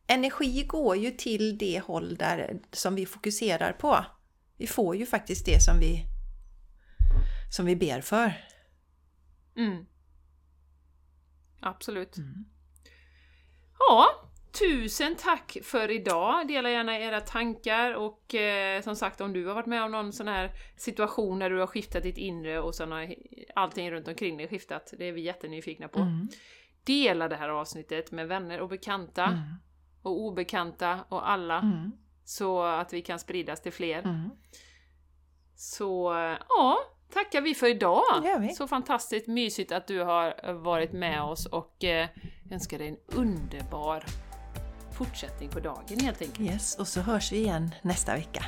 energi 0.07 0.65
går 0.65 0.97
ju 0.97 1.11
till 1.11 1.59
det 1.59 1.81
håll 1.81 2.17
där, 2.17 2.61
som 2.73 2.95
vi 2.95 3.07
fokuserar 3.07 3.73
på. 3.73 4.05
Vi 4.57 4.67
får 4.67 4.97
ju 4.97 5.07
faktiskt 5.07 5.47
det 5.47 5.63
som 5.63 5.79
vi, 5.79 6.05
som 7.57 7.67
vi 7.67 7.77
ber 7.77 8.01
för. 8.01 8.33
Mm. 9.57 9.87
Absolut. 11.61 12.17
Mm. 12.17 12.45
Ja, 13.79 14.07
tusen 14.59 15.15
tack 15.17 15.57
för 15.63 15.91
idag. 15.91 16.49
Dela 16.49 16.71
gärna 16.71 16.99
era 16.99 17.21
tankar 17.21 17.95
och 17.95 18.35
eh, 18.35 18.83
som 18.83 18.97
sagt 18.97 19.21
om 19.21 19.33
du 19.33 19.47
har 19.47 19.55
varit 19.55 19.67
med 19.67 19.83
om 19.85 19.91
någon 19.91 20.13
sån 20.13 20.29
här 20.29 20.51
situation 20.77 21.39
där 21.39 21.51
du 21.51 21.59
har 21.61 21.67
skiftat 21.67 22.03
ditt 22.03 22.19
inre 22.19 22.61
och 22.61 22.75
sen 22.75 22.93
har 22.93 23.15
allting 23.55 23.91
runt 23.91 24.09
omkring 24.09 24.37
dig 24.37 24.49
skiftat. 24.49 24.95
Det 24.99 25.05
är 25.09 25.13
vi 25.13 25.21
jättenyfikna 25.21 25.89
på. 25.89 25.99
Mm. 26.01 26.29
Dela 26.85 27.29
det 27.29 27.37
här 27.37 27.49
avsnittet 27.49 28.13
med 28.13 28.29
vänner 28.29 28.61
och 28.61 28.69
bekanta 28.69 29.25
Mm. 29.25 29.39
och 30.03 30.21
obekanta 30.21 31.05
och 31.09 31.31
alla 31.31 31.59
Mm. 31.59 31.93
så 32.25 32.63
att 32.63 32.93
vi 32.93 33.03
kan 33.03 33.19
spridas 33.19 33.63
till 33.63 33.73
fler. 33.73 33.99
Mm. 33.99 34.31
Så 35.57 36.15
eh, 36.19 36.39
ja, 36.49 36.79
tackar 37.13 37.41
vi 37.41 37.55
för 37.55 37.67
idag! 37.67 38.03
Vi. 38.41 38.49
Så 38.49 38.69
fantastiskt 38.69 39.27
mysigt 39.27 39.73
att 39.73 39.87
du 39.87 40.01
har 40.01 40.53
varit 40.53 40.93
med 40.93 41.23
oss 41.23 41.47
och 41.47 41.85
eh, 41.85 42.09
önskar 42.51 42.79
dig 42.79 42.89
en 42.89 42.97
underbar 43.07 44.05
fortsättning 44.95 45.49
på 45.49 45.61
dagen 45.61 46.01
helt 46.01 46.23
enkelt. 46.23 46.41
Yes, 46.51 46.77
och 46.79 46.89
så 46.89 47.01
hörs 47.01 47.33
vi 47.33 47.37
igen 47.37 47.75
nästa 47.83 48.15
vecka. 48.15 48.45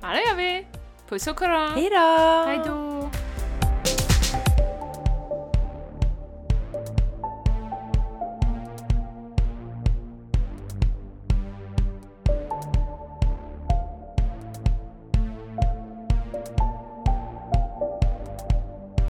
Ja, 0.00 0.08
det 0.08 0.22
gör 0.22 0.36
vi! 0.36 0.66
Puss 1.08 1.26
och 1.26 1.38
kram! 1.38 1.74
Hej 1.74 1.90
då! 1.90 2.44
Hej 2.46 2.60
då! 2.66 3.10